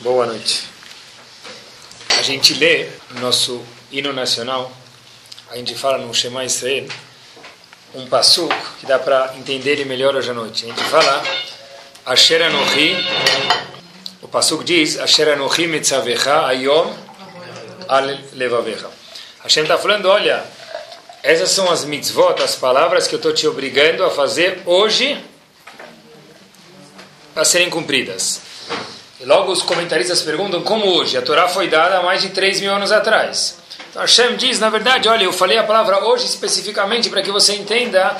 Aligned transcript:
Boa 0.00 0.26
noite. 0.26 0.64
A 2.18 2.22
gente 2.22 2.52
lê 2.54 2.88
no 3.10 3.20
nosso 3.20 3.64
hino 3.92 4.12
nacional, 4.12 4.70
a 5.48 5.56
gente 5.56 5.76
fala 5.76 5.98
no 5.98 6.12
Shema 6.12 6.44
Israel, 6.44 6.88
um 7.94 8.04
passuco 8.08 8.54
que 8.80 8.86
dá 8.86 8.98
para 8.98 9.34
entender 9.36 9.70
ele 9.70 9.84
melhor 9.84 10.16
hoje 10.16 10.30
à 10.30 10.34
noite. 10.34 10.64
A 10.64 10.68
gente 10.68 10.82
fala 10.82 11.22
Asher 12.04 12.42
Anohi, 12.42 12.96
o 14.20 14.26
passuco 14.26 14.64
diz 14.64 14.98
Asher 14.98 15.28
Anohi 15.28 15.68
Metzavecha 15.68 16.44
Ayom 16.44 16.92
Al 17.88 18.18
Levavecha. 18.32 18.90
Hashem 19.44 19.62
está 19.62 19.78
falando, 19.78 20.06
olha, 20.06 20.44
essas 21.22 21.50
são 21.50 21.70
as 21.70 21.84
mitzvot, 21.84 22.42
as 22.42 22.56
palavras 22.56 23.06
que 23.06 23.14
eu 23.14 23.18
estou 23.18 23.32
te 23.32 23.46
obrigando 23.46 24.04
a 24.04 24.10
fazer 24.10 24.60
hoje 24.66 25.22
a 27.36 27.44
serem 27.44 27.70
cumpridas. 27.70 28.43
Logo 29.24 29.52
os 29.52 29.62
comentaristas 29.62 30.20
perguntam 30.20 30.62
como 30.62 30.86
hoje? 30.86 31.16
A 31.16 31.22
Torá 31.22 31.48
foi 31.48 31.68
dada 31.68 31.98
há 31.98 32.02
mais 32.02 32.20
de 32.20 32.28
3 32.28 32.60
mil 32.60 32.72
anos 32.72 32.92
atrás. 32.92 33.56
Então 33.88 34.02
Hashem 34.02 34.36
diz, 34.36 34.58
na 34.58 34.68
verdade, 34.68 35.08
olha, 35.08 35.24
eu 35.24 35.32
falei 35.32 35.56
a 35.56 35.64
palavra 35.64 36.04
hoje 36.04 36.26
especificamente 36.26 37.08
para 37.08 37.22
que 37.22 37.30
você 37.30 37.54
entenda 37.54 38.16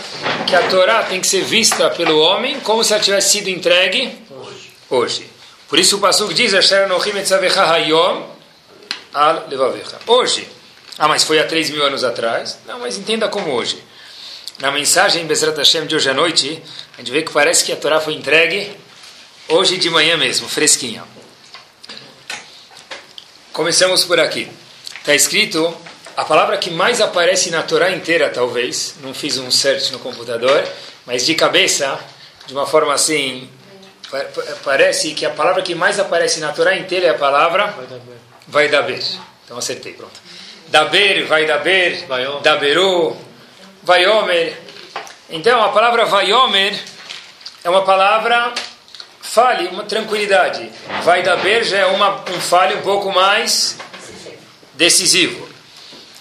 que 0.46 0.54
a 0.54 0.62
Torá 0.68 1.02
tem 1.02 1.20
que 1.20 1.26
ser 1.26 1.42
vista 1.42 1.90
pelo 1.90 2.18
homem 2.20 2.58
como 2.60 2.82
se 2.82 2.94
ela 2.94 3.02
tivesse 3.02 3.32
sido 3.32 3.48
entregue 3.48 4.18
hoje. 4.30 4.72
hoje. 4.88 5.30
Por 5.68 5.78
isso 5.78 5.96
o 5.96 6.00
Pasuk 6.00 6.32
diz, 6.32 6.54
Hoje. 10.06 10.48
Ah, 10.98 11.08
mas 11.08 11.24
foi 11.24 11.38
há 11.38 11.44
3 11.44 11.70
mil 11.70 11.84
anos 11.84 12.02
atrás? 12.02 12.58
Não, 12.66 12.78
mas 12.78 12.96
entenda 12.96 13.28
como 13.28 13.52
hoje. 13.52 13.82
Na 14.60 14.70
mensagem 14.70 15.26
Bezrat 15.26 15.56
Hashem 15.56 15.86
de 15.86 15.96
hoje 15.96 16.08
à 16.08 16.14
noite, 16.14 16.62
a 16.94 16.98
gente 16.98 17.10
vê 17.10 17.22
que 17.22 17.32
parece 17.32 17.64
que 17.64 17.72
a 17.72 17.76
Torá 17.76 18.00
foi 18.00 18.14
entregue 18.14 18.70
hoje 19.48 19.76
de 19.76 19.90
manhã 19.90 20.16
mesmo, 20.16 20.48
fresquinha. 20.48 21.04
Começamos 23.52 24.04
por 24.04 24.18
aqui. 24.18 24.50
Está 24.98 25.14
escrito, 25.14 25.76
a 26.16 26.24
palavra 26.24 26.56
que 26.56 26.70
mais 26.70 27.00
aparece 27.00 27.50
na 27.50 27.62
Torá 27.62 27.90
inteira, 27.90 28.30
talvez, 28.30 28.96
não 29.02 29.12
fiz 29.12 29.36
um 29.38 29.50
search 29.50 29.92
no 29.92 29.98
computador, 29.98 30.66
mas 31.06 31.26
de 31.26 31.34
cabeça, 31.34 31.98
de 32.46 32.54
uma 32.54 32.66
forma 32.66 32.94
assim, 32.94 33.48
parece 34.64 35.12
que 35.12 35.26
a 35.26 35.30
palavra 35.30 35.62
que 35.62 35.74
mais 35.74 35.98
aparece 35.98 36.40
na 36.40 36.52
Torá 36.52 36.76
inteira 36.76 37.06
é 37.06 37.10
a 37.10 37.14
palavra 37.14 37.74
vai 38.48 38.68
daber. 38.68 39.02
Então 39.44 39.58
acertei, 39.58 39.92
pronto. 39.92 40.18
Daber, 40.68 41.26
vai 41.26 41.46
daber, 41.46 42.06
daberu, 42.42 43.16
vaiomer. 43.82 44.58
Então 45.28 45.62
a 45.62 45.68
palavra 45.68 46.06
vaiomer 46.06 46.78
é 47.62 47.70
uma 47.70 47.84
palavra 47.84 48.52
fale, 49.34 49.66
uma 49.66 49.82
tranquilidade. 49.82 50.70
Vai 51.02 51.24
daber 51.24 51.64
já 51.64 51.78
é 51.78 51.86
uma, 51.86 52.22
um 52.30 52.40
fale 52.40 52.76
um 52.76 52.82
pouco 52.82 53.10
mais 53.10 53.76
decisivo. 54.74 55.48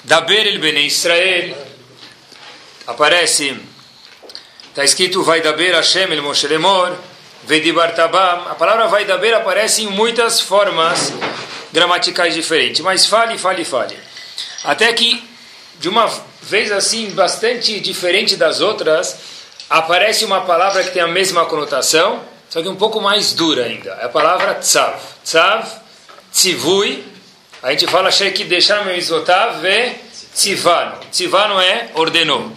Daber 0.04 0.48
el 0.48 0.58
bene 0.58 0.88
Israel 0.88 1.56
aparece, 2.88 3.56
está 4.70 4.84
escrito 4.84 5.22
vai 5.22 5.42
daber 5.42 5.76
Hashem 5.76 6.12
el 6.12 6.24
Moshe 6.24 6.48
Lemor, 6.48 6.98
vedibar 7.44 7.94
tabam. 7.94 8.48
A 8.50 8.56
palavra 8.56 8.88
vai 8.88 9.06
daber 9.06 9.36
aparece 9.36 9.84
em 9.84 9.88
muitas 9.88 10.42
formas 10.42 11.14
gramaticais 11.72 12.34
diferentes, 12.34 12.82
mas 12.82 13.06
fale, 13.06 13.38
fale, 13.38 13.64
fale. 13.64 13.96
Até 14.64 14.92
que, 14.92 15.24
de 15.80 15.88
uma 15.88 16.12
vez 16.42 16.72
assim, 16.72 17.12
bastante 17.12 17.80
diferente 17.80 18.36
das 18.36 18.60
outras, 18.60 19.16
aparece 19.70 20.26
uma 20.26 20.42
palavra 20.42 20.84
que 20.84 20.90
tem 20.90 21.02
a 21.02 21.08
mesma 21.08 21.46
conotação, 21.46 22.33
só 22.54 22.62
que 22.62 22.70
um 22.70 22.76
pouco 22.76 23.02
mais 23.02 23.34
dura 23.34 23.66
ainda. 23.66 23.98
É 24.00 24.06
a 24.06 24.10
palavra 24.10 24.54
tzav. 24.54 24.96
Tzav, 25.26 25.68
tzivui. 26.32 27.04
A 27.64 27.72
gente 27.72 27.88
fala 27.88 28.12
que 28.12 28.44
deixar 28.44 28.86
meu 28.86 28.96
isotav 28.96 29.60
ve 29.60 29.96
tzivano. 30.36 31.00
Tzivano 31.12 31.60
é 31.60 31.90
ordenou. 31.96 32.52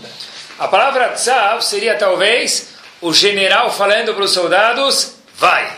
A 0.58 0.68
palavra 0.68 1.14
tzav 1.14 1.62
seria 1.62 1.96
talvez 1.96 2.74
o 3.00 3.10
general 3.10 3.72
falando 3.72 4.12
para 4.12 4.22
os 4.22 4.32
soldados, 4.32 5.14
vai. 5.38 5.74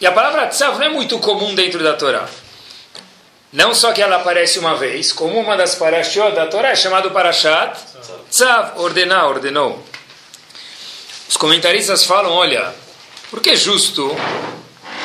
E 0.00 0.06
a 0.06 0.10
palavra 0.10 0.48
tzav 0.48 0.80
não 0.80 0.86
é 0.86 0.88
muito 0.88 1.16
comum 1.20 1.54
dentro 1.54 1.80
da 1.80 1.92
Torá. 1.92 2.28
Não 3.52 3.72
só 3.72 3.92
que 3.92 4.02
ela 4.02 4.16
aparece 4.16 4.58
uma 4.58 4.74
vez, 4.74 5.12
como 5.12 5.38
uma 5.38 5.56
das 5.56 5.76
parashot 5.76 6.34
da 6.34 6.48
Torá 6.48 6.70
é 6.70 6.74
chamado 6.74 7.12
parashat 7.12 7.78
tzav, 8.28 8.80
ordenar, 8.80 9.28
ordenou. 9.28 9.80
Os 11.28 11.36
comentaristas 11.36 12.02
falam, 12.02 12.32
olha, 12.32 12.82
por 13.32 13.40
que 13.40 13.56
justo 13.56 14.14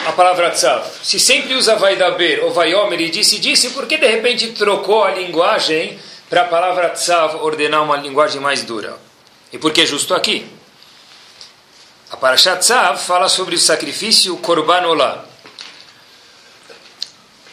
a 0.05 0.11
palavra 0.11 0.51
tzav? 0.51 0.85
Se 1.01 1.17
sempre 1.17 1.53
usa 1.53 1.77
vai 1.77 1.95
daber 1.95 2.43
ou 2.43 2.51
vai 2.51 2.75
omer 2.75 2.99
e 2.99 3.09
disse, 3.09 3.39
disse, 3.39 3.69
por 3.69 3.88
que 3.88 3.95
de 3.95 4.05
repente 4.05 4.47
trocou 4.51 5.05
a 5.05 5.11
linguagem 5.11 5.97
para 6.29 6.41
a 6.41 6.45
palavra 6.45 6.89
tzav 6.89 7.38
ordenar 7.38 7.81
uma 7.83 7.95
linguagem 7.95 8.41
mais 8.41 8.63
dura? 8.63 8.97
E 9.53 9.57
por 9.57 9.71
que 9.71 9.85
justo 9.85 10.13
aqui? 10.13 10.45
A 12.11 12.17
parashat 12.17 12.59
tzav 12.59 12.99
fala 12.99 13.29
sobre 13.29 13.55
o 13.55 13.57
sacrifício 13.57 14.35
korban 14.39 14.85
olah. 14.88 15.23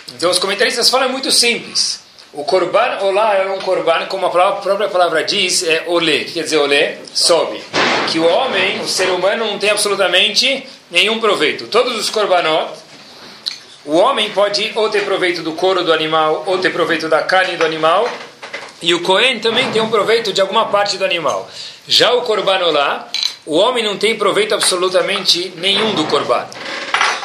Então 0.09 0.29
os 0.29 0.41
comentaristas 0.41 0.91
falam 0.91 1.09
é 1.09 1.13
muito 1.13 1.31
simples. 1.31 2.01
O 2.37 2.43
korban 2.43 2.99
olá 3.03 3.37
é 3.37 3.47
um 3.47 3.61
korban, 3.61 4.07
como 4.07 4.27
a 4.27 4.31
própria 4.31 4.89
palavra 4.89 5.23
diz, 5.23 5.63
é 5.63 5.85
olê. 5.87 6.25
quer 6.25 6.43
dizer 6.43 6.59
olê? 6.59 6.97
Sobe. 7.15 7.63
Que 8.11 8.19
o 8.19 8.27
homem, 8.27 8.81
o 8.81 8.89
ser 8.89 9.09
humano, 9.11 9.47
não 9.47 9.57
tem 9.57 9.71
absolutamente 9.71 10.67
nenhum 10.91 11.21
proveito. 11.21 11.69
Todos 11.69 11.97
os 11.97 12.11
korbanot, 12.11 12.73
o 13.85 13.95
homem 13.99 14.31
pode 14.31 14.73
ou 14.75 14.89
ter 14.89 15.05
proveito 15.05 15.43
do 15.43 15.53
couro 15.53 15.85
do 15.85 15.93
animal, 15.93 16.43
ou 16.49 16.59
ter 16.59 16.71
proveito 16.71 17.09
da 17.09 17.23
carne 17.23 17.57
do 17.57 17.65
animal, 17.65 18.09
e 18.83 18.93
o 18.95 19.03
Cohen 19.03 19.39
também 19.39 19.71
tem 19.71 19.81
um 19.81 19.89
proveito 19.89 20.33
de 20.33 20.41
alguma 20.41 20.67
parte 20.67 20.99
do 20.99 21.05
animal. 21.05 21.49
Já 21.87 22.13
o 22.15 22.23
korban 22.23 22.59
olá, 22.67 23.09
o 23.47 23.57
homem 23.57 23.85
não 23.85 23.97
tem 23.97 24.19
proveito 24.19 24.57
absolutamente 24.57 25.53
nenhum 25.57 25.95
do 25.95 26.05
korban. 26.07 26.49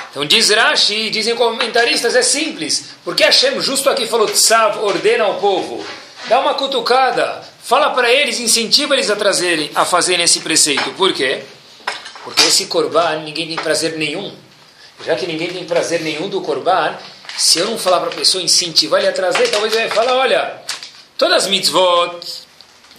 Então 0.10 0.26
diz 0.26 0.50
Rashi, 0.50 1.10
dizem 1.10 1.36
comentaristas, 1.36 2.16
é 2.16 2.22
simples. 2.22 2.86
Porque 3.04 3.24
Hashem 3.24 3.62
justo 3.62 3.90
aqui 3.90 4.08
falou, 4.08 4.28
Tzav, 4.28 4.80
ordena 4.84 5.24
ao 5.24 5.36
povo. 5.36 5.86
Dá 6.28 6.40
uma 6.40 6.56
cutucada, 6.56 7.42
fala 7.64 7.92
para 7.92 8.12
eles, 8.12 8.40
incentiva 8.40 8.94
eles 8.94 9.10
a 9.10 9.16
trazerem, 9.16 9.72
a 9.76 9.86
fazerem 9.86 10.26
esse 10.26 10.40
preceito. 10.42 10.92
Por 10.92 11.14
quê? 11.14 11.44
Porque 12.24 12.44
esse 12.44 12.66
korban 12.66 13.22
ninguém 13.24 13.48
tem 13.48 13.56
prazer 13.56 13.98
nenhum. 13.98 14.34
Já 15.06 15.16
que 15.16 15.26
ninguém 15.26 15.48
tem 15.48 15.64
prazer 15.66 16.02
nenhum 16.02 16.28
do 16.28 16.42
korban, 16.42 16.98
se 17.38 17.60
eu 17.60 17.68
não 17.68 17.78
falar 17.78 18.02
para 18.02 18.10
a 18.10 18.16
pessoa, 18.16 18.44
incentivar 18.44 19.00
ele 19.00 19.10
a 19.10 19.14
trazer, 19.14 19.48
talvez 19.48 19.74
ele 19.74 19.88
vai 19.88 19.96
falar, 19.96 20.18
olha, 20.18 20.62
todas 21.18 21.44
as 21.44 21.50
mitzvot, 21.50 22.20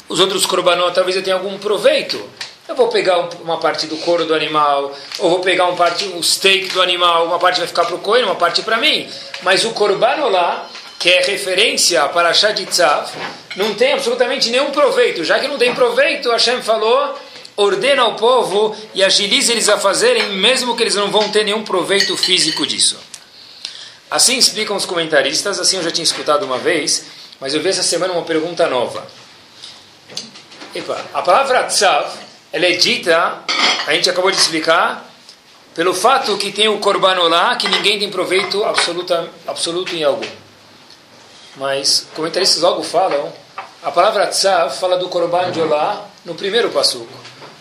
os 0.09 0.19
outros 0.19 0.47
korbanot, 0.47 0.95
talvez 0.95 1.17
eu 1.17 1.23
tenha 1.23 1.37
algum 1.37 1.59
proveito. 1.59 2.19
Eu 2.71 2.77
vou 2.77 2.87
pegar 2.87 3.19
uma 3.43 3.59
parte 3.59 3.89
do 3.89 3.97
couro 3.97 4.25
do 4.25 4.33
animal, 4.33 4.97
ou 5.19 5.29
vou 5.29 5.41
pegar 5.41 5.67
um 5.67 5.75
parte, 5.75 6.05
o 6.05 6.23
steak 6.23 6.69
do 6.69 6.81
animal, 6.81 7.27
uma 7.27 7.37
parte 7.37 7.59
vai 7.59 7.67
ficar 7.67 7.85
para 7.85 7.97
o 7.97 7.99
coelho, 7.99 8.27
uma 8.27 8.37
parte 8.37 8.63
para 8.63 8.77
mim. 8.77 9.11
Mas 9.43 9.65
o 9.65 9.73
korban 9.73 10.27
lá, 10.27 10.71
que 10.97 11.11
é 11.11 11.21
referência 11.21 12.07
para 12.11 12.29
a 12.29 12.53
de 12.53 12.67
Tzav, 12.67 13.11
não 13.57 13.75
tem 13.75 13.95
absolutamente 13.95 14.51
nenhum 14.51 14.71
proveito. 14.71 15.25
Já 15.25 15.41
que 15.41 15.49
não 15.49 15.59
tem 15.59 15.75
proveito, 15.75 16.31
Hashem 16.31 16.63
falou, 16.63 17.19
ordena 17.57 18.03
ao 18.03 18.15
povo 18.15 18.77
e 18.95 19.03
agilize 19.03 19.51
eles 19.51 19.69
a 19.69 19.77
fazerem, 19.77 20.35
mesmo 20.35 20.77
que 20.77 20.85
eles 20.85 20.95
não 20.95 21.11
vão 21.11 21.29
ter 21.29 21.43
nenhum 21.43 21.65
proveito 21.65 22.17
físico 22.17 22.65
disso. 22.65 22.97
Assim 24.09 24.39
explicam 24.39 24.77
os 24.77 24.87
comentaristas, 24.87 25.59
assim 25.59 25.79
eu 25.79 25.83
já 25.83 25.91
tinha 25.91 26.05
escutado 26.05 26.45
uma 26.45 26.59
vez, 26.59 27.05
mas 27.41 27.53
eu 27.53 27.61
vi 27.61 27.69
essa 27.69 27.83
semana 27.83 28.13
uma 28.13 28.23
pergunta 28.23 28.69
nova. 28.69 29.05
Epa, 30.73 31.05
a 31.13 31.21
palavra 31.21 31.65
tzav 31.65 32.30
ela 32.53 32.67
é 32.67 32.73
dita, 32.73 33.39
a 33.87 33.95
gente 33.95 34.11
acabou 34.11 34.31
de 34.31 34.37
explicar, 34.37 35.09
pelo 35.75 35.95
fato 35.95 36.37
que 36.37 36.51
tem 36.51 36.69
o 36.69 36.79
Korban 36.79 37.21
Olá, 37.21 37.55
que 37.55 37.69
ninguém 37.69 37.99
tem 37.99 38.11
proveito 38.11 38.65
absoluta, 38.65 39.29
absoluto 39.47 39.95
em 39.95 40.03
algum. 40.03 40.27
Mas 41.57 42.09
comentaristas 42.15 42.61
logo 42.61 42.83
falam, 42.83 43.33
a 43.83 43.93
palavra 43.93 44.27
Tzav 44.27 44.77
fala 44.77 44.99
do 44.99 45.09
Korban 45.09 45.53
de 45.53 45.61
Olá 45.61 46.09
no 46.25 46.35
primeiro 46.35 46.71
passuco. 46.71 47.13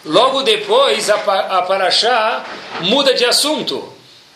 Logo 0.03 0.41
depois, 0.41 1.09
a, 1.09 1.15
a 1.15 1.62
Parashá 1.62 2.44
muda 2.81 3.13
de 3.13 3.25
assunto. 3.25 3.94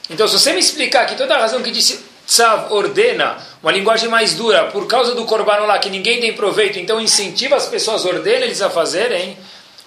Então, 0.09 0.27
se 0.27 0.38
você 0.38 0.53
me 0.53 0.59
explicar 0.59 1.07
que 1.07 1.15
toda 1.15 1.35
a 1.35 1.39
razão 1.39 1.63
que 1.63 1.71
disse 1.71 2.05
Tzav 2.27 2.71
ordena 2.71 3.38
uma 3.61 3.71
linguagem 3.71 4.07
mais 4.07 4.35
dura 4.35 4.65
por 4.65 4.85
causa 4.85 5.15
do 5.15 5.25
Korban 5.25 5.61
Olá, 5.61 5.79
que 5.79 5.89
ninguém 5.89 6.21
tem 6.21 6.33
proveito, 6.33 6.77
então 6.77 7.01
incentiva 7.01 7.55
as 7.55 7.65
pessoas, 7.65 8.05
ordena 8.05 8.45
eles 8.45 8.61
a 8.61 8.69
fazerem, 8.69 9.35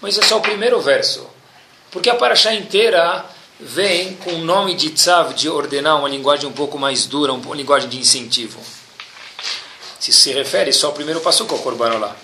mas 0.01 0.19
é 0.19 0.23
só 0.23 0.39
o 0.39 0.43
primeiro 0.43 0.81
verso. 0.81 1.29
Porque 1.91 2.11
a 2.11 2.15
Paraxá 2.15 2.53
inteira 2.55 3.25
vem 3.59 4.15
com 4.17 4.33
o 4.33 4.39
nome 4.39 4.75
de 4.75 4.91
Tzav, 4.91 5.33
de 5.35 5.49
ordenar 5.49 5.99
uma 5.99 6.09
linguagem 6.09 6.49
um 6.49 6.53
pouco 6.53 6.79
mais 6.79 7.07
dura, 7.07 7.33
uma 7.33 7.55
linguagem 7.55 7.89
de 7.89 7.99
incentivo. 7.99 8.61
Se 9.99 10.13
se 10.13 10.33
refere 10.33 10.73
só 10.73 10.89
ao 10.89 10.93
primeiro 10.93 11.21
passo 11.21 11.47
com 11.47 11.55
o 11.55 11.59
Korban 11.59 11.99
lá. 11.99 12.15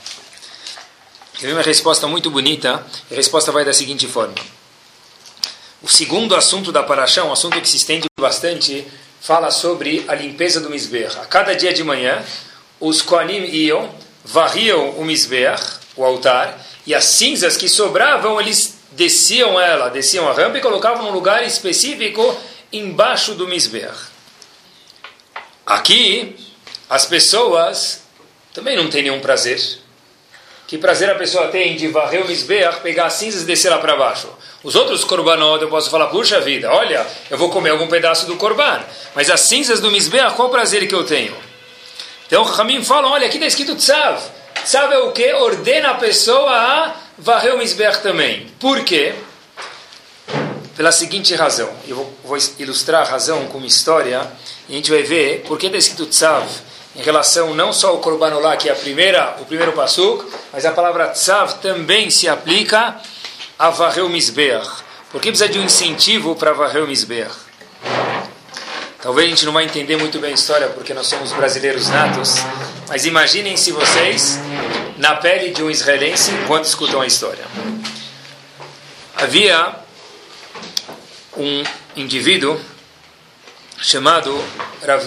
Tem 1.41 1.53
uma 1.53 1.63
resposta 1.63 2.07
muito 2.07 2.31
bonita, 2.31 2.87
e 3.11 3.15
a 3.15 3.17
resposta 3.17 3.51
vai 3.51 3.65
da 3.65 3.73
seguinte 3.73 4.07
forma. 4.07 4.35
O 5.83 5.89
segundo 5.89 6.37
assunto 6.37 6.71
da 6.71 6.83
Paraxá, 6.83 7.25
um 7.25 7.33
assunto 7.33 7.61
que 7.61 7.69
se 7.69 7.77
estende 7.77 8.07
bastante, 8.21 8.87
fala 9.21 9.51
sobre 9.51 10.05
a 10.07 10.15
limpeza 10.15 10.61
do 10.61 10.71
Mizbeach. 10.71 11.19
A 11.19 11.25
cada 11.25 11.55
dia 11.55 11.73
de 11.73 11.83
manhã, 11.83 12.23
os 12.79 13.03
Koanim 13.03 13.45
iam, 13.47 13.93
varriam 14.25 14.91
o 14.91 15.05
Mizbeach, 15.05 15.81
o 15.97 16.05
altar, 16.05 16.57
e 16.87 16.95
as 16.95 17.05
cinzas 17.05 17.57
que 17.57 17.69
sobravam, 17.69 18.41
eles 18.41 18.79
desciam 18.93 19.61
ela, 19.61 19.89
desciam 19.89 20.29
a 20.29 20.33
rampa 20.33 20.59
e 20.59 20.61
colocavam 20.61 21.05
num 21.05 21.13
lugar 21.13 21.45
específico 21.45 22.37
embaixo 22.73 23.35
do 23.35 23.47
Mizbeach. 23.47 24.11
Aqui, 25.65 26.37
as 26.91 27.07
pessoas 27.07 28.03
também 28.53 28.77
não 28.77 28.91
têm 28.91 29.05
nenhum 29.05 29.21
prazer. 29.21 29.61
Que 30.67 30.79
prazer 30.79 31.11
a 31.11 31.15
pessoa 31.15 31.49
tem 31.49 31.77
de 31.77 31.89
varrer 31.89 32.25
o 32.25 32.29
Mizbeach, 32.29 32.81
pegar 32.81 33.07
as 33.07 33.15
cinzas 33.15 33.43
e 33.43 33.45
descer 33.45 33.71
lá 33.71 33.79
para 33.79 33.97
baixo? 33.97 34.29
Os 34.63 34.75
outros 34.75 35.05
korbanot 35.05 35.63
eu 35.63 35.69
posso 35.69 35.91
falar, 35.91 36.07
puxa 36.07 36.41
vida, 36.41 36.71
olha, 36.71 37.07
eu 37.31 37.37
vou 37.37 37.51
comer 37.51 37.71
algum 37.71 37.89
pedaço 37.89 38.27
do 38.27 38.37
korban. 38.37 38.81
Mas 39.15 39.29
as 39.29 39.41
cinzas 39.43 39.81
do 39.81 39.91
Mizbeach, 39.91 40.35
qual 40.35 40.49
o 40.49 40.51
prazer 40.51 40.89
que 40.89 40.95
eu 40.95 41.05
tenho? 41.05 41.37
Então, 42.27 42.43
Ramim 42.43 42.83
fala, 42.83 43.11
olha, 43.11 43.27
aqui 43.27 43.37
está 43.37 43.47
escrito 43.47 43.77
tzav. 43.77 44.23
É 44.65 44.99
o 44.99 45.11
que? 45.11 45.33
Ordena 45.35 45.91
a 45.91 45.95
pessoa 45.95 46.51
a 46.51 46.95
varreu 47.19 47.57
o 47.57 47.59
Mizbeach 47.59 48.01
também. 48.01 48.47
Por 48.61 48.85
quê? 48.85 49.15
Pela 50.77 50.93
seguinte 50.93 51.35
razão. 51.35 51.69
Eu 51.87 51.97
vou, 51.97 52.15
vou, 52.25 52.39
ilustrar 52.59 53.03
a 53.03 53.11
razão 53.11 53.47
com 53.47 53.59
uma 53.59 53.67
história 53.67 54.27
e 54.69 54.73
a 54.73 54.77
gente 54.77 54.91
vai 54.91 55.03
ver 55.03 55.43
por 55.47 55.59
que 55.59 55.67
está 55.67 55.79
escrito 55.79 56.07
Tzav 56.07 56.47
em 56.95 57.03
relação 57.03 57.55
não 57.55 57.73
só 57.73 57.89
ao 57.89 57.99
Korbanolá, 57.99 58.57
que 58.57 58.69
é 58.69 58.73
a 58.73 58.77
primeira, 58.77 59.37
o 59.41 59.45
primeiro 59.45 59.73
passuk, 59.73 60.25
mas 60.53 60.65
a 60.65 60.71
palavra 60.71 61.09
Tzav 61.09 61.55
também 61.61 62.09
se 62.09 62.29
aplica 62.29 62.97
a 63.59 63.71
varrer 63.71 64.05
o 64.05 64.09
Mizbeach. 64.09 64.69
Por 65.11 65.21
que 65.21 65.29
precisa 65.29 65.51
de 65.51 65.59
um 65.59 65.65
incentivo 65.65 66.37
para 66.37 66.53
varrer 66.53 66.85
o 66.85 66.87
Mizbeach? 66.87 67.35
Talvez 69.03 69.27
a 69.27 69.31
gente 69.31 69.45
não 69.45 69.53
vai 69.53 69.65
entender 69.65 69.97
muito 69.97 70.21
bem 70.21 70.31
a 70.31 70.35
história 70.35 70.69
porque 70.69 70.95
nós 70.95 71.09
somos 71.09 71.33
brasileiros 71.33 71.89
natos, 71.89 72.37
mas 72.89 73.05
imaginem 73.05 73.57
se 73.57 73.73
vocês 73.73 74.39
na 74.97 75.17
pele 75.17 75.51
de 75.51 75.61
um 75.61 75.69
israelense 75.69 76.31
enquanto 76.31 76.67
escutam 76.67 77.01
a 77.01 77.07
história. 77.07 77.45
Havia 79.17 79.75
um 81.37 81.65
indivíduo 81.97 82.61
chamado 83.77 84.33
Rav 84.87 85.05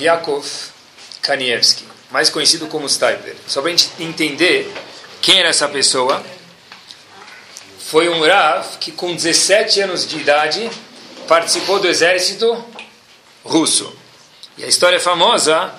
Kanievski, 1.22 1.86
mais 2.12 2.30
conhecido 2.30 2.68
como 2.68 2.90
Stipler. 2.90 3.38
Só 3.48 3.62
para 3.62 3.72
a 3.72 3.78
gente 3.78 3.90
entender 3.98 4.74
quem 5.22 5.40
era 5.40 5.48
essa 5.48 5.70
pessoa, 5.70 6.22
foi 7.80 8.10
um 8.10 8.28
Rav 8.28 8.78
que 8.78 8.92
com 8.92 9.16
17 9.16 9.80
anos 9.80 10.06
de 10.06 10.18
idade 10.18 10.70
participou 11.30 11.80
do 11.80 11.88
exército 11.88 12.75
russo. 13.46 13.96
E 14.58 14.64
a 14.64 14.68
história 14.68 14.98
é 14.98 15.00
famosa 15.00 15.74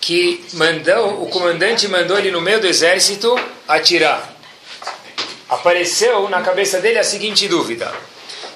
que 0.00 0.44
mandou, 0.52 1.22
o 1.22 1.26
comandante 1.28 1.88
mandou 1.88 2.18
ele 2.18 2.30
no 2.30 2.40
meio 2.40 2.60
do 2.60 2.66
exército 2.66 3.34
atirar. 3.66 4.30
Apareceu 5.48 6.28
na 6.28 6.42
cabeça 6.42 6.80
dele 6.80 6.98
a 6.98 7.04
seguinte 7.04 7.48
dúvida: 7.48 7.92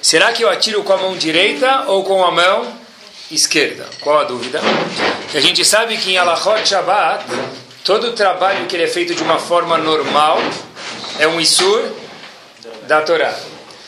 será 0.01 0.31
que 0.31 0.43
eu 0.43 0.49
atiro 0.49 0.83
com 0.83 0.93
a 0.93 0.97
mão 0.97 1.17
direita 1.17 1.85
ou 1.87 2.03
com 2.03 2.23
a 2.23 2.31
mão 2.31 2.77
esquerda? 3.31 3.85
Qual 4.01 4.19
a 4.19 4.23
dúvida? 4.23 4.61
A 5.33 5.39
gente 5.39 5.65
sabe 5.65 5.97
que 5.97 6.11
em 6.11 6.17
Alachot 6.17 6.67
Shabbat, 6.67 7.25
todo 7.83 8.13
trabalho 8.13 8.65
que 8.67 8.75
ele 8.75 8.83
é 8.83 8.87
feito 8.87 9.15
de 9.15 9.23
uma 9.23 9.39
forma 9.39 9.77
normal 9.77 10.39
é 11.19 11.27
um 11.27 11.39
Isur 11.39 11.83
da 12.83 13.01
Torá. 13.01 13.33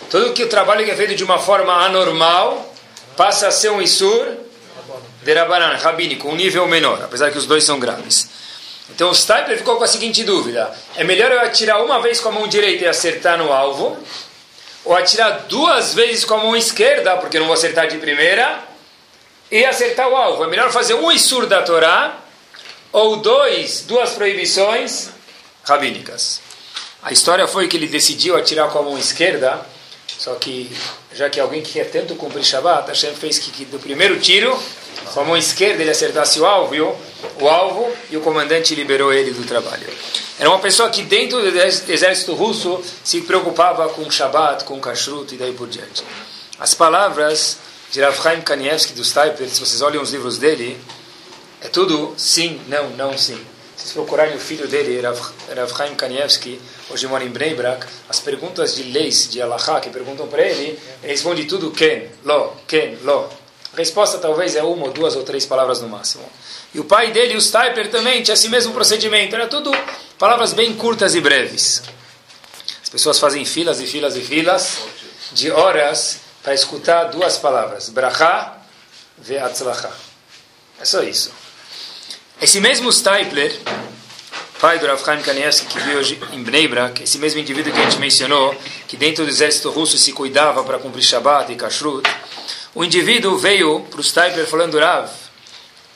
Todo 0.10 0.34
que 0.34 0.44
o 0.44 0.50
trabalho 0.50 0.84
que 0.86 0.92
é 0.92 0.96
feito 0.96 1.16
de 1.16 1.24
uma 1.24 1.38
forma 1.38 1.74
anormal 1.86 2.74
passa 3.16 3.48
a 3.48 3.52
ser 3.52 3.70
um 3.70 3.82
Isur 3.82 4.39
Derabanan, 5.24 5.76
rabínico, 5.76 6.30
um 6.30 6.36
nível 6.36 6.68
menor, 6.68 7.02
apesar 7.04 7.32
que 7.32 7.38
os 7.38 7.46
dois 7.46 7.64
são 7.64 7.80
graves. 7.80 8.30
Então 8.90 9.10
o 9.12 9.16
Stipler 9.16 9.58
ficou 9.58 9.78
com 9.78 9.84
a 9.84 9.88
seguinte 9.88 10.24
dúvida: 10.24 10.74
é 10.96 11.04
melhor 11.04 11.32
eu 11.32 11.42
atirar 11.42 11.84
uma 11.84 12.02
vez 12.02 12.20
com 12.20 12.30
a 12.30 12.32
mão 12.32 12.48
direita 12.48 12.86
e 12.86 12.88
acertar 12.88 13.38
no 13.38 13.52
alvo, 13.52 13.98
ou 14.84 14.96
atirar 14.96 15.46
duas 15.48 15.94
vezes 15.94 16.26
com 16.26 16.36
a 16.36 16.38
mão 16.38 16.56
esquerda, 16.56 17.18
porque 17.18 17.38
eu 17.38 17.42
não 17.42 17.48
vou 17.48 17.54
acertar 17.54 17.88
de 17.88 17.98
primeira, 17.98 18.64
e 19.52 19.66
acertar 19.66 20.08
o 20.08 20.16
alvo? 20.16 20.44
É 20.44 20.48
melhor 20.48 20.72
fazer 20.72 20.94
um 20.94 21.12
Isur 21.12 21.46
da 21.46 21.62
Torá, 21.62 22.18
ou 22.92 23.18
dois, 23.18 23.82
duas 23.82 24.12
proibições 24.12 25.10
rabínicas. 25.64 26.42
A 27.02 27.12
história 27.12 27.48
foi 27.48 27.68
que 27.68 27.78
ele 27.78 27.88
decidiu 27.88 28.36
atirar 28.36 28.70
com 28.70 28.80
a 28.80 28.82
mão 28.82 28.98
esquerda, 28.98 29.66
só 30.20 30.36
que 30.36 30.70
já 31.16 31.30
que 31.30 31.40
alguém 31.40 31.64
que 31.64 31.72
quer 31.72 31.90
tanto 31.90 32.14
cumprir 32.16 32.44
Shabbat, 32.44 32.90
Hashem 32.90 33.16
fez 33.16 33.40
que, 33.40 33.52
que 33.52 33.66
do 33.66 33.80
primeiro 33.80 34.20
tiro 34.20 34.56
com 35.14 35.22
a 35.22 35.24
mão 35.24 35.38
esquerda 35.38 35.82
ele 35.82 35.90
acertasse 35.90 36.40
o 36.42 36.46
alvo, 36.46 36.76
o 37.40 37.48
alvo 37.48 37.90
e 38.12 38.18
o 38.18 38.22
comandante 38.22 38.76
liberou 38.76 39.14
ele 39.14 39.32
do 39.32 39.48
trabalho. 39.48 39.88
Era 40.38 40.50
uma 40.50 40.60
pessoa 40.60 40.90
que 40.90 41.04
dentro 41.04 41.42
do 41.42 41.58
exército 41.58 42.34
russo 42.34 42.84
se 43.02 43.22
preocupava 43.22 43.88
com 43.90 44.12
Shabbat, 44.12 44.66
com 44.66 44.80
Kashrut 44.80 45.34
e 45.34 45.38
daí 45.38 45.54
por 45.54 45.70
diante. 45.70 46.04
As 46.60 46.74
palavras 46.74 47.58
de 47.90 48.02
Rav 48.02 48.22
Chaim 48.22 48.42
Kanievski 48.42 48.94
do 48.94 49.04
Stipler, 49.04 49.50
se 49.50 49.60
vocês 49.60 49.82
olham 49.82 50.04
os 50.04 50.12
livros 50.12 50.38
dele, 50.38 50.80
é 51.62 51.70
tudo 51.70 52.14
sim, 52.18 52.60
não, 52.68 52.90
não, 52.92 53.18
sim. 53.18 53.40
Vocês 53.80 53.94
procurarem 53.94 54.36
o 54.36 54.40
filho 54.40 54.68
dele, 54.68 55.00
Rav, 55.00 55.18
Chaim 55.74 55.96
Kanievski, 55.96 56.60
hoje 56.90 57.08
mora 57.08 57.24
em 57.24 57.30
Bnei 57.30 57.56
as 58.10 58.20
perguntas 58.20 58.76
de 58.76 58.84
leis 58.84 59.30
de 59.30 59.42
Allah 59.42 59.80
que 59.80 59.90
perguntam 59.90 60.28
para 60.28 60.42
ele, 60.42 60.78
ele 61.02 61.12
responde 61.14 61.46
tudo 61.46 61.72
ken, 61.72 62.10
lo, 62.26 62.58
ken, 62.68 62.98
lo. 63.04 63.30
A 63.74 63.78
resposta 63.78 64.18
talvez 64.18 64.58
é 64.58 64.64
uma 64.64 64.88
ou 64.88 64.92
duas 64.92 65.16
ou 65.16 65.24
três 65.24 65.46
palavras 65.46 65.80
no 65.80 65.88
máximo. 65.88 66.30
E 66.74 66.80
o 66.82 66.84
pai 66.84 67.12
dele, 67.12 67.38
o 67.38 67.42
Stiper, 67.42 67.90
também 67.90 68.22
tinha 68.22 68.34
esse 68.34 68.50
mesmo 68.50 68.74
procedimento. 68.74 69.34
Era 69.34 69.48
tudo 69.48 69.72
palavras 70.18 70.52
bem 70.52 70.76
curtas 70.76 71.16
e 71.16 71.22
breves. 71.22 71.82
As 72.84 72.90
pessoas 72.90 73.18
fazem 73.18 73.46
filas 73.46 73.80
e 73.80 73.88
filas 73.88 74.18
e 74.18 74.22
filas 74.22 74.80
de 75.32 75.52
horas 75.52 76.18
para 76.44 76.54
escutar 76.54 77.06
duas 77.06 77.38
palavras. 77.38 77.88
Bracha 77.88 78.58
ve'atzlacha. 79.20 79.92
É 80.82 80.84
só 80.84 81.02
isso. 81.02 81.32
Esse 82.42 82.62
mesmo 82.62 82.90
Stipler, 82.90 83.54
pai 84.62 84.80
do 84.80 84.88
Rav 84.88 85.04
Chaim 85.04 85.22
Kanievski, 85.22 85.66
que 85.66 85.78
vive 85.78 85.98
hoje 85.98 86.20
em 86.32 86.42
Bnei 86.42 86.70
Brak, 86.70 87.04
esse 87.04 87.18
mesmo 87.18 87.42
indivíduo 87.42 87.74
que 87.74 87.78
a 87.78 87.84
gente 87.84 87.98
mencionou, 87.98 88.56
que 88.88 88.96
dentro 88.96 89.26
do 89.26 89.30
exército 89.30 89.70
russo 89.70 89.98
se 89.98 90.14
cuidava 90.14 90.64
para 90.64 90.80
cumprir 90.80 91.04
Shabbat 91.04 91.52
e 91.52 91.58
Kashrut, 91.58 92.10
o 92.74 92.82
indivíduo 92.82 93.38
veio 93.38 93.82
para 93.92 94.00
o 94.00 94.04
Stipler 94.04 94.48
falando, 94.48 94.80
Rav, 94.80 95.10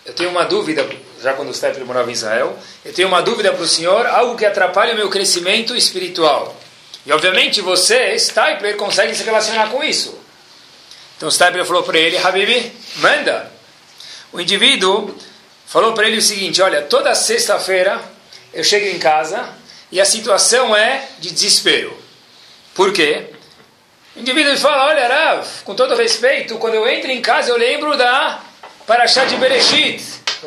eu 0.06 0.14
tenho 0.14 0.32
uma 0.32 0.44
dúvida, 0.44 0.86
já 1.22 1.32
quando 1.32 1.48
o 1.48 1.54
Stipler 1.54 1.86
morava 1.86 2.10
em 2.10 2.14
Israel, 2.14 2.60
eu 2.84 2.94
tenho 2.94 3.08
uma 3.08 3.22
dúvida 3.22 3.54
para 3.54 3.64
o 3.64 3.68
senhor, 3.68 4.06
algo 4.06 4.36
que 4.36 4.46
atrapalha 4.46 4.92
o 4.92 4.98
meu 4.98 5.10
crescimento 5.10 5.74
espiritual. 5.74 6.54
E 7.06 7.14
obviamente 7.14 7.62
você, 7.62 8.20
Stipler, 8.20 8.76
consegue 8.76 9.16
se 9.16 9.24
relacionar 9.24 9.70
com 9.70 9.82
isso. 9.82 10.14
Então 11.16 11.30
o 11.30 11.32
Stipler 11.32 11.64
falou 11.64 11.84
para 11.84 11.98
ele, 11.98 12.18
Habibi, 12.18 12.70
manda. 12.98 13.50
O 14.34 14.42
indivíduo 14.42 15.16
falou 15.74 15.94
para 15.94 16.08
ele 16.08 16.18
o 16.18 16.22
seguinte, 16.22 16.62
olha, 16.62 16.84
toda 16.84 17.16
sexta-feira 17.16 18.00
eu 18.54 18.64
chego 18.64 18.86
em 18.96 19.00
casa 19.00 19.50
e 19.92 20.00
a 20.00 20.06
situação 20.06 20.76
é 20.76 21.04
de 21.18 21.32
desespero. 21.32 21.98
Por 22.76 22.94
quê? 22.94 23.26
O 24.16 24.20
indivíduo 24.20 24.56
fala, 24.56 24.90
olha 24.90 25.08
Rav, 25.08 25.48
com 25.64 25.74
todo 25.74 25.96
respeito, 25.96 26.60
quando 26.60 26.76
eu 26.76 26.88
entro 26.88 27.10
em 27.10 27.20
casa 27.24 27.50
eu 27.50 27.58
lembro 27.58 27.98
da 27.98 28.40
Parashá 28.86 29.26
de 29.26 29.36
Bereshit. 29.38 30.04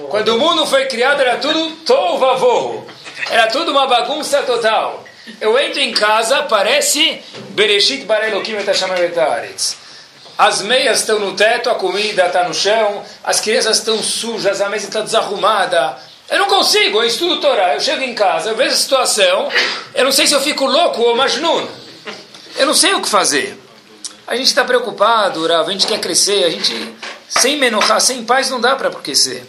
Quando 0.09 0.29
o 0.29 0.39
mundo 0.39 0.65
foi 0.65 0.87
criado 0.87 1.21
era 1.21 1.39
tudo 1.39 1.75
tovavô. 1.85 2.85
Era 3.29 3.49
tudo 3.49 3.73
uma 3.73 3.89
bagunça 3.89 4.43
total. 4.43 5.05
Eu 5.41 5.59
entro 5.59 5.81
em 5.81 5.91
casa, 5.91 6.45
parece 6.45 7.21
Bereshit 7.49 8.05
Barelokim 8.05 8.55
Etashamavetaaretz. 8.59 9.86
As 10.39 10.61
meias 10.61 11.01
estão 11.01 11.19
no 11.19 11.33
teto, 11.33 11.71
a 11.71 11.75
comida 11.75 12.27
está 12.27 12.47
no 12.47 12.53
chão, 12.53 13.03
as 13.25 13.41
crianças 13.41 13.79
estão 13.79 14.03
sujas, 14.03 14.61
a 14.61 14.69
mesa 14.69 14.87
está 14.87 15.01
desarrumada. 15.01 15.97
Eu 16.29 16.41
não 16.41 16.49
consigo, 16.49 16.99
eu 16.99 17.05
estudo 17.05 17.41
Torá, 17.41 17.75
eu 17.75 17.81
chego 17.81 18.03
em 18.03 18.15
casa, 18.15 18.51
eu 18.51 18.57
vejo 18.57 18.75
a 18.75 18.77
situação, 18.77 19.49
eu 19.95 20.05
não 20.05 20.13
sei 20.13 20.27
se 20.27 20.35
eu 20.35 20.41
fico 20.41 20.67
louco 20.67 21.01
ou 21.01 21.17
majnun. 21.17 21.67
Eu 22.57 22.67
não 22.67 22.75
sei 22.75 22.95
o 22.95 23.01
que 23.01 23.09
fazer. 23.09 23.59
A 24.27 24.37
gente 24.37 24.49
está 24.49 24.65
preocupado, 24.65 25.51
a 25.51 25.71
gente 25.71 25.87
quer 25.87 26.01
crescer, 26.01 26.45
a 26.45 26.51
gente 26.51 26.95
sem 27.29 27.57
menorá, 27.57 27.99
sem 28.01 28.25
paz 28.25 28.51
não 28.51 28.61
dá 28.61 28.77
para 28.77 28.91
crescer. 28.91 29.47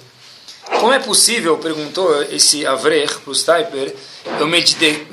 Como 0.80 0.94
é 0.94 1.00
possível, 1.00 1.58
perguntou 1.58 2.22
esse 2.24 2.66
Avrer 2.66 3.10
para 3.20 3.32
o 3.32 3.36
Stiper, 3.36 3.96
eu 4.40 4.48
me 4.48 4.62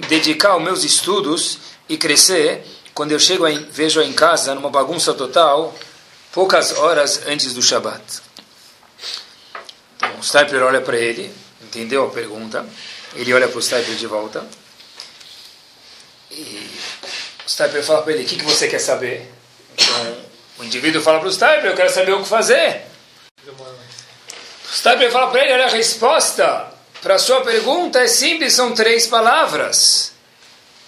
dedicar 0.09 0.51
aos 0.51 0.63
meus 0.63 0.85
estudos 0.85 1.59
e 1.89 1.97
crescer 1.97 2.65
quando 2.95 3.13
eu 3.13 3.19
chego 3.19 3.47
em, 3.47 3.65
vejo 3.65 4.01
em 4.01 4.13
casa 4.13 4.55
numa 4.55 4.71
bagunça 4.71 5.13
total, 5.13 5.75
poucas 6.33 6.73
horas 6.79 7.23
antes 7.27 7.53
do 7.53 7.61
Shabat? 7.61 8.03
Então, 9.97 10.19
o 10.19 10.23
Stiper 10.23 10.63
olha 10.63 10.81
para 10.81 10.97
ele, 10.97 11.35
entendeu 11.63 12.07
a 12.07 12.11
pergunta, 12.11 12.65
ele 13.15 13.33
olha 13.35 13.49
para 13.49 13.59
o 13.59 13.63
Stiper 13.63 13.95
de 13.95 14.07
volta 14.07 14.47
e 16.31 16.71
o 17.45 17.51
Stiper 17.51 17.83
fala 17.83 18.03
para 18.03 18.13
ele: 18.13 18.25
O 18.25 18.27
que, 18.27 18.37
que 18.37 18.45
você 18.45 18.69
quer 18.69 18.79
saber? 18.79 19.31
Então, 19.77 20.17
o 20.59 20.65
indivíduo 20.65 21.03
fala 21.03 21.19
para 21.21 21.29
o 21.29 21.33
Stiper: 21.33 21.67
Eu 21.67 21.75
quero 21.75 21.93
saber 21.93 22.13
o 22.13 22.23
que 22.23 22.29
fazer. 22.29 22.95
Staber 24.75 25.11
fala 25.11 25.31
para 25.31 25.43
ele, 25.43 25.53
olha, 25.53 25.67
a 25.67 25.71
resposta 25.71 26.67
para 27.01 27.15
a 27.15 27.19
sua 27.19 27.43
pergunta 27.43 28.01
é 28.01 28.09
simples, 28.09 28.55
são 28.55 28.75
três 28.75 29.07
palavras. 29.07 30.13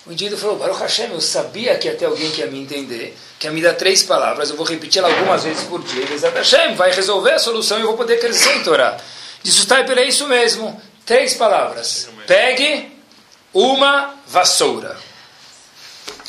O 0.06 0.12
indivíduo 0.12 0.38
falou, 0.38 0.56
Baruch 0.56 0.80
Hashem, 0.80 1.10
eu 1.10 1.20
sabia 1.20 1.76
que 1.76 1.88
até 1.88 2.04
alguém 2.04 2.30
que 2.30 2.40
ia 2.40 2.46
me 2.46 2.60
entender, 2.60 3.16
que 3.40 3.46
ia 3.48 3.52
me 3.52 3.60
dar 3.60 3.74
três 3.74 4.04
palavras, 4.04 4.50
eu 4.50 4.56
vou 4.56 4.64
repetir 4.64 5.00
ela 5.00 5.12
algumas 5.12 5.42
vezes 5.42 5.64
por 5.64 5.82
dia, 5.82 6.06
Bezat 6.06 6.32
Hashem 6.32 6.76
vai 6.76 6.92
resolver 6.92 7.32
a 7.32 7.38
solução 7.40 7.78
e 7.78 7.80
eu 7.80 7.88
vou 7.88 7.96
poder 7.96 8.20
crescer 8.20 8.56
em 8.56 8.62
Torá. 8.62 8.96
Disse 9.42 9.58
o 9.58 9.62
Staber, 9.62 9.98
é 9.98 10.04
isso 10.04 10.28
mesmo, 10.28 10.80
três 11.04 11.34
palavras. 11.34 12.08
Pegue 12.26 12.92
uma 13.52 14.14
vassoura. 14.28 14.96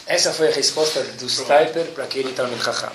Essa 0.08 0.34
foi 0.34 0.48
a 0.48 0.52
resposta 0.52 1.04
do 1.04 1.30
Stiper 1.30 1.86
para 1.94 2.06
aquele 2.06 2.32
Talmud 2.34 2.64
Chacham. 2.64 2.92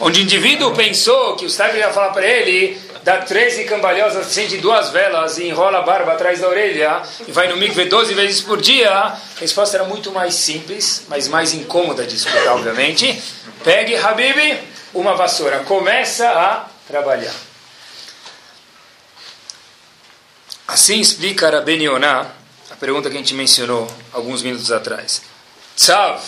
Onde 0.00 0.20
o 0.20 0.22
indivíduo 0.22 0.74
pensou 0.74 1.36
que 1.36 1.46
o 1.46 1.50
Stiper 1.50 1.76
ia 1.76 1.92
falar 1.92 2.10
para 2.10 2.26
ele, 2.26 2.80
dá 3.04 3.18
13 3.18 3.64
cambalhosas, 3.64 4.26
acende 4.26 4.56
duas 4.58 4.90
velas 4.90 5.38
e 5.38 5.46
enrola 5.46 5.78
a 5.78 5.82
barba 5.82 6.12
atrás 6.12 6.40
da 6.40 6.48
orelha 6.48 7.00
e 7.26 7.30
vai 7.30 7.46
no 7.48 7.56
mikve 7.56 7.84
12 7.84 8.12
vezes 8.14 8.40
por 8.40 8.60
dia, 8.60 8.90
a 8.90 9.18
resposta 9.38 9.76
era 9.76 9.84
muito 9.84 10.10
mais 10.10 10.34
simples, 10.34 11.04
mas 11.08 11.28
mais 11.28 11.54
incômoda 11.54 12.04
de 12.04 12.16
escutar, 12.16 12.48
obviamente. 12.48 13.22
Pegue, 13.62 13.94
Habib, 13.94 14.58
uma 14.92 15.14
vassoura. 15.14 15.60
Começa 15.60 16.28
a 16.28 16.66
trabalhar. 16.88 17.34
Assim 20.66 21.00
explica 21.00 21.50
Rabben 21.50 21.82
Yonah 21.84 22.26
a 22.70 22.76
pergunta 22.76 23.08
que 23.08 23.16
a 23.16 23.18
gente 23.18 23.34
mencionou 23.34 23.88
alguns 24.12 24.42
minutos 24.42 24.72
atrás. 24.72 25.22
Tzav 25.76 26.20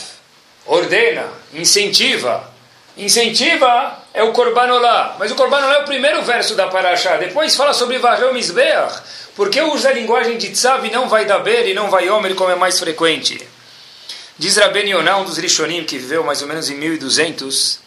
ordena, 0.67 1.27
incentiva. 1.53 2.56
Incentiva 2.97 3.99
é 4.15 4.23
o 4.23 4.33
Korbanolá. 4.33 5.17
Mas 5.19 5.31
o 5.31 5.35
Korbanolá 5.35 5.75
é 5.75 5.83
o 5.83 5.85
primeiro 5.85 6.23
verso 6.23 6.55
da 6.55 6.69
Parashá. 6.69 7.17
Depois 7.17 7.55
fala 7.55 7.75
sobre 7.75 7.99
Varreu 7.99 8.33
Mizbeach. 8.33 9.03
Por 9.35 9.51
que 9.51 9.61
usa 9.61 9.91
a 9.91 9.93
linguagem 9.93 10.39
de 10.39 10.51
Tzav 10.51 10.87
e 10.87 10.91
não 10.91 11.09
vai 11.09 11.27
Daber 11.27 11.69
e 11.69 11.75
não 11.75 11.91
vai 11.91 12.09
Omer 12.09 12.35
como 12.35 12.51
é 12.51 12.55
mais 12.55 12.79
frequente? 12.79 13.47
Diz 14.39 14.57
Rabben 14.57 14.91
Yonah, 14.91 15.19
um 15.19 15.25
dos 15.25 15.39
Rishonim 15.39 15.85
que 15.85 15.99
viveu 15.99 16.23
mais 16.23 16.43
ou 16.43 16.49
menos 16.49 16.69
em 16.69 16.75
1200, 16.75 17.81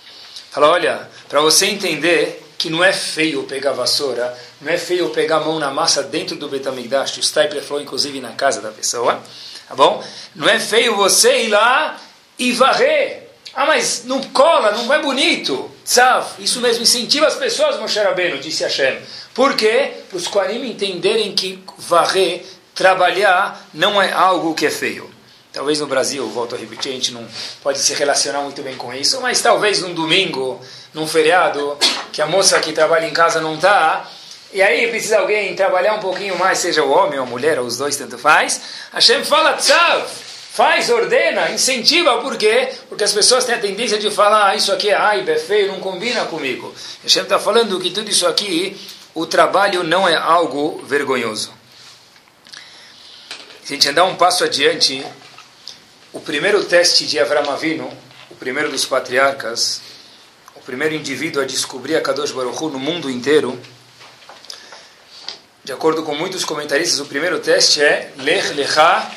fala, 0.51 0.70
olha, 0.70 1.10
para 1.28 1.42
você 1.42 1.68
entender 1.68 2.44
que 2.58 2.72
não 2.72 2.84
é 2.84 2.92
feio 2.92 3.44
pegar 3.44 3.72
vassoura, 3.72 4.36
não 4.60 4.72
é 4.72 4.78
feio 4.78 5.10
pegar 5.10 5.38
a 5.38 5.39
mão 5.42 5.60
na 5.60 5.72
massa 5.72 6.01
dentro 6.01 6.36
do 6.36 6.50
Betamigdash, 6.50 7.18
o 7.18 7.24
Stipler 7.24 7.63
falou 7.63 7.82
inclusive 7.82 8.20
na 8.20 8.32
casa 8.32 8.62
da 8.62 8.70
pessoa, 8.70 9.22
tá 9.68 9.75
bom? 9.75 10.04
Não 10.36 10.50
é 10.50 10.60
feio 10.60 10.96
você 10.96 11.44
ir 11.44 11.50
lá 11.50 12.00
e 12.38 12.51
varrer. 12.51 13.28
Ah, 13.53 13.65
mas 13.65 14.03
não 14.06 14.22
cola, 14.24 14.72
não 14.72 14.94
é 14.94 15.00
bonito. 15.01 15.70
Tzav, 15.84 16.25
isso 16.39 16.62
mesmo, 16.62 16.84
incentiva 16.84 17.27
as 17.27 17.36
pessoas, 17.36 17.79
Moshe 17.79 18.00
Rabbeinu, 18.00 18.38
disse 18.38 18.63
Hashem. 18.63 19.00
Por 19.34 19.56
quê? 19.56 19.94
Para 20.08 20.18
os 20.18 20.27
Quarim 20.27 20.70
entenderem 20.70 21.34
que 21.34 21.63
varrer, 21.77 22.46
trabalhar, 22.75 23.68
não 23.74 24.01
é 24.01 24.12
algo 24.12 24.53
que 24.53 24.65
é 24.65 24.70
feio. 24.72 25.10
Talvez 25.51 25.79
no 25.79 25.88
Brasil, 25.88 26.27
volto 26.29 26.56
a 26.56 26.58
repetir, 26.58 26.91
a 26.91 26.96
gente 26.96 27.12
não 27.12 27.27
pode 27.63 27.79
se 27.79 27.94
relacionar 27.96 28.41
muito 28.41 28.62
bem 28.62 28.75
com 28.75 28.94
isso, 28.94 29.20
mas 29.20 29.41
talvez 29.41 29.82
num 29.82 29.96
domingo, 29.96 30.62
num 30.94 31.08
feriado, 31.08 31.75
que 32.13 32.22
a 32.22 32.27
moça 32.27 32.60
que 32.60 32.72
trabalha 32.72 33.08
em 33.08 33.13
casa 33.13 33.41
não 33.41 33.56
está, 33.56 34.08
e 34.53 34.62
aí 34.62 34.88
precisa 34.89 35.20
alguém 35.20 35.56
trabalhar 35.56 35.96
um 35.96 36.00
pouquinho 36.00 36.38
mais, 36.38 36.60
seja 36.60 36.84
o 36.84 36.91
homem 36.91 37.18
ou 37.18 37.25
a 37.25 37.27
mulher, 37.27 37.60
ou 37.60 37.65
os 37.65 37.77
dois, 37.77 37.96
tanto 37.96 38.18
faz. 38.18 38.62
Hashem 38.94 39.24
fala, 39.24 39.53
tzav, 39.53 40.08
Faz, 40.51 40.89
ordena, 40.89 41.51
incentiva, 41.51 42.18
por 42.22 42.36
quê? 42.36 42.70
Porque 42.89 43.03
as 43.03 43.13
pessoas 43.13 43.46
têm 43.46 43.56
a 43.56 43.60
tendência 43.60 43.98
de 43.98 44.10
falar, 44.10 44.50
ah, 44.50 44.56
isso 44.56 44.74
aqui 44.74 44.89
é 44.89 44.96
aibe, 44.96 45.32
é 45.32 45.38
feio, 45.38 45.68
não 45.72 45.79
combina 45.79 46.25
comigo. 46.25 46.74
Hashem 47.03 47.24
está 47.24 47.39
falando 47.39 47.79
que 47.79 47.91
tudo 47.91 48.10
isso 48.10 48.27
aqui, 48.27 48.75
o 49.13 49.25
trabalho 49.25 49.84
não 49.84 50.10
é 50.10 50.15
algo 50.15 50.84
vergonhoso. 50.86 51.53
Se 53.63 53.74
a 53.74 53.75
gente 53.75 53.89
andar 53.89 54.06
um 54.06 54.15
passo 54.15 54.44
adiante, 54.44 55.06
o 56.12 56.20
primeiro 56.20 56.65
teste 56.65 57.06
de 57.06 57.20
Avram 57.20 57.50
Avinu, 57.51 57.89
o 58.32 58.36
primeiro 58.36 58.72
dos 58.72 58.86
patriarcas, 58.86 59.82
o 60.56 60.60
primeiro 60.62 60.96
indivíduo 60.96 61.44
a 61.44 61.46
descobrir 61.46 61.96
a 61.96 62.01
Kadosh 62.01 62.32
Baruch 62.32 62.62
Hu 62.62 62.70
no 62.70 62.79
mundo 62.79 63.10
inteiro, 63.10 63.58
de 65.63 65.72
acordo 65.72 66.01
com 66.01 66.15
muitos 66.15 66.44
comentaristas, 66.44 67.00
o 67.00 67.06
primeiro 67.06 67.39
teste 67.39 67.82
é 67.82 68.12
Lech 68.18 68.53
Lecha 68.56 69.10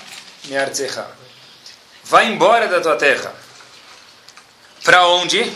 Me'artzecha 0.45 1.22
vai 2.05 2.27
embora 2.27 2.69
da 2.69 2.81
tua 2.81 2.97
terra. 2.97 3.35
Para 4.85 5.07
onde? 5.07 5.51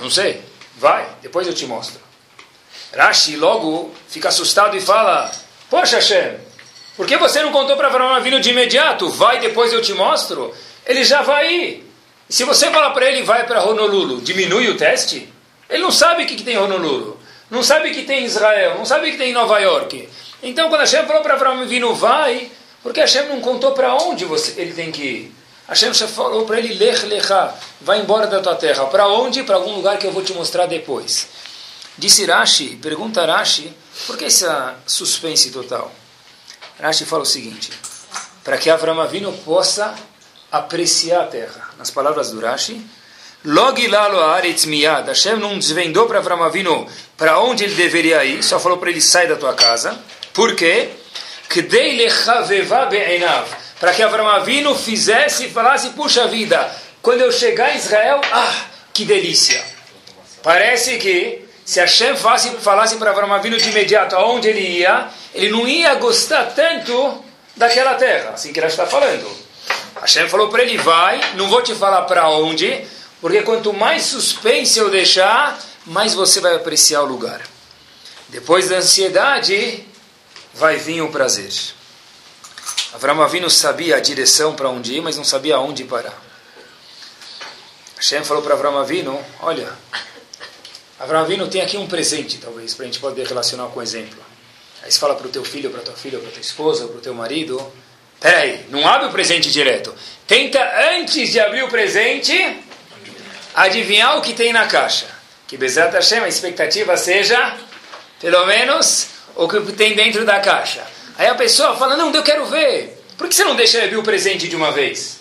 Não 0.00 0.10
sei. 0.10 0.42
Vai, 0.76 1.08
depois 1.22 1.46
eu 1.46 1.54
te 1.54 1.66
mostro. 1.66 2.00
Rashi 2.94 3.36
logo 3.36 3.94
fica 4.08 4.28
assustado 4.28 4.76
e 4.76 4.80
fala: 4.80 5.30
Poxa, 5.68 5.96
Hashem, 5.96 6.38
por 6.96 7.06
que 7.06 7.16
você 7.16 7.42
não 7.42 7.52
contou 7.52 7.76
para 7.76 7.88
Abraão 7.88 8.20
vindo 8.22 8.40
de 8.40 8.50
imediato? 8.50 9.08
Vai, 9.08 9.38
depois 9.38 9.72
eu 9.72 9.82
te 9.82 9.92
mostro. 9.92 10.54
Ele 10.84 11.04
já 11.04 11.22
vai 11.22 11.52
ir. 11.52 11.92
E 12.28 12.32
se 12.32 12.44
você 12.44 12.70
falar 12.70 12.90
para 12.90 13.06
ele, 13.06 13.22
vai 13.22 13.46
para 13.46 13.62
Honolulu, 13.62 14.20
diminui 14.20 14.68
o 14.68 14.76
teste? 14.76 15.32
Ele 15.68 15.82
não 15.82 15.90
sabe 15.90 16.24
o 16.24 16.26
que, 16.26 16.36
que 16.36 16.42
tem 16.42 16.58
Honolulu. 16.58 17.18
Não 17.50 17.62
sabe 17.62 17.90
o 17.90 17.94
que 17.94 18.02
tem 18.02 18.24
Israel. 18.24 18.76
Não 18.76 18.84
sabe 18.84 19.08
o 19.08 19.12
que 19.12 19.18
tem 19.18 19.32
Nova 19.32 19.58
York. 19.58 20.08
Então, 20.42 20.68
quando 20.68 20.80
Hashem 20.80 21.06
falou 21.06 21.22
para 21.22 21.34
Abraão 21.34 21.66
vindo, 21.66 21.94
vai, 21.94 22.50
porque 22.86 23.00
Hashem 23.00 23.26
não 23.26 23.40
contou 23.40 23.72
para 23.72 23.96
onde 23.96 24.24
você, 24.24 24.60
ele 24.60 24.72
tem 24.72 24.92
que 24.92 25.02
ir. 25.02 25.34
Hashem 25.66 25.92
falou 25.92 26.46
para 26.46 26.60
ele, 26.60 26.72
lech 26.74 27.04
lecha, 27.06 27.52
vai 27.80 28.00
embora 28.00 28.28
da 28.28 28.40
tua 28.40 28.54
terra. 28.54 28.86
Para 28.86 29.08
onde? 29.08 29.42
Para 29.42 29.56
algum 29.56 29.74
lugar 29.74 29.98
que 29.98 30.06
eu 30.06 30.12
vou 30.12 30.22
te 30.22 30.32
mostrar 30.32 30.66
depois. 30.66 31.26
Disse 31.98 32.24
Rashi, 32.24 32.76
pergunta 32.80 33.26
Rashi, 33.26 33.76
por 34.06 34.16
que 34.16 34.26
essa 34.26 34.76
suspense 34.86 35.50
total? 35.50 35.90
Rashi 36.80 37.04
fala 37.04 37.24
o 37.24 37.26
seguinte, 37.26 37.72
para 38.44 38.56
que 38.56 38.70
Avram 38.70 39.00
Avinu 39.00 39.32
possa 39.38 39.92
apreciar 40.52 41.24
a 41.24 41.26
terra. 41.26 41.70
Nas 41.78 41.90
palavras 41.90 42.30
do 42.30 42.40
Rashi, 42.40 42.80
Log 43.44 43.84
lalo 43.88 44.20
aretz 44.20 44.64
miyad. 44.64 45.08
Hashem 45.08 45.38
não 45.38 45.58
desvendou 45.58 46.06
para 46.06 46.20
Avram 46.20 46.40
Avinu 46.44 46.86
para 47.16 47.40
onde 47.40 47.64
ele 47.64 47.74
deveria 47.74 48.24
ir, 48.24 48.44
só 48.44 48.60
falou 48.60 48.78
para 48.78 48.90
ele 48.90 49.00
sair 49.00 49.26
da 49.26 49.34
tua 49.34 49.54
casa. 49.54 49.98
Por 50.32 50.54
quê? 50.54 50.92
Para 53.78 53.92
que 53.92 54.02
Avram 54.02 54.28
Avinu 54.28 54.74
fizesse 54.74 55.46
e 55.46 55.50
falasse, 55.50 55.90
puxa 55.90 56.26
vida, 56.26 56.70
quando 57.02 57.20
eu 57.20 57.30
chegar 57.30 57.74
em 57.74 57.78
Israel, 57.78 58.20
ah, 58.32 58.54
que 58.92 59.04
delícia. 59.04 59.62
Parece 60.42 60.96
que 60.98 61.46
se 61.64 61.80
Hashem 61.80 62.16
falasse, 62.16 62.50
falasse 62.56 62.96
para 62.96 63.10
Avram 63.10 63.32
Avinu 63.32 63.58
de 63.58 63.68
imediato 63.68 64.16
aonde 64.16 64.48
ele 64.48 64.60
ia, 64.60 65.08
ele 65.34 65.50
não 65.50 65.66
ia 65.66 65.94
gostar 65.94 66.52
tanto 66.54 67.24
daquela 67.56 67.94
terra, 67.94 68.30
assim 68.30 68.52
que 68.52 68.60
ele 68.60 68.66
está 68.66 68.86
falando. 68.86 69.26
Hashem 70.00 70.28
falou 70.28 70.48
para 70.48 70.62
ele, 70.62 70.78
vai, 70.78 71.20
não 71.34 71.48
vou 71.48 71.62
te 71.62 71.74
falar 71.74 72.02
para 72.02 72.28
onde, 72.28 72.84
porque 73.20 73.42
quanto 73.42 73.72
mais 73.72 74.04
suspense 74.04 74.78
eu 74.78 74.90
deixar, 74.90 75.58
mais 75.86 76.14
você 76.14 76.40
vai 76.40 76.54
apreciar 76.54 77.02
o 77.02 77.06
lugar. 77.06 77.40
Depois 78.28 78.68
da 78.68 78.76
ansiedade, 78.76 79.85
vai 80.56 80.78
vir 80.78 81.02
o 81.02 81.10
prazer. 81.10 81.52
Avram 82.94 83.22
Avinu 83.22 83.50
sabia 83.50 83.96
a 83.96 84.00
direção 84.00 84.54
para 84.54 84.70
onde 84.70 84.94
ir, 84.94 85.02
mas 85.02 85.16
não 85.16 85.24
sabia 85.24 85.56
aonde 85.56 85.84
parar. 85.84 86.18
Hashem 87.96 88.24
falou 88.24 88.42
para 88.42 88.54
Avram 88.54 88.78
Avinu, 88.78 89.22
olha, 89.40 89.70
Avram 90.98 91.20
Avinu 91.20 91.46
tem 91.48 91.60
aqui 91.60 91.76
um 91.76 91.86
presente, 91.86 92.38
talvez, 92.38 92.72
para 92.72 92.84
a 92.84 92.86
gente 92.86 92.98
poder 92.98 93.26
relacionar 93.26 93.66
com 93.66 93.80
o 93.80 93.82
exemplo. 93.82 94.18
Aí 94.82 94.90
você 94.90 94.98
fala 94.98 95.14
para 95.14 95.26
o 95.26 95.30
teu 95.30 95.44
filho, 95.44 95.70
para 95.70 95.82
tua 95.82 95.94
filha, 95.94 96.18
para 96.18 96.30
tua 96.30 96.40
esposa, 96.40 96.86
para 96.86 96.96
o 96.96 97.00
teu 97.00 97.12
marido, 97.12 97.60
peraí, 98.18 98.66
não 98.70 98.86
abre 98.88 99.08
o 99.08 99.12
presente 99.12 99.50
direto. 99.50 99.94
Tenta, 100.26 100.58
antes 100.94 101.32
de 101.32 101.38
abrir 101.38 101.64
o 101.64 101.68
presente, 101.68 102.32
adivinhar 103.54 104.16
o 104.16 104.22
que 104.22 104.32
tem 104.32 104.54
na 104.54 104.66
caixa. 104.66 105.06
Que 105.46 105.56
Bezat 105.58 105.92
Hashem, 105.92 106.20
a 106.20 106.28
expectativa 106.28 106.96
seja, 106.96 107.58
pelo 108.20 108.46
menos, 108.46 109.15
o 109.36 109.48
que 109.48 109.72
tem 109.72 109.94
dentro 109.94 110.24
da 110.24 110.40
caixa. 110.40 110.86
Aí 111.18 111.26
a 111.26 111.34
pessoa 111.34 111.76
fala, 111.76 111.96
não, 111.96 112.12
eu 112.12 112.22
quero 112.22 112.46
ver. 112.46 113.02
Por 113.16 113.28
que 113.28 113.34
você 113.34 113.44
não 113.44 113.56
deixa 113.56 113.78
ele 113.78 113.86
abrir 113.86 113.96
o 113.96 114.02
presente 114.02 114.48
de 114.48 114.56
uma 114.56 114.72
vez? 114.72 115.20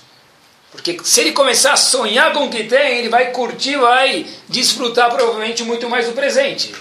Porque 0.71 0.99
se 1.03 1.21
ele 1.21 1.31
começar 1.31 1.73
a 1.73 1.77
sonhar 1.77 2.33
com 2.33 2.45
o 2.45 2.49
que 2.49 2.65
tem, 2.65 2.99
ele 2.99 3.09
vai 3.09 3.31
curtir, 3.31 3.77
vai 3.77 4.25
desfrutar 4.49 5.09
provavelmente 5.09 5.63
muito 5.63 5.89
mais 5.89 6.05
do 6.05 6.11
presente. 6.11 6.75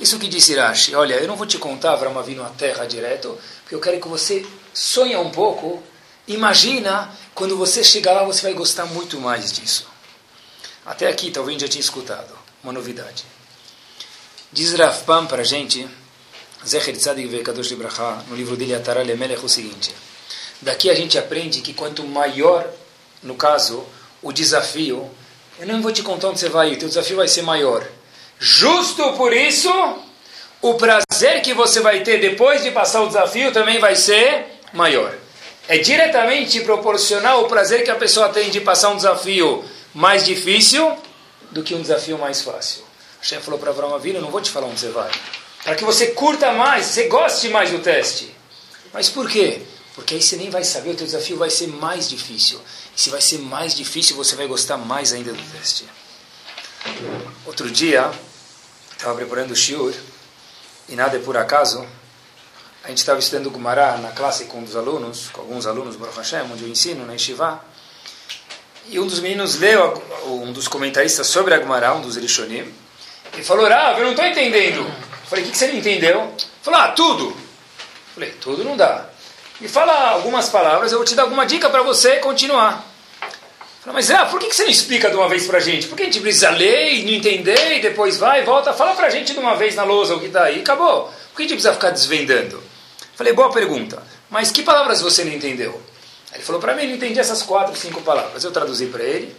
Isso 0.00 0.18
que 0.18 0.28
disse 0.28 0.52
Irashi, 0.52 0.94
olha, 0.94 1.14
eu 1.14 1.28
não 1.28 1.36
vou 1.36 1.46
te 1.46 1.58
contar, 1.58 1.92
Avram 1.92 2.20
vindo 2.22 2.42
à 2.42 2.48
terra 2.50 2.84
direto, 2.84 3.38
porque 3.62 3.74
eu 3.74 3.80
quero 3.80 4.00
que 4.00 4.08
você 4.08 4.44
sonhe 4.72 5.16
um 5.16 5.30
pouco, 5.30 5.82
imagina, 6.26 7.10
quando 7.34 7.56
você 7.56 7.82
chegar 7.84 8.12
lá, 8.12 8.24
você 8.24 8.42
vai 8.42 8.52
gostar 8.54 8.86
muito 8.86 9.20
mais 9.20 9.52
disso. 9.52 9.88
Até 10.84 11.08
aqui, 11.08 11.30
talvez 11.30 11.60
já 11.60 11.68
tinha 11.68 11.80
escutado, 11.80 12.32
uma 12.62 12.72
novidade. 12.72 13.24
Diz 14.52 14.72
Rav 14.72 15.02
Pam 15.04 15.26
para 15.26 15.42
a 15.42 15.44
gente, 15.44 15.88
Zecher 16.66 16.96
Tzadik 16.96 17.28
Vekadosh 17.28 17.70
Libraha, 17.70 18.24
no 18.28 18.36
livro 18.36 18.56
dele 18.56 18.74
Atara 18.74 19.02
Lemelech, 19.02 19.44
o 19.44 19.48
seguinte: 19.48 19.94
daqui 20.60 20.90
a 20.90 20.94
gente 20.94 21.18
aprende 21.18 21.60
que 21.60 21.72
quanto 21.72 22.04
maior, 22.04 22.68
no 23.22 23.34
caso, 23.34 23.84
o 24.22 24.32
desafio, 24.32 25.08
eu 25.58 25.66
não 25.66 25.80
vou 25.80 25.92
te 25.92 26.02
contar 26.02 26.28
onde 26.28 26.40
você 26.40 26.48
vai 26.48 26.72
o 26.72 26.78
teu 26.78 26.88
desafio 26.88 27.16
vai 27.16 27.28
ser 27.28 27.42
maior. 27.42 27.86
Justo 28.38 29.12
por 29.14 29.32
isso, 29.32 29.70
o 30.60 30.74
prazer 30.74 31.42
que 31.42 31.54
você 31.54 31.80
vai 31.80 32.02
ter 32.02 32.20
depois 32.20 32.62
de 32.62 32.70
passar 32.70 33.02
o 33.02 33.08
desafio 33.08 33.52
também 33.52 33.78
vai 33.78 33.96
ser 33.96 34.46
maior. 34.72 35.14
É 35.68 35.78
diretamente 35.78 36.60
proporcional 36.60 37.44
o 37.44 37.48
prazer 37.48 37.84
que 37.84 37.90
a 37.90 37.96
pessoa 37.96 38.28
tem 38.30 38.50
de 38.50 38.60
passar 38.60 38.90
um 38.90 38.96
desafio 38.96 39.64
mais 39.94 40.24
difícil 40.24 40.96
do 41.50 41.62
que 41.62 41.74
um 41.74 41.82
desafio 41.82 42.18
mais 42.18 42.42
fácil. 42.42 42.82
Chefe 43.20 43.42
falou 43.42 43.58
para 43.58 43.70
Abraão 43.70 43.94
Avila, 43.94 44.20
não 44.20 44.30
vou 44.30 44.40
te 44.40 44.50
falar 44.50 44.66
onde 44.66 44.80
você 44.80 44.88
vai. 44.88 45.10
Para 45.68 45.76
que 45.76 45.84
você 45.84 46.06
curta 46.12 46.50
mais, 46.52 46.86
você 46.86 47.08
goste 47.08 47.50
mais 47.50 47.70
do 47.70 47.80
teste. 47.80 48.34
Mas 48.90 49.10
por 49.10 49.28
quê? 49.28 49.60
Porque 49.94 50.14
aí 50.14 50.22
você 50.22 50.34
nem 50.36 50.48
vai 50.48 50.64
saber, 50.64 50.92
o 50.92 50.94
teu 50.94 51.04
desafio 51.04 51.36
vai 51.36 51.50
ser 51.50 51.66
mais 51.66 52.08
difícil. 52.08 52.58
E 52.96 52.98
se 52.98 53.10
vai 53.10 53.20
ser 53.20 53.36
mais 53.36 53.74
difícil, 53.74 54.16
você 54.16 54.34
vai 54.34 54.46
gostar 54.46 54.78
mais 54.78 55.12
ainda 55.12 55.30
do 55.30 55.42
teste. 55.52 55.84
Outro 57.44 57.70
dia, 57.70 58.10
estava 58.92 59.14
preparando 59.16 59.50
o 59.50 59.54
shiur, 59.54 59.92
e 60.88 60.96
nada 60.96 61.18
é 61.18 61.20
por 61.20 61.36
acaso, 61.36 61.86
a 62.82 62.88
gente 62.88 62.98
estava 62.98 63.18
estudando 63.18 63.50
Gumará 63.50 63.98
na 63.98 64.12
classe 64.12 64.46
com 64.46 64.62
os 64.62 64.74
alunos, 64.74 65.28
com 65.28 65.42
alguns 65.42 65.66
alunos, 65.66 65.96
Baruch 65.96 66.16
Hashem, 66.16 66.50
onde 66.50 66.62
eu 66.62 66.68
ensino, 66.70 67.04
na 67.04 67.12
Yeshiva, 67.12 67.62
e 68.88 68.98
um 68.98 69.06
dos 69.06 69.20
meninos 69.20 69.58
leu, 69.58 70.02
um 70.24 70.50
dos 70.50 70.66
comentaristas 70.66 71.26
sobre 71.26 71.52
a 71.52 71.58
Gumará, 71.58 71.94
um 71.94 72.00
dos 72.00 72.16
Rishonim, 72.16 72.72
e 73.36 73.42
falou, 73.44 73.68
Rav, 73.68 73.98
eu 73.98 74.04
não 74.04 74.12
estou 74.12 74.24
entendendo. 74.24 75.07
Falei, 75.28 75.44
o 75.44 75.46
que, 75.46 75.52
que 75.52 75.58
você 75.58 75.66
não 75.66 75.76
entendeu? 75.76 76.34
Falou, 76.62 76.80
ah, 76.80 76.88
tudo. 76.88 77.36
Falei, 78.14 78.30
tudo 78.40 78.64
não 78.64 78.76
dá. 78.76 79.06
Me 79.60 79.68
fala 79.68 80.10
algumas 80.10 80.48
palavras, 80.48 80.92
eu 80.92 80.98
vou 80.98 81.04
te 81.04 81.14
dar 81.14 81.24
alguma 81.24 81.44
dica 81.44 81.68
para 81.68 81.82
você 81.82 82.16
continuar. 82.16 82.84
Falei, 83.80 83.94
mas 83.94 84.10
ah, 84.10 84.24
por 84.26 84.40
que 84.40 84.52
você 84.52 84.64
não 84.64 84.70
explica 84.70 85.10
de 85.10 85.16
uma 85.16 85.28
vez 85.28 85.46
para 85.46 85.60
gente? 85.60 85.86
Por 85.86 85.96
que 85.96 86.02
a 86.02 86.06
gente 86.06 86.20
precisa 86.20 86.50
ler 86.50 86.94
e 86.94 87.04
não 87.04 87.12
entender 87.12 87.76
e 87.76 87.80
depois 87.82 88.16
vai 88.16 88.42
e 88.42 88.44
volta? 88.44 88.72
Fala 88.72 88.94
para 88.94 89.10
gente 89.10 89.32
de 89.32 89.38
uma 89.38 89.54
vez 89.54 89.74
na 89.74 89.84
lousa 89.84 90.14
o 90.14 90.20
que 90.20 90.26
está 90.26 90.44
aí. 90.44 90.60
Acabou. 90.60 91.04
Por 91.04 91.36
que 91.36 91.42
a 91.42 91.46
gente 91.46 91.52
precisa 91.54 91.74
ficar 91.74 91.90
desvendando? 91.90 92.62
Falei, 93.14 93.32
boa 93.32 93.52
pergunta. 93.52 94.02
Mas 94.30 94.50
que 94.50 94.62
palavras 94.62 95.02
você 95.02 95.24
não 95.24 95.32
entendeu? 95.32 95.80
Ele 96.32 96.42
falou 96.42 96.60
para 96.60 96.74
mim, 96.74 96.84
ele 96.84 96.94
entendi 96.94 97.18
essas 97.18 97.42
quatro, 97.42 97.74
cinco 97.76 98.00
palavras. 98.02 98.44
Eu 98.44 98.50
traduzi 98.50 98.86
para 98.86 99.02
ele 99.02 99.34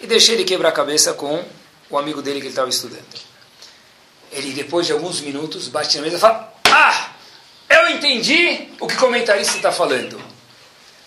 e 0.00 0.06
deixei 0.06 0.34
ele 0.34 0.44
quebrar 0.44 0.70
a 0.70 0.72
cabeça 0.72 1.12
com 1.14 1.42
o 1.88 1.98
amigo 1.98 2.20
dele 2.20 2.40
que 2.40 2.46
ele 2.46 2.52
estava 2.52 2.68
estudando. 2.68 3.29
Ele, 4.32 4.52
depois 4.52 4.86
de 4.86 4.92
alguns 4.92 5.20
minutos, 5.20 5.68
bate 5.68 5.96
na 5.96 6.04
mesa 6.04 6.16
e 6.16 6.20
fala, 6.20 6.52
ah, 6.70 7.10
eu 7.68 7.88
entendi 7.90 8.68
o 8.78 8.86
que 8.86 8.94
o 8.94 8.98
comentarista 8.98 9.56
está 9.56 9.72
falando. 9.72 10.20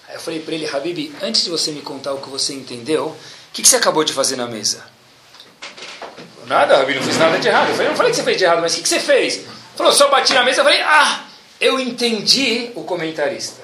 Aí 0.07 0.15
eu 0.15 0.19
falei 0.19 0.39
para 0.39 0.53
ele, 0.53 0.67
Habib, 0.67 1.15
antes 1.21 1.43
de 1.43 1.49
você 1.49 1.71
me 1.71 1.81
contar 1.81 2.13
o 2.13 2.21
que 2.21 2.29
você 2.29 2.53
entendeu, 2.53 3.07
o 3.07 3.17
que, 3.53 3.61
que 3.61 3.67
você 3.67 3.77
acabou 3.77 4.03
de 4.03 4.13
fazer 4.13 4.35
na 4.35 4.47
mesa? 4.47 4.83
Nada, 6.45 6.81
Habib, 6.81 6.97
não 6.97 7.03
fiz 7.03 7.17
nada 7.17 7.39
de 7.39 7.47
errado. 7.47 7.69
Eu 7.69 7.75
falei, 7.75 7.89
não 7.89 7.95
falei 7.95 8.11
que 8.11 8.17
você 8.17 8.23
fez 8.23 8.37
de 8.37 8.43
errado, 8.43 8.61
mas 8.61 8.73
o 8.73 8.75
que, 8.77 8.83
que 8.83 8.89
você 8.89 8.99
fez? 8.99 9.45
Falou, 9.75 9.93
só 9.93 10.09
bati 10.09 10.33
na 10.33 10.43
mesa. 10.43 10.61
Eu 10.61 10.65
falei, 10.65 10.81
ah, 10.81 11.23
eu 11.59 11.79
entendi 11.79 12.71
o 12.75 12.83
comentarista. 12.83 13.63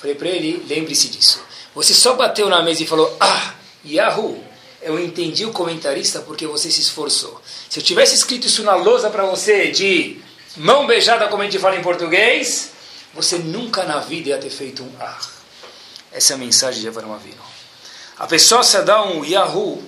Falei 0.00 0.14
para 0.14 0.28
ele, 0.28 0.64
lembre-se 0.68 1.08
disso. 1.08 1.42
Você 1.74 1.92
só 1.92 2.14
bateu 2.14 2.48
na 2.48 2.62
mesa 2.62 2.82
e 2.82 2.86
falou, 2.86 3.14
ah, 3.20 3.54
Yahoo, 3.84 4.42
eu 4.84 4.98
entendi 4.98 5.46
o 5.46 5.52
comentarista 5.52 6.20
porque 6.20 6.46
você 6.46 6.70
se 6.70 6.82
esforçou. 6.82 7.40
Se 7.70 7.80
eu 7.80 7.82
tivesse 7.82 8.14
escrito 8.14 8.46
isso 8.46 8.62
na 8.62 8.76
lousa 8.76 9.08
para 9.08 9.24
você 9.24 9.70
de 9.70 10.20
mão 10.56 10.86
beijada, 10.86 11.26
como 11.28 11.42
a 11.42 11.46
gente 11.46 11.58
fala 11.58 11.76
em 11.76 11.82
português, 11.82 12.70
você 13.14 13.38
nunca 13.38 13.84
na 13.84 14.00
vida 14.00 14.28
ia 14.28 14.38
ter 14.38 14.50
feito 14.50 14.82
um 14.82 14.92
ah. 15.00 15.18
Essa 16.12 16.34
é 16.34 16.36
a 16.36 16.38
mensagem 16.38 16.82
de 16.82 16.88
Avram 16.88 17.14
Avinu. 17.14 17.42
A 18.18 18.26
pessoa 18.26 18.62
se 18.62 18.80
dá 18.82 19.02
um 19.02 19.24
Yahoo, 19.24 19.82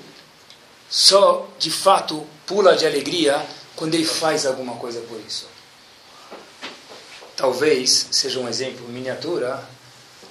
só 0.88 1.46
de 1.58 1.70
fato 1.70 2.26
pula 2.46 2.74
de 2.74 2.86
alegria 2.86 3.44
quando 3.76 3.94
ele 3.94 4.06
faz 4.06 4.46
alguma 4.46 4.76
coisa 4.76 5.00
por 5.02 5.20
isso. 5.20 5.46
Talvez 7.36 8.08
seja 8.10 8.40
um 8.40 8.48
exemplo 8.48 8.88
miniatura. 8.88 9.62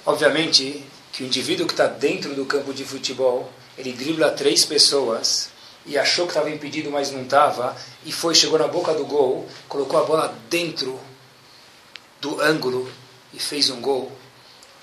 Obviamente 0.04 0.84
que 1.12 1.22
o 1.22 1.26
indivíduo 1.26 1.66
que 1.66 1.72
está 1.72 1.86
dentro 1.86 2.34
do 2.34 2.44
campo 2.44 2.74
de 2.74 2.84
futebol, 2.84 3.50
ele 3.76 3.92
dribla 3.92 4.30
três 4.30 4.64
pessoas 4.64 5.50
e 5.84 5.96
achou 5.96 6.26
que 6.26 6.32
estava 6.32 6.50
impedido, 6.50 6.90
mas 6.90 7.10
não 7.10 7.22
estava, 7.22 7.76
e 8.04 8.12
foi, 8.12 8.34
chegou 8.34 8.58
na 8.58 8.66
boca 8.66 8.92
do 8.94 9.06
gol, 9.06 9.48
colocou 9.68 10.00
a 10.00 10.04
bola 10.04 10.34
dentro 10.50 10.98
do 12.20 12.40
ângulo 12.40 12.90
e 13.32 13.38
fez 13.38 13.70
um 13.70 13.80
gol 13.80 14.10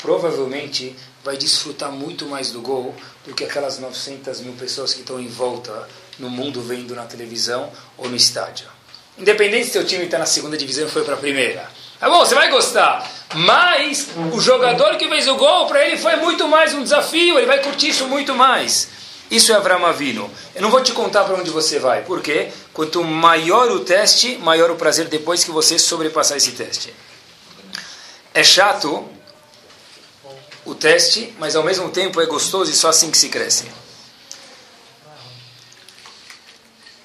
provavelmente 0.03 0.93
vai 1.23 1.37
desfrutar 1.37 1.89
muito 1.89 2.25
mais 2.25 2.51
do 2.51 2.59
gol 2.59 2.93
do 3.25 3.33
que 3.33 3.45
aquelas 3.45 3.79
900 3.79 4.41
mil 4.41 4.51
pessoas 4.53 4.93
que 4.93 4.99
estão 4.99 5.17
em 5.17 5.29
volta 5.29 5.87
no 6.19 6.29
mundo 6.29 6.61
vendo 6.61 6.93
na 6.93 7.05
televisão 7.05 7.71
ou 7.97 8.09
no 8.09 8.15
estádio. 8.15 8.67
Independente 9.17 9.67
se 9.67 9.71
seu 9.71 9.85
time 9.85 10.03
está 10.03 10.19
na 10.19 10.25
segunda 10.25 10.57
divisão 10.57 10.85
e 10.85 10.91
foi 10.91 11.05
para 11.05 11.13
a 11.13 11.17
primeira. 11.17 11.71
Tá 11.99 12.09
bom, 12.09 12.19
você 12.19 12.35
vai 12.35 12.49
gostar. 12.49 13.09
Mas 13.35 14.09
o 14.31 14.39
jogador 14.39 14.97
que 14.97 15.07
fez 15.07 15.27
o 15.27 15.35
gol, 15.35 15.65
para 15.67 15.85
ele 15.85 15.97
foi 15.97 16.15
muito 16.17 16.47
mais 16.47 16.73
um 16.73 16.83
desafio, 16.83 17.37
ele 17.37 17.47
vai 17.47 17.61
curtir 17.61 17.89
isso 17.89 18.07
muito 18.07 18.35
mais. 18.35 18.89
Isso 19.31 19.51
é 19.51 19.55
Avram 19.55 19.85
Avino. 19.85 20.29
Eu 20.53 20.61
não 20.61 20.69
vou 20.69 20.81
te 20.81 20.91
contar 20.91 21.23
para 21.23 21.35
onde 21.35 21.49
você 21.49 21.79
vai. 21.79 22.03
Por 22.03 22.21
quê? 22.21 22.51
Quanto 22.71 23.03
maior 23.03 23.71
o 23.71 23.79
teste, 23.79 24.37
maior 24.37 24.69
o 24.69 24.75
prazer 24.75 25.07
depois 25.07 25.43
que 25.43 25.51
você 25.51 25.79
sobrepassar 25.79 26.37
esse 26.37 26.51
teste. 26.51 26.93
É 28.33 28.43
chato 28.43 29.09
o 30.65 30.75
teste, 30.75 31.33
mas 31.39 31.55
ao 31.55 31.63
mesmo 31.63 31.89
tempo 31.89 32.21
é 32.21 32.25
gostoso 32.25 32.71
e 32.71 32.75
só 32.75 32.89
assim 32.89 33.09
que 33.09 33.17
se 33.17 33.29
cresce. 33.29 33.65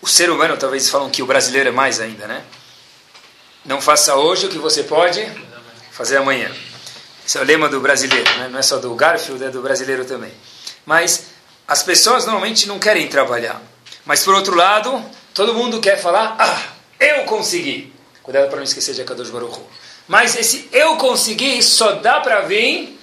O 0.03 0.07
ser 0.07 0.31
humano, 0.31 0.57
talvez 0.57 0.89
falam 0.91 1.11
que 1.11 1.23
o 1.23 1.27
brasileiro 1.27 1.71
é 1.71 1.73
mais 1.73 2.01
ainda, 2.01 2.27
né? 2.27 2.45
Não 3.65 3.81
faça 3.81 4.15
hoje 4.17 4.47
o 4.47 4.49
que 4.49 4.59
você 4.59 4.83
pode 4.83 5.48
fazer 5.99 6.17
amanhã. 6.17 6.49
Esse 7.27 7.39
é 7.39 7.41
o 7.41 7.45
lema 7.45 7.69
do 7.69 7.81
brasileiro, 7.81 8.31
né? 8.39 8.49
não 8.49 8.61
é 8.61 8.63
só 8.63 8.79
do 8.79 8.95
Garfield, 8.95 9.43
é 9.43 9.51
do 9.51 9.61
brasileiro 9.61 10.05
também. 10.05 10.33
Mas 10.87 11.25
as 11.67 11.83
pessoas 11.83 12.25
normalmente 12.25 12.69
não 12.69 12.79
querem 12.79 13.09
trabalhar. 13.09 13.61
Mas 14.07 14.23
por 14.23 14.33
outro 14.33 14.55
lado, 14.55 15.05
todo 15.35 15.53
mundo 15.53 15.81
quer 15.81 16.01
falar, 16.01 16.37
ah, 16.39 16.73
eu 17.01 17.25
consegui. 17.25 17.93
Cuidado 18.23 18.47
para 18.47 18.59
não 18.59 18.63
esquecer 18.63 18.95
de 18.95 19.03
Akadosh 19.03 19.31
Baruch 19.31 19.59
Mas 20.07 20.37
esse 20.37 20.69
eu 20.71 20.97
consegui 20.99 21.61
só 21.65 21.93
dá 21.93 22.21
para 22.21 22.43
vir 22.43 22.97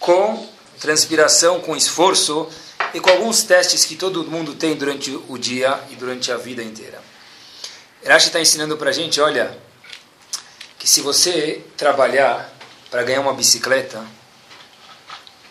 com 0.00 0.48
transpiração, 0.80 1.60
com 1.60 1.76
esforço 1.76 2.48
e 2.94 3.00
com 3.00 3.10
alguns 3.10 3.42
testes 3.42 3.84
que 3.84 3.94
todo 3.94 4.24
mundo 4.24 4.54
tem 4.54 4.74
durante 4.74 5.10
o 5.28 5.36
dia 5.36 5.78
e 5.90 5.96
durante 5.96 6.32
a 6.32 6.38
vida 6.38 6.62
inteira. 6.62 6.98
Rashi 8.06 8.28
está 8.28 8.40
ensinando 8.40 8.78
para 8.78 8.88
a 8.88 8.92
gente, 8.92 9.20
olha, 9.20 9.67
que 10.78 10.88
se 10.88 11.00
você 11.00 11.62
trabalhar 11.76 12.50
para 12.90 13.02
ganhar 13.02 13.20
uma 13.20 13.34
bicicleta, 13.34 14.04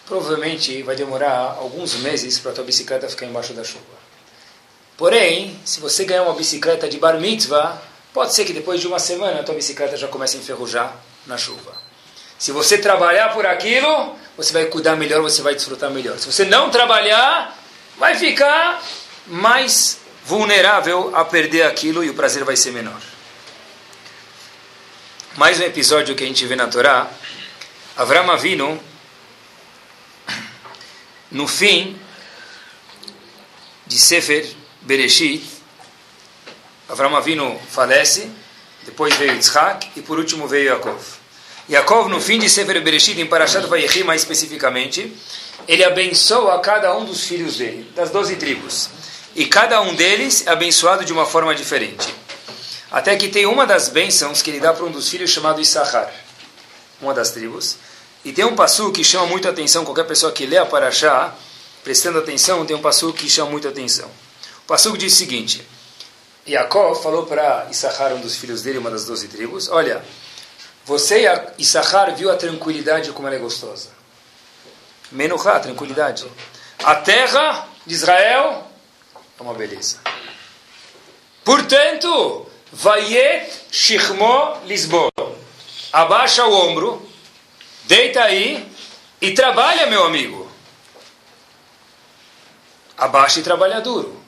provavelmente 0.06 0.82
vai 0.84 0.96
demorar 0.96 1.58
alguns 1.60 1.96
meses 1.96 2.40
para 2.40 2.52
a 2.52 2.54
tua 2.54 2.64
bicicleta 2.64 3.10
ficar 3.10 3.26
embaixo 3.26 3.54
da 3.54 3.64
chuva. 3.64 3.98
Porém, 4.96 5.60
se 5.64 5.80
você 5.80 6.06
ganhar 6.06 6.24
uma 6.24 6.34
bicicleta 6.34 6.88
de 6.88 6.98
bar 6.98 7.20
mitzvah, 7.20 7.80
pode 8.14 8.34
ser 8.34 8.46
que 8.46 8.54
depois 8.54 8.80
de 8.80 8.88
uma 8.88 9.00
semana 9.00 9.42
a 9.42 9.44
tua 9.44 9.54
bicicleta 9.54 9.98
já 9.98 10.08
comece 10.08 10.38
a 10.38 10.40
enferrujar 10.40 10.96
na 11.28 11.38
chuva. 11.38 11.74
Se 12.40 12.52
você 12.52 12.78
trabalhar 12.78 13.34
por 13.34 13.46
aquilo, 13.46 14.16
você 14.36 14.54
vai 14.54 14.66
cuidar 14.66 14.96
melhor, 14.96 15.22
você 15.22 15.42
vai 15.42 15.54
desfrutar 15.54 15.92
melhor. 15.92 16.18
Se 16.18 16.32
você 16.32 16.46
não 16.46 16.70
trabalhar, 16.70 17.56
vai 17.98 18.16
ficar 18.16 18.82
mais 19.28 20.00
vulnerável 20.26 21.16
a 21.16 21.26
perder 21.26 21.64
aquilo 21.64 22.04
e 22.04 22.10
o 22.10 22.14
prazer 22.14 22.44
vai 22.44 22.56
ser 22.56 22.72
menor. 22.72 23.17
Mais 25.38 25.60
um 25.60 25.64
episódio 25.64 26.16
que 26.16 26.24
a 26.24 26.28
gente 26.28 26.44
vê 26.48 26.56
na 26.56 26.66
Torá. 26.66 27.08
Avram 27.96 28.32
Avinu, 28.32 28.82
no 31.30 31.48
fim 31.48 31.96
de 33.86 34.00
Sefer 34.00 34.50
Bereshit, 34.82 35.44
Avram 36.90 37.16
Avinu 37.16 37.56
falece, 37.70 38.32
depois 38.84 39.16
veio 39.18 39.34
Yitzhak 39.34 39.92
e 39.96 40.02
por 40.02 40.18
último 40.18 40.48
veio 40.48 40.70
Yaakov. 40.70 41.04
Yaakov, 41.70 42.10
no 42.10 42.20
fim 42.20 42.40
de 42.40 42.50
Sefer 42.50 42.82
Bereshit, 42.82 43.22
em 43.22 43.28
Parashat 43.28 43.68
Vayechi 43.68 44.04
mais 44.04 44.22
especificamente, 44.22 45.16
ele 45.68 45.84
abençoa 45.84 46.60
cada 46.62 46.98
um 46.98 47.06
dos 47.06 47.26
filhos 47.26 47.58
dele, 47.58 47.88
das 47.96 48.10
doze 48.10 48.38
tribos. 48.38 48.90
E 49.36 49.46
cada 49.46 49.80
um 49.82 49.94
deles 49.94 50.48
é 50.48 50.50
abençoado 50.50 51.06
de 51.06 51.14
uma 51.14 51.28
forma 51.28 51.54
diferente. 51.54 52.27
Até 52.92 53.16
que 53.16 53.28
tem 53.28 53.46
uma 53.46 53.66
das 53.66 53.90
bênçãos 53.90 54.42
que 54.42 54.50
ele 54.50 54.60
dá 54.60 54.74
para 54.74 54.86
um 54.86 54.92
dos 54.92 55.10
filhos 55.10 55.30
chamado 55.30 55.60
Issachar, 55.60 56.12
uma 57.02 57.14
das 57.14 57.32
tribos. 57.32 57.78
E 58.24 58.32
tem 58.32 58.46
um 58.46 58.56
passo 58.56 58.92
que 58.92 59.04
chama 59.04 59.26
muito 59.28 59.48
atenção, 59.48 59.84
qualquer 59.84 60.06
pessoa 60.06 60.32
que 60.32 60.46
lê 60.46 60.58
a 60.58 60.66
Parashá, 60.66 61.34
prestando 61.84 62.20
atenção, 62.20 62.66
tem 62.66 62.76
um 62.76 62.82
passo 62.82 63.12
que 63.14 63.30
chama 63.30 63.52
muito 63.52 63.68
atenção. 63.68 64.10
O 64.64 64.68
passo 64.68 64.98
diz 64.98 65.14
o 65.14 65.16
seguinte, 65.16 65.66
Yaakov 66.48 67.02
falou 67.02 67.26
para 67.26 67.68
Issachar, 67.70 68.14
um 68.14 68.22
dos 68.22 68.38
filhos 68.38 68.62
dele, 68.62 68.78
uma 68.78 68.90
das 68.90 69.06
doze 69.06 69.28
tribos, 69.28 69.70
olha, 69.70 70.04
você 70.86 71.26
Issachar 71.58 72.16
viu 72.16 72.32
a 72.32 72.38
tranquilidade 72.38 73.12
como 73.12 73.28
ela 73.28 73.36
é 73.36 73.40
gostosa. 73.40 73.90
Menuchá, 75.12 75.60
tranquilidade. 75.60 76.26
A 76.84 76.96
terra 76.96 77.68
de 77.86 77.94
Israel 77.94 78.66
é 79.38 79.44
uma 79.44 79.54
beleza. 79.54 80.00
Portanto, 81.44 82.47
Vayet 82.72 83.50
Shichmo 83.72 84.58
Lisboa. 84.66 85.12
Abaixa 85.92 86.46
o 86.46 86.54
ombro, 86.54 87.02
deita 87.86 88.24
aí 88.24 88.70
e 89.22 89.32
trabalha, 89.32 89.88
meu 89.88 90.04
amigo. 90.04 90.52
Abaixa 92.98 93.40
e 93.40 93.44
trabalha 93.44 93.80
duro. 93.80 94.22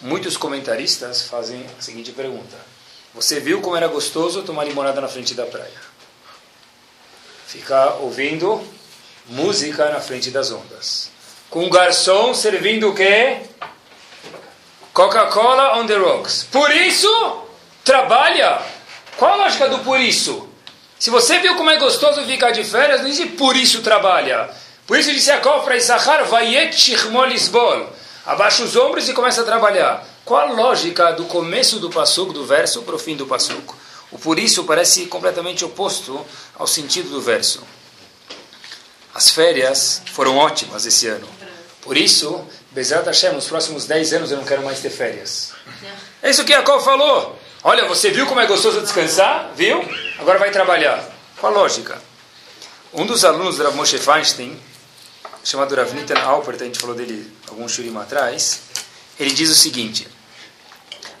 Muitos 0.00 0.36
comentaristas 0.36 1.22
fazem 1.22 1.64
a 1.78 1.82
seguinte 1.82 2.10
pergunta: 2.12 2.56
Você 3.14 3.38
viu 3.38 3.60
como 3.60 3.76
era 3.76 3.86
gostoso 3.86 4.42
tomar 4.42 4.64
limonada 4.64 5.00
na 5.00 5.08
frente 5.08 5.34
da 5.34 5.46
praia? 5.46 5.90
Ficar 7.46 7.94
ouvindo 7.96 8.66
música 9.26 9.90
na 9.90 10.00
frente 10.00 10.30
das 10.30 10.50
ondas. 10.50 11.10
Com 11.48 11.64
um 11.64 11.70
garçom 11.70 12.32
servindo 12.32 12.88
o 12.90 12.94
quê? 12.94 13.42
Coca-Cola 14.92 15.78
on 15.78 15.86
the 15.86 15.96
rocks. 15.96 16.46
Por 16.50 16.70
isso, 16.70 17.08
trabalha. 17.84 18.60
Qual 19.16 19.32
a 19.32 19.36
lógica 19.36 19.68
do 19.68 19.78
por 19.80 20.00
isso? 20.00 20.48
Se 20.98 21.10
você 21.10 21.38
viu 21.38 21.54
como 21.54 21.70
é 21.70 21.78
gostoso 21.78 22.24
ficar 22.24 22.50
de 22.50 22.64
férias, 22.64 23.00
não 23.00 23.08
diz 23.08 23.24
por 23.38 23.56
isso 23.56 23.82
trabalha. 23.82 24.50
Por 24.86 24.98
isso 24.98 25.12
disse 25.12 25.30
Yaakov 25.30 25.64
para 25.64 26.72
Shichmol 26.72 27.28
Isbol. 27.28 27.88
Abaixa 28.26 28.64
os 28.64 28.76
ombros 28.76 29.08
e 29.08 29.12
começa 29.12 29.40
a 29.42 29.44
trabalhar. 29.44 30.06
Qual 30.24 30.40
a 30.40 30.52
lógica 30.52 31.12
do 31.12 31.24
começo 31.24 31.78
do 31.78 31.88
passuco, 31.90 32.32
do 32.32 32.44
verso, 32.44 32.82
para 32.82 32.96
o 32.96 32.98
fim 32.98 33.16
do 33.16 33.26
passuco? 33.26 33.76
O 34.10 34.18
por 34.18 34.38
isso 34.38 34.64
parece 34.64 35.06
completamente 35.06 35.64
oposto 35.64 36.24
ao 36.58 36.66
sentido 36.66 37.08
do 37.08 37.20
verso. 37.20 37.62
As 39.14 39.30
férias 39.30 40.02
foram 40.12 40.36
ótimas 40.36 40.84
esse 40.84 41.06
ano. 41.06 41.28
Por 41.80 41.96
isso, 41.96 42.44
Bezerra 42.72 43.02
Hashem, 43.06 43.32
nos 43.32 43.46
próximos 43.46 43.86
10 43.86 44.12
anos 44.12 44.30
eu 44.30 44.36
não 44.36 44.44
quero 44.44 44.62
mais 44.62 44.80
ter 44.80 44.90
férias. 44.90 45.52
É 46.22 46.30
isso 46.30 46.44
que 46.44 46.52
Jacob 46.52 46.80
falou. 46.82 47.38
Olha, 47.62 47.86
você 47.86 48.10
viu 48.10 48.26
como 48.26 48.40
é 48.40 48.46
gostoso 48.46 48.80
descansar? 48.80 49.52
Viu? 49.54 49.84
Agora 50.18 50.38
vai 50.38 50.50
trabalhar. 50.50 51.04
Qual 51.38 51.52
a 51.52 51.56
lógica? 51.56 52.00
Um 52.92 53.06
dos 53.06 53.24
alunos 53.24 53.56
do 53.56 53.64
Rav 53.64 53.74
Moshe 53.74 53.98
Feinstein, 53.98 54.60
chamado 55.44 55.74
Rav 55.74 55.92
Nitan 55.94 56.20
Alpert, 56.20 56.60
a 56.60 56.64
gente 56.64 56.78
falou 56.78 56.94
dele 56.94 57.30
alguns 57.48 57.72
shurim 57.72 57.96
atrás, 57.96 58.60
ele 59.18 59.30
diz 59.30 59.50
o 59.50 59.54
seguinte, 59.54 60.08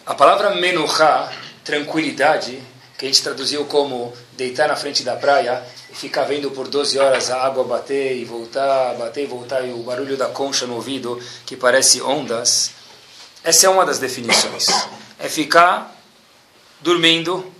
a 0.06 0.14
palavra 0.14 0.54
menuchá, 0.54 1.32
tranquilidade, 1.64 2.62
que 2.98 3.06
a 3.06 3.08
gente 3.08 3.22
traduziu 3.22 3.64
como 3.66 4.12
deitar 4.40 4.68
na 4.68 4.74
frente 4.74 5.02
da 5.02 5.16
praia 5.16 5.62
e 5.90 5.94
ficar 5.94 6.24
vendo 6.24 6.50
por 6.50 6.66
12 6.66 6.98
horas 6.98 7.30
a 7.30 7.44
água 7.44 7.62
bater 7.62 8.16
e 8.16 8.24
voltar, 8.24 8.94
bater 8.94 9.24
e 9.24 9.26
voltar, 9.26 9.60
e 9.60 9.70
o 9.70 9.82
barulho 9.82 10.16
da 10.16 10.28
concha 10.28 10.66
no 10.66 10.76
ouvido, 10.76 11.22
que 11.44 11.54
parece 11.54 12.00
ondas. 12.00 12.70
Essa 13.44 13.66
é 13.66 13.68
uma 13.68 13.84
das 13.84 13.98
definições. 13.98 14.66
É 15.18 15.28
ficar 15.28 15.94
dormindo, 16.80 17.52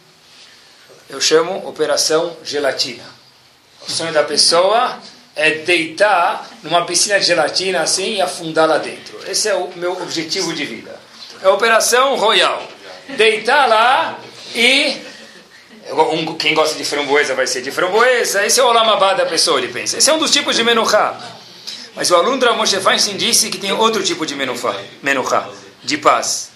eu 1.10 1.20
chamo 1.20 1.68
operação 1.68 2.34
gelatina. 2.42 3.04
O 3.86 3.90
sonho 3.90 4.14
da 4.14 4.22
pessoa 4.22 4.98
é 5.36 5.50
deitar 5.50 6.48
numa 6.62 6.86
piscina 6.86 7.20
de 7.20 7.26
gelatina 7.26 7.82
assim 7.82 8.14
e 8.14 8.22
afundar 8.22 8.66
lá 8.66 8.78
dentro. 8.78 9.20
Esse 9.30 9.50
é 9.50 9.54
o 9.54 9.70
meu 9.76 10.00
objetivo 10.00 10.54
de 10.54 10.64
vida. 10.64 10.98
É 11.42 11.46
a 11.46 11.52
operação 11.52 12.16
royal. 12.16 12.66
Deitar 13.16 13.68
lá 13.68 14.18
e 14.54 15.09
um, 15.92 16.34
quem 16.36 16.54
gosta 16.54 16.76
de 16.76 16.84
framboesa 16.84 17.34
vai 17.34 17.46
ser 17.46 17.62
de 17.62 17.70
framboesa. 17.70 18.44
Esse 18.44 18.60
é 18.60 18.62
o 18.62 18.66
olamabá 18.66 19.14
da 19.14 19.26
pessoa, 19.26 19.58
ele 19.58 19.72
pensa. 19.72 19.98
Esse 19.98 20.10
é 20.10 20.12
um 20.12 20.18
dos 20.18 20.30
tipos 20.30 20.56
de 20.56 20.64
menuchá. 20.64 21.18
Mas 21.94 22.10
o 22.10 22.16
aluno 22.16 22.38
do 22.38 22.54
Moshe 22.54 22.80
Feinstein 22.80 23.16
disse 23.16 23.50
que 23.50 23.58
tem 23.58 23.72
outro 23.72 24.02
tipo 24.02 24.24
de 24.24 24.34
menuchá, 24.34 24.74
menuchá, 25.02 25.48
de 25.82 25.98
paz. 25.98 26.50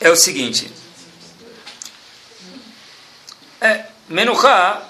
É 0.00 0.10
o 0.10 0.16
seguinte. 0.16 0.70
É, 3.60 3.84
menuchá, 4.08 4.82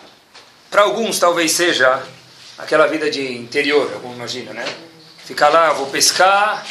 para 0.70 0.82
alguns 0.82 1.18
talvez 1.18 1.52
seja 1.52 2.02
aquela 2.58 2.86
vida 2.86 3.10
de 3.10 3.36
interior, 3.36 3.90
como 4.00 4.14
imagina, 4.14 4.52
né? 4.52 4.64
Ficar 5.24 5.48
lá, 5.48 5.72
vou 5.72 5.86
pescar, 5.86 6.64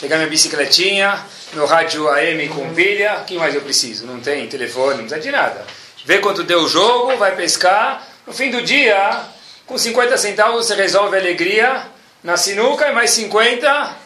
pegar 0.00 0.16
minha 0.16 0.28
bicicletinha, 0.28 1.24
meu 1.52 1.66
rádio 1.66 2.08
AM 2.08 2.48
com 2.48 2.74
pilha, 2.74 3.20
o 3.20 3.24
que 3.24 3.38
mais 3.38 3.54
eu 3.54 3.62
preciso? 3.62 4.06
Não 4.06 4.20
tem 4.20 4.46
telefone, 4.48 4.98
não 4.98 5.04
precisa 5.04 5.20
de 5.20 5.30
nada. 5.30 5.64
Vê 6.04 6.18
quanto 6.18 6.42
deu 6.42 6.60
o 6.60 6.68
jogo, 6.68 7.16
vai 7.16 7.34
pescar, 7.34 8.06
no 8.26 8.32
fim 8.32 8.50
do 8.50 8.62
dia, 8.62 9.22
com 9.66 9.76
50 9.76 10.16
centavos 10.16 10.66
você 10.66 10.74
resolve 10.74 11.16
a 11.16 11.20
alegria 11.20 11.86
na 12.22 12.36
sinuca 12.36 12.88
e 12.88 12.92
mais 12.92 13.10
50 13.10 13.96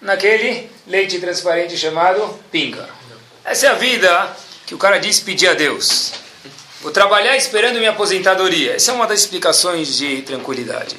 naquele 0.00 0.70
leite 0.86 1.18
transparente 1.18 1.76
chamado 1.76 2.38
pinga. 2.50 2.88
Essa 3.44 3.66
é 3.66 3.68
a 3.70 3.74
vida 3.74 4.36
que 4.66 4.74
o 4.74 4.78
cara 4.78 4.98
diz 4.98 5.20
pedir 5.20 5.48
a 5.48 5.54
Deus. 5.54 6.12
Vou 6.80 6.92
trabalhar 6.92 7.36
esperando 7.36 7.78
minha 7.78 7.90
aposentadoria. 7.90 8.74
Essa 8.74 8.90
é 8.90 8.94
uma 8.94 9.06
das 9.06 9.20
explicações 9.20 9.96
de 9.96 10.22
tranquilidade. 10.22 10.96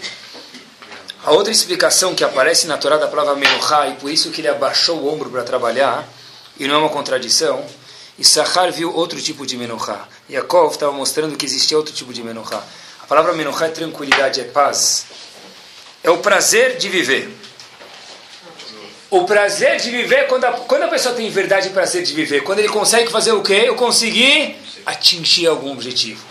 A 1.25 1.31
outra 1.31 1.51
explicação 1.51 2.13
que 2.13 2.23
aparece 2.23 2.67
na 2.67 2.77
Torá 2.77 2.97
da 2.97 3.07
palavra 3.07 3.33
Menuchá, 3.33 3.88
e 3.88 3.95
por 3.95 4.11
isso 4.11 4.29
que 4.29 4.41
ele 4.41 4.47
abaixou 4.47 4.99
o 4.99 5.11
ombro 5.11 5.27
para 5.27 5.43
trabalhar, 5.43 6.07
e 6.59 6.67
não 6.67 6.75
é 6.75 6.77
uma 6.77 6.89
contradição, 6.89 7.65
Issachar 8.19 8.71
viu 8.71 8.95
outro 8.95 9.19
tipo 9.19 9.43
de 9.43 9.57
Menuchá. 9.57 10.07
Yaakov 10.29 10.73
estava 10.73 10.91
mostrando 10.91 11.35
que 11.35 11.43
existia 11.43 11.75
outro 11.75 11.91
tipo 11.95 12.13
de 12.13 12.21
Menuchá. 12.21 12.63
A 13.01 13.07
palavra 13.07 13.33
Menuchá 13.33 13.65
é 13.65 13.69
tranquilidade, 13.69 14.39
é 14.39 14.43
paz. 14.43 15.07
É 16.03 16.11
o 16.11 16.19
prazer 16.19 16.77
de 16.77 16.89
viver. 16.89 17.35
O 19.09 19.23
prazer 19.23 19.77
de 19.77 19.89
viver, 19.89 20.27
quando 20.27 20.45
a, 20.45 20.51
quando 20.51 20.83
a 20.83 20.89
pessoa 20.89 21.15
tem 21.15 21.27
verdade 21.31 21.71
prazer 21.71 22.03
de 22.03 22.13
viver, 22.13 22.43
quando 22.43 22.59
ele 22.59 22.69
consegue 22.69 23.11
fazer 23.11 23.31
o 23.31 23.41
quê? 23.41 23.63
Eu 23.65 23.73
consegui 23.73 24.55
atingir 24.85 25.47
algum 25.47 25.71
objetivo. 25.71 26.23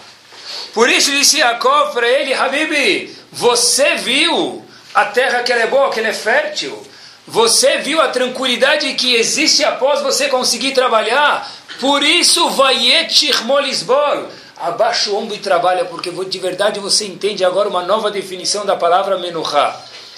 Por 0.72 0.88
isso 0.88 1.10
disse 1.10 1.38
Yaakov 1.38 1.92
para 1.92 2.08
ele, 2.08 2.32
Habibi, 2.32 3.12
você 3.32 3.96
viu 3.96 4.63
a 4.94 5.06
terra 5.06 5.42
que 5.42 5.52
ela 5.52 5.62
é 5.62 5.66
boa, 5.66 5.90
que 5.90 5.98
ela 5.98 6.08
é 6.08 6.12
fértil. 6.14 6.80
Você 7.26 7.78
viu 7.78 8.00
a 8.00 8.08
tranquilidade 8.08 8.92
que 8.94 9.14
existe 9.14 9.64
após 9.64 10.02
você 10.02 10.28
conseguir 10.28 10.72
trabalhar. 10.72 11.50
Por 11.80 12.02
isso, 12.02 12.50
vaiet 12.50 13.32
molisbol. 13.44 14.28
Abaixa 14.56 15.10
o 15.10 15.16
ombro 15.16 15.34
e 15.34 15.38
trabalha, 15.38 15.84
porque 15.86 16.10
de 16.10 16.38
verdade 16.38 16.78
você 16.78 17.06
entende 17.06 17.44
agora 17.44 17.68
uma 17.68 17.82
nova 17.82 18.10
definição 18.10 18.64
da 18.64 18.76
palavra 18.76 19.18
menuchá. 19.18 19.76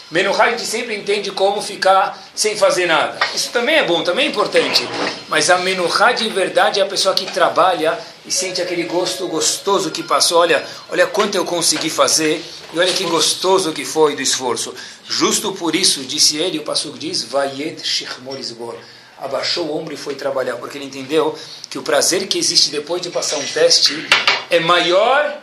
Menuchá 0.09 0.45
a 0.45 0.51
gente 0.51 0.65
sempre 0.65 0.95
entende 0.95 1.33
como 1.33 1.61
ficar 1.61 2.17
sem 2.33 2.57
fazer 2.57 2.87
nada. 2.87 3.19
Isso 3.35 3.51
também 3.51 3.75
é 3.75 3.85
bom, 3.85 4.05
também 4.05 4.27
é 4.27 4.29
importante. 4.29 4.89
Mas 5.29 5.51
a 5.51 5.59
menuchá 5.59 6.13
de 6.13 6.29
verdade 6.29 6.79
é 6.79 6.85
a 6.85 6.87
pessoa 6.87 7.13
que 7.13 7.27
trabalha 7.27 7.99
e 8.25 8.31
sente 8.31 8.63
aquele 8.63 8.85
gosto 8.85 9.27
gostoso 9.27 9.91
que 9.91 10.05
passou. 10.05 10.39
Olha, 10.39 10.65
olha 10.91 11.09
quanto 11.09 11.35
eu 11.35 11.45
consegui 11.45 11.91
fazer 11.91 12.41
e 12.73 12.79
olha 12.79 12.93
que 12.93 13.05
gostoso 13.05 13.73
que 13.73 13.85
foi 13.85 14.15
do 14.15 14.23
esforço. 14.23 14.73
Justo 15.09 15.53
por 15.53 15.75
isso, 15.75 16.05
disse 16.05 16.37
ele, 16.37 16.61
o 16.61 16.63
Passuco 16.63 16.97
diz, 16.97 17.25
Vayet 17.25 17.85
Shechmorizbor. 17.85 18.77
Abaixou 19.19 19.67
o 19.67 19.77
ombro 19.77 19.93
e 19.93 19.97
foi 19.97 20.15
trabalhar, 20.15 20.57
porque 20.57 20.79
ele 20.79 20.85
entendeu 20.85 21.37
que 21.69 21.79
o 21.79 21.83
prazer 21.83 22.29
que 22.29 22.39
existe 22.39 22.71
depois 22.71 23.03
de 23.03 23.11
passar 23.11 23.39
um 23.39 23.47
teste 23.47 24.07
é 24.51 24.61
maior 24.61 25.43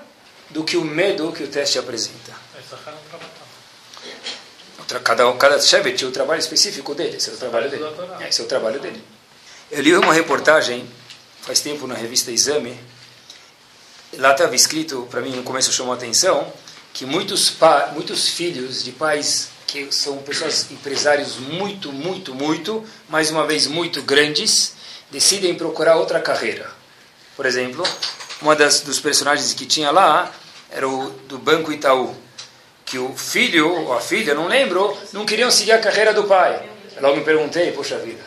do 0.51 0.63
que 0.63 0.77
o 0.77 0.85
medo 0.85 1.33
que 1.33 1.43
o 1.43 1.47
teste 1.47 1.77
apresenta. 1.77 2.31
Cada, 4.99 5.31
cada 5.33 5.59
chefe 5.59 5.91
tinha 5.93 6.09
o 6.09 6.11
trabalho 6.11 6.39
específico 6.39 6.93
dele, 6.93 7.17
esse 7.17 7.29
é 7.29 7.33
o 7.33 7.37
trabalho 7.37 7.69
dele. 7.69 7.83
É, 8.19 8.29
esse 8.29 8.41
é 8.41 8.43
o 8.43 8.47
trabalho 8.47 8.79
dele. 8.79 9.03
Eu 9.71 9.81
li 9.81 9.95
uma 9.95 10.13
reportagem, 10.13 10.87
faz 11.41 11.59
tempo, 11.59 11.87
na 11.87 11.95
revista 11.95 12.31
Exame, 12.31 12.79
lá 14.17 14.31
estava 14.31 14.55
escrito, 14.55 15.07
para 15.09 15.21
mim 15.21 15.31
no 15.31 15.43
começo 15.43 15.71
chamou 15.71 15.93
a 15.93 15.95
atenção, 15.95 16.51
que 16.93 17.05
muitos, 17.05 17.49
pa, 17.49 17.91
muitos 17.93 18.29
filhos 18.29 18.83
de 18.83 18.91
pais 18.91 19.49
que 19.65 19.91
são 19.91 20.17
pessoas 20.17 20.69
empresários 20.69 21.37
muito, 21.37 21.91
muito, 21.91 22.35
muito, 22.35 22.85
mais 23.09 23.31
uma 23.31 23.47
vez 23.47 23.65
muito 23.65 24.03
grandes, 24.03 24.75
decidem 25.09 25.55
procurar 25.55 25.95
outra 25.95 26.19
carreira. 26.19 26.69
Por 27.35 27.47
exemplo, 27.47 27.83
uma 28.39 28.55
das 28.55 28.81
dos 28.81 28.99
personagens 28.99 29.53
que 29.53 29.65
tinha 29.65 29.89
lá 29.89 30.31
era 30.69 30.87
o 30.87 31.09
do 31.27 31.39
Banco 31.39 31.71
Itaú 31.71 32.15
que 32.85 32.97
o 32.97 33.15
filho 33.15 33.69
ou 33.69 33.93
a 33.93 34.01
filha, 34.01 34.33
não 34.33 34.47
lembro, 34.47 34.97
não 35.11 35.25
queriam 35.25 35.49
seguir 35.49 35.71
a 35.71 35.79
carreira 35.79 36.13
do 36.13 36.23
pai. 36.23 36.61
Logo 36.99 37.17
me 37.17 37.23
perguntei, 37.23 37.71
poxa 37.71 37.97
vida, 37.97 38.23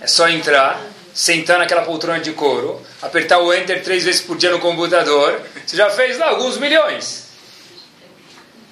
é 0.00 0.06
só 0.06 0.28
entrar, 0.28 0.80
sentar 1.14 1.58
naquela 1.58 1.82
poltrona 1.82 2.20
de 2.20 2.32
couro, 2.32 2.80
apertar 3.02 3.38
o 3.38 3.52
enter 3.52 3.82
três 3.82 4.04
vezes 4.04 4.20
por 4.20 4.36
dia 4.36 4.50
no 4.50 4.58
computador, 4.58 5.40
você 5.66 5.76
já 5.76 5.90
fez 5.90 6.18
lá 6.18 6.28
alguns 6.28 6.58
milhões. 6.58 7.28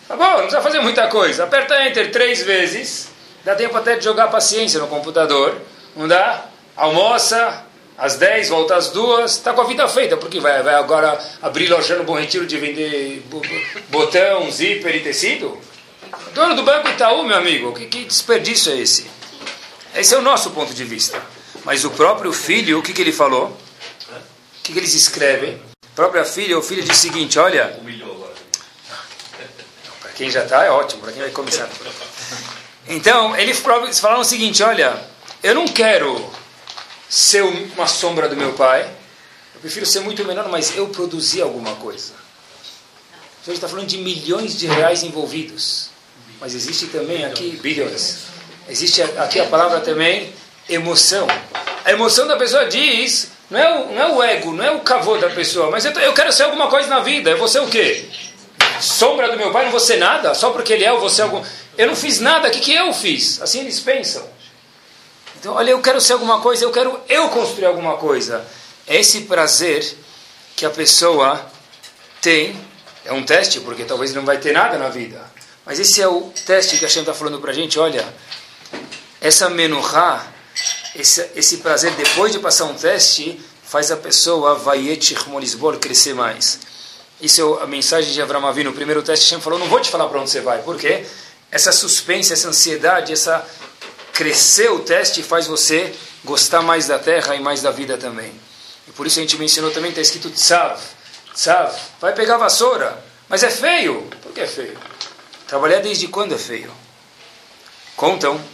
Tá 0.06 0.16
bom, 0.16 0.24
não 0.24 0.36
precisa 0.38 0.62
fazer 0.62 0.80
muita 0.80 1.06
coisa. 1.08 1.44
Aperta 1.44 1.86
enter 1.86 2.10
três 2.10 2.42
vezes, 2.42 3.08
dá 3.44 3.54
tempo 3.54 3.76
até 3.76 3.96
de 3.96 4.04
jogar 4.04 4.28
paciência 4.28 4.80
no 4.80 4.86
computador, 4.86 5.60
não 5.94 6.08
dá? 6.08 6.46
Almoça, 6.74 7.64
às 7.98 8.14
10, 8.16 8.48
volta 8.48 8.76
às 8.76 8.90
2, 8.90 9.30
está 9.30 9.52
com 9.52 9.60
a 9.60 9.64
vida 9.64 9.88
feita, 9.88 10.16
porque 10.16 10.38
vai, 10.38 10.62
vai 10.62 10.76
agora 10.76 11.18
abrir 11.42 11.68
loja 11.68 11.96
no 11.96 12.04
Bom 12.04 12.16
Retiro 12.16 12.46
de 12.46 12.56
vender 12.56 13.26
botão, 13.88 14.48
zíper 14.52 14.94
e 14.94 15.00
tecido? 15.00 15.58
Dono 16.32 16.54
do 16.54 16.62
Banco 16.62 16.88
Itaú, 16.88 17.24
meu 17.24 17.36
amigo, 17.36 17.74
que, 17.74 17.86
que 17.86 18.04
desperdício 18.04 18.72
é 18.72 18.76
esse? 18.76 19.10
Esse 19.96 20.14
é 20.14 20.18
o 20.18 20.22
nosso 20.22 20.50
ponto 20.50 20.72
de 20.72 20.84
vista. 20.84 21.20
Mas 21.64 21.84
o 21.84 21.90
próprio 21.90 22.32
filho, 22.32 22.78
o 22.78 22.82
que, 22.82 22.92
que 22.92 23.02
ele 23.02 23.12
falou? 23.12 23.48
O 23.48 24.62
que, 24.62 24.72
que 24.72 24.78
eles 24.78 24.94
escrevem? 24.94 25.60
A 25.84 25.96
própria 25.96 26.24
filha, 26.24 26.56
o 26.56 26.62
filho 26.62 26.84
diz 26.84 26.96
o 26.96 27.00
seguinte: 27.00 27.38
olha. 27.38 27.76
Para 30.00 30.12
quem 30.12 30.30
já 30.30 30.44
está, 30.44 30.64
é 30.64 30.70
ótimo, 30.70 31.02
para 31.02 31.12
quem 31.12 31.22
vai 31.22 31.30
começar. 31.30 31.68
Então, 32.86 33.36
eles 33.36 33.58
falaram 33.58 34.20
o 34.20 34.24
seguinte: 34.24 34.62
olha, 34.62 35.02
eu 35.42 35.54
não 35.54 35.66
quero 35.66 36.30
ser 37.08 37.42
uma 37.42 37.86
sombra 37.86 38.28
do 38.28 38.36
meu 38.36 38.52
pai, 38.52 38.88
eu 39.54 39.60
prefiro 39.60 39.86
ser 39.86 40.00
muito 40.00 40.24
menor, 40.24 40.48
mas 40.48 40.76
eu 40.76 40.88
produzi 40.88 41.40
alguma 41.40 41.74
coisa. 41.76 42.12
A 43.42 43.44
gente 43.46 43.56
está 43.56 43.68
falando 43.68 43.86
de 43.86 43.98
milhões 43.98 44.58
de 44.58 44.66
reais 44.66 45.02
envolvidos, 45.02 45.88
mas 46.40 46.54
existe 46.54 46.86
também 46.88 47.24
aqui 47.24 47.58
bilhões. 47.62 48.18
Existe 48.68 49.02
aqui 49.02 49.40
a 49.40 49.46
palavra 49.46 49.80
também 49.80 50.32
emoção. 50.68 51.26
A 51.84 51.90
emoção 51.90 52.26
da 52.26 52.36
pessoa 52.36 52.66
diz, 52.66 53.30
não 53.50 53.58
é 53.58 53.80
o, 53.80 53.92
não 53.92 54.02
é 54.02 54.12
o 54.12 54.22
ego, 54.22 54.52
não 54.52 54.64
é 54.64 54.70
o 54.70 54.80
cavô 54.80 55.16
da 55.16 55.30
pessoa, 55.30 55.70
mas 55.70 55.84
eu, 55.84 55.92
eu 55.92 56.12
quero 56.12 56.30
ser 56.32 56.42
alguma 56.42 56.68
coisa 56.68 56.88
na 56.88 57.00
vida. 57.00 57.30
Eu 57.30 57.38
vou 57.38 57.48
ser 57.48 57.60
o 57.60 57.66
quê? 57.68 58.04
Sombra 58.80 59.30
do 59.30 59.36
meu 59.36 59.50
pai, 59.50 59.64
não 59.64 59.70
vou 59.70 59.80
ser 59.80 59.96
nada, 59.96 60.34
só 60.34 60.50
porque 60.50 60.74
ele 60.74 60.84
é, 60.84 60.90
eu 60.90 61.00
vou 61.00 61.08
ser 61.08 61.22
algum. 61.22 61.42
Eu 61.76 61.86
não 61.86 61.96
fiz 61.96 62.20
nada, 62.20 62.48
o 62.48 62.50
que, 62.50 62.60
que 62.60 62.74
eu 62.74 62.92
fiz? 62.92 63.40
Assim 63.40 63.60
eles 63.60 63.80
pensam. 63.80 64.22
Então, 65.38 65.54
olha, 65.54 65.70
eu 65.70 65.80
quero 65.80 66.00
ser 66.00 66.14
alguma 66.14 66.40
coisa, 66.40 66.64
eu 66.64 66.72
quero 66.72 66.98
eu 67.08 67.28
construir 67.28 67.66
alguma 67.66 67.96
coisa. 67.96 68.44
É 68.86 68.98
esse 68.98 69.22
prazer 69.22 69.96
que 70.56 70.66
a 70.66 70.70
pessoa 70.70 71.40
tem, 72.20 72.58
é 73.04 73.12
um 73.12 73.22
teste, 73.22 73.60
porque 73.60 73.84
talvez 73.84 74.12
não 74.12 74.24
vai 74.24 74.38
ter 74.38 74.52
nada 74.52 74.76
na 74.76 74.88
vida. 74.88 75.24
Mas 75.64 75.78
esse 75.78 76.02
é 76.02 76.08
o 76.08 76.32
teste 76.44 76.76
que 76.76 76.84
a 76.84 76.88
Shem 76.88 77.02
está 77.02 77.14
falando 77.14 77.38
para 77.40 77.52
a 77.52 77.54
gente, 77.54 77.78
olha, 77.78 78.04
essa 79.20 79.48
menuhá, 79.48 80.26
esse, 80.96 81.30
esse 81.36 81.58
prazer 81.58 81.92
depois 81.92 82.32
de 82.32 82.40
passar 82.40 82.64
um 82.64 82.74
teste, 82.74 83.40
faz 83.62 83.92
a 83.92 83.96
pessoa, 83.96 84.56
vaiet 84.56 85.14
crescer 85.80 86.14
mais. 86.14 86.58
Isso 87.20 87.58
é 87.60 87.62
a 87.62 87.66
mensagem 87.66 88.12
de 88.12 88.20
Avram 88.20 88.44
Avinu. 88.44 88.70
No 88.70 88.76
primeiro 88.76 89.02
teste, 89.02 89.26
Hashem 89.26 89.40
falou, 89.40 89.58
não 89.58 89.68
vou 89.68 89.80
te 89.80 89.88
falar 89.88 90.08
para 90.08 90.20
onde 90.20 90.30
você 90.30 90.40
vai. 90.40 90.62
Por 90.62 90.76
quê? 90.76 91.04
Essa 91.50 91.70
suspense, 91.70 92.32
essa 92.32 92.48
ansiedade, 92.48 93.12
essa 93.12 93.46
crescer 94.18 94.68
o 94.72 94.80
teste 94.80 95.22
faz 95.22 95.46
você 95.46 95.94
gostar 96.24 96.60
mais 96.60 96.88
da 96.88 96.98
terra 96.98 97.36
e 97.36 97.40
mais 97.40 97.62
da 97.62 97.70
vida 97.70 97.96
também. 97.96 98.32
E 98.88 98.90
por 98.90 99.06
isso 99.06 99.20
a 99.20 99.22
gente 99.22 99.36
mencionou 99.36 99.70
também, 99.70 99.90
está 99.90 100.00
escrito 100.00 100.28
tzav. 100.28 100.76
Tzav, 101.32 101.72
vai 102.00 102.12
pegar 102.12 102.36
vassoura. 102.36 103.00
Mas 103.28 103.44
é 103.44 103.50
feio. 103.50 104.10
Por 104.20 104.32
que 104.32 104.40
é 104.40 104.46
feio? 104.48 104.76
Trabalhar 105.46 105.78
desde 105.78 106.08
quando 106.08 106.34
é 106.34 106.38
feio? 106.38 106.72
Contam, 107.94 108.44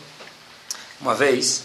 uma 1.00 1.14
vez, 1.14 1.62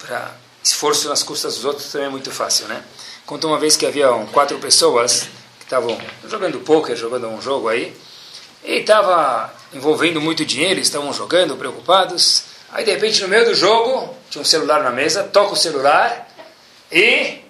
para 0.00 0.34
esforço 0.62 1.08
nas 1.08 1.22
custas 1.22 1.54
dos 1.54 1.64
outros 1.64 1.90
também 1.90 2.08
é 2.08 2.10
muito 2.10 2.30
fácil, 2.30 2.68
né? 2.68 2.84
Contam 3.24 3.48
uma 3.48 3.58
vez 3.58 3.74
que 3.74 3.86
havia 3.86 4.08
quatro 4.32 4.58
pessoas 4.58 5.28
que 5.58 5.64
estavam 5.64 5.98
jogando 6.28 6.60
poker, 6.60 6.94
jogando 6.94 7.26
um 7.26 7.40
jogo 7.40 7.70
aí, 7.70 7.96
e 8.62 8.80
estava 8.80 9.59
envolvendo 9.72 10.20
muito 10.20 10.44
dinheiro, 10.44 10.80
estavam 10.80 11.12
jogando, 11.12 11.56
preocupados. 11.56 12.44
Aí, 12.72 12.84
de 12.84 12.92
repente, 12.92 13.20
no 13.22 13.28
meio 13.28 13.44
do 13.44 13.54
jogo, 13.54 14.14
tinha 14.28 14.42
um 14.42 14.44
celular 14.44 14.82
na 14.82 14.90
mesa, 14.90 15.24
toca 15.24 15.52
o 15.52 15.56
celular 15.56 16.28
e 16.90 17.40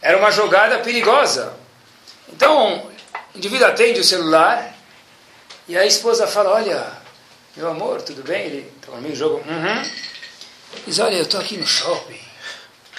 era 0.00 0.18
uma 0.18 0.30
jogada 0.30 0.78
perigosa. 0.78 1.54
Então, 2.28 2.90
o 3.34 3.38
indivíduo 3.38 3.66
atende 3.66 4.00
o 4.00 4.04
celular 4.04 4.74
e 5.68 5.76
a 5.76 5.86
esposa 5.86 6.26
fala: 6.26 6.52
Olha, 6.52 6.92
meu 7.56 7.68
amor, 7.70 8.02
tudo 8.02 8.22
bem? 8.22 8.46
Ele 8.46 8.72
está 8.76 8.92
no 8.92 9.00
meio 9.00 9.14
do 9.14 9.18
jogo. 9.18 9.36
Uhum. 9.38 9.90
Diz: 10.86 10.98
Olha, 10.98 11.16
eu 11.16 11.22
estou 11.22 11.40
aqui 11.40 11.56
no 11.56 11.66
shopping, 11.66 12.20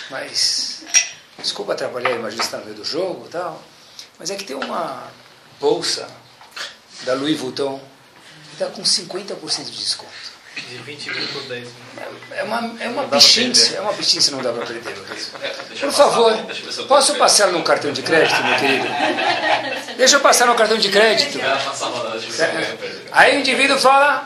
mas 0.09 0.83
desculpa 1.37 1.73
atrapalhar, 1.73 2.11
imagina 2.11 2.43
está 2.43 2.57
no 2.57 2.65
meio 2.65 2.77
do 2.77 2.85
jogo 2.85 3.27
tal. 3.29 3.61
Mas 4.17 4.31
é 4.31 4.35
que 4.35 4.45
tem 4.45 4.55
uma 4.55 5.11
bolsa 5.59 6.07
da 7.03 7.13
Louis 7.13 7.37
Vuitton 7.37 7.81
está 8.53 8.67
com 8.67 8.81
50% 8.81 9.65
de 9.65 9.71
desconto. 9.71 10.35
De 10.55 10.77
20 10.77 11.09
mil 11.09 11.27
por 11.27 11.41
10 11.43 11.67
É 12.31 12.43
uma, 12.43 12.73
é 12.79 12.87
uma 12.87 13.03
bichência, 13.03 13.75
é 13.75 13.81
uma 13.81 13.91
bichência, 13.91 14.31
não 14.31 14.41
dá 14.41 14.53
para 14.53 14.65
perder. 14.65 14.95
Por 15.81 15.91
favor, 15.91 16.33
posso 16.87 17.15
passar 17.15 17.51
no 17.51 17.61
cartão 17.61 17.91
de 17.91 18.01
crédito, 18.01 18.41
meu 18.41 18.57
querido? 18.57 18.87
Deixa 19.97 20.15
eu 20.15 20.21
passar 20.21 20.47
no 20.47 20.55
cartão 20.55 20.77
de 20.77 20.87
crédito. 20.89 21.39
Aí 23.11 23.35
o 23.35 23.39
indivíduo 23.41 23.77
fala, 23.77 24.23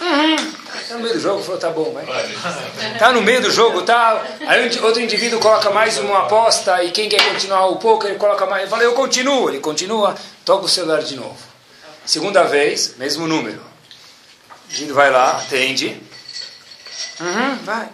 uhum, 0.00 0.36
tá 0.36 0.94
no 0.94 1.00
meio 1.00 1.14
do 1.14 1.20
jogo, 1.20 1.42
falou, 1.42 1.58
tá 1.58 1.70
bom, 1.70 1.92
vai. 1.92 2.04
Tá 2.98 3.12
no 3.12 3.22
meio 3.22 3.40
do 3.40 3.50
jogo, 3.50 3.80
tá. 3.80 4.22
Aí 4.46 4.78
outro 4.82 5.00
indivíduo 5.00 5.40
coloca 5.40 5.70
mais 5.70 5.96
uma 5.96 6.24
aposta 6.24 6.84
e 6.84 6.90
quem 6.90 7.08
quer 7.08 7.24
continuar 7.24 7.66
o 7.68 7.76
poker, 7.76 8.10
ele 8.10 8.18
coloca 8.18 8.44
mais. 8.44 8.68
Fala, 8.68 8.82
eu 8.82 8.92
continuo, 8.92 9.48
ele 9.48 9.60
continua, 9.60 10.14
toca 10.44 10.66
o 10.66 10.68
celular 10.68 11.02
de 11.02 11.16
novo. 11.16 11.49
Segunda 12.10 12.42
vez, 12.42 12.96
mesmo 12.96 13.28
número. 13.28 13.60
O 13.60 14.66
indivíduo 14.66 14.96
vai 14.96 15.12
lá, 15.12 15.38
atende. 15.38 16.02
Uhum, 17.20 17.56
vai. 17.58 17.88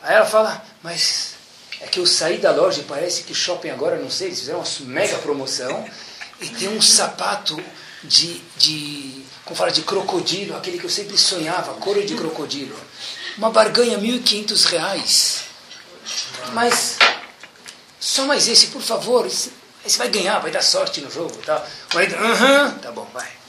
Aí 0.00 0.14
ela 0.14 0.24
fala, 0.24 0.64
mas 0.82 1.34
é 1.78 1.86
que 1.86 2.00
eu 2.00 2.06
saí 2.06 2.38
da 2.38 2.52
loja 2.52 2.80
e 2.80 2.84
parece 2.84 3.22
que 3.22 3.34
shopping 3.34 3.68
agora, 3.68 3.98
não 3.98 4.08
sei, 4.08 4.28
eles 4.28 4.38
fizeram 4.38 4.60
uma 4.60 4.86
mega 4.86 5.18
promoção 5.18 5.86
e 6.40 6.48
tem 6.48 6.70
um 6.70 6.80
sapato 6.80 7.62
de, 8.02 8.38
de 8.56 9.26
como 9.44 9.54
fala, 9.54 9.70
de 9.70 9.82
crocodilo, 9.82 10.56
aquele 10.56 10.78
que 10.78 10.84
eu 10.84 10.90
sempre 10.90 11.18
sonhava, 11.18 11.74
couro 11.74 12.02
de 12.02 12.14
crocodilo. 12.14 12.80
Uma 13.36 13.50
barganha, 13.50 13.98
1.500 13.98 14.64
reais. 14.70 15.40
Mas, 16.54 16.96
só 18.00 18.24
mais 18.24 18.48
esse, 18.48 18.68
por 18.68 18.80
favor, 18.80 19.26
esse, 19.26 19.52
esse 19.84 19.98
vai 19.98 20.08
ganhar, 20.08 20.38
vai 20.38 20.50
dar 20.50 20.62
sorte 20.62 21.02
no 21.02 21.10
jogo. 21.10 21.36
Tá? 21.44 21.62
O 21.92 21.94
marido, 21.94 22.14
aham, 22.14 22.78
tá 22.78 22.90
bom, 22.90 23.06
vai. 23.12 23.39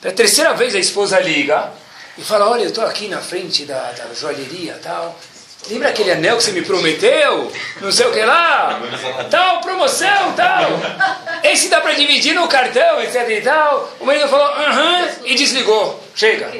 Pela 0.00 0.14
terceira 0.14 0.54
vez 0.54 0.74
a 0.74 0.78
esposa 0.78 1.18
liga 1.20 1.70
e 2.16 2.22
fala, 2.22 2.48
olha, 2.48 2.62
eu 2.62 2.68
estou 2.68 2.84
aqui 2.84 3.08
na 3.08 3.20
frente 3.20 3.64
da, 3.64 3.92
da 3.92 4.14
joalheria 4.14 4.78
tal. 4.82 5.18
Lembra 5.68 5.88
aquele 5.88 6.12
anel 6.12 6.36
que 6.36 6.44
você 6.44 6.52
me 6.52 6.62
prometeu? 6.62 7.52
Não 7.80 7.92
sei 7.92 8.06
o 8.06 8.12
que 8.12 8.22
lá? 8.22 8.80
Tal, 9.30 9.60
promoção, 9.60 10.32
tal. 10.34 10.70
Esse 11.42 11.68
dá 11.68 11.80
para 11.80 11.92
dividir 11.92 12.34
no 12.34 12.48
cartão, 12.48 13.02
etc 13.02 13.28
e 13.28 13.40
tal. 13.40 13.92
O 14.00 14.06
marido 14.06 14.28
falou, 14.28 14.46
aham, 14.46 15.02
uh 15.02 15.06
-huh, 15.06 15.26
e 15.26 15.34
desligou. 15.34 16.02
Chega. 16.14 16.50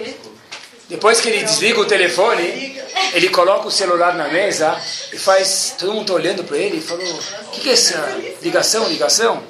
Depois 0.89 1.21
que 1.21 1.29
ele 1.29 1.45
desliga 1.45 1.81
o 1.81 1.85
telefone, 1.85 2.81
ele 3.13 3.29
coloca 3.29 3.69
o 3.69 3.71
celular 3.71 4.15
na 4.15 4.29
mesa 4.29 4.75
e 5.13 5.19
faz. 5.19 5.75
Todo 5.79 5.93
mundo 5.93 6.03
está 6.03 6.15
olhando 6.15 6.45
para 6.45 6.57
ele 6.57 6.79
e 6.79 6.81
falou: 6.81 7.07
O 7.07 7.51
que, 7.51 7.61
que 7.61 7.71
é 7.71 7.73
essa 7.75 8.17
ligação? 8.43 8.89
Ligação? 8.89 9.43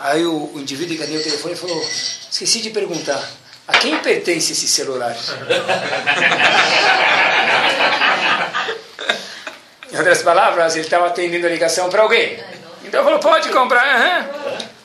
Aí 0.00 0.24
o, 0.24 0.50
o 0.54 0.58
indivíduo 0.58 0.96
que 0.96 1.02
atendeu 1.02 1.20
o 1.20 1.24
telefone 1.24 1.54
falou: 1.54 1.86
Esqueci 2.30 2.62
de 2.62 2.70
perguntar. 2.70 3.22
A 3.68 3.76
quem 3.76 3.98
pertence 3.98 4.52
esse 4.52 4.66
celular? 4.66 5.14
em 9.92 9.96
outras 9.96 10.22
palavras, 10.22 10.74
ele 10.74 10.86
estava 10.86 11.06
atendendo 11.06 11.46
a 11.46 11.50
ligação 11.50 11.88
para 11.88 12.02
alguém. 12.02 12.42
Então 12.82 13.04
falou, 13.04 13.20
pode 13.20 13.48
comprar. 13.50 14.00
Uhum. 14.00 14.24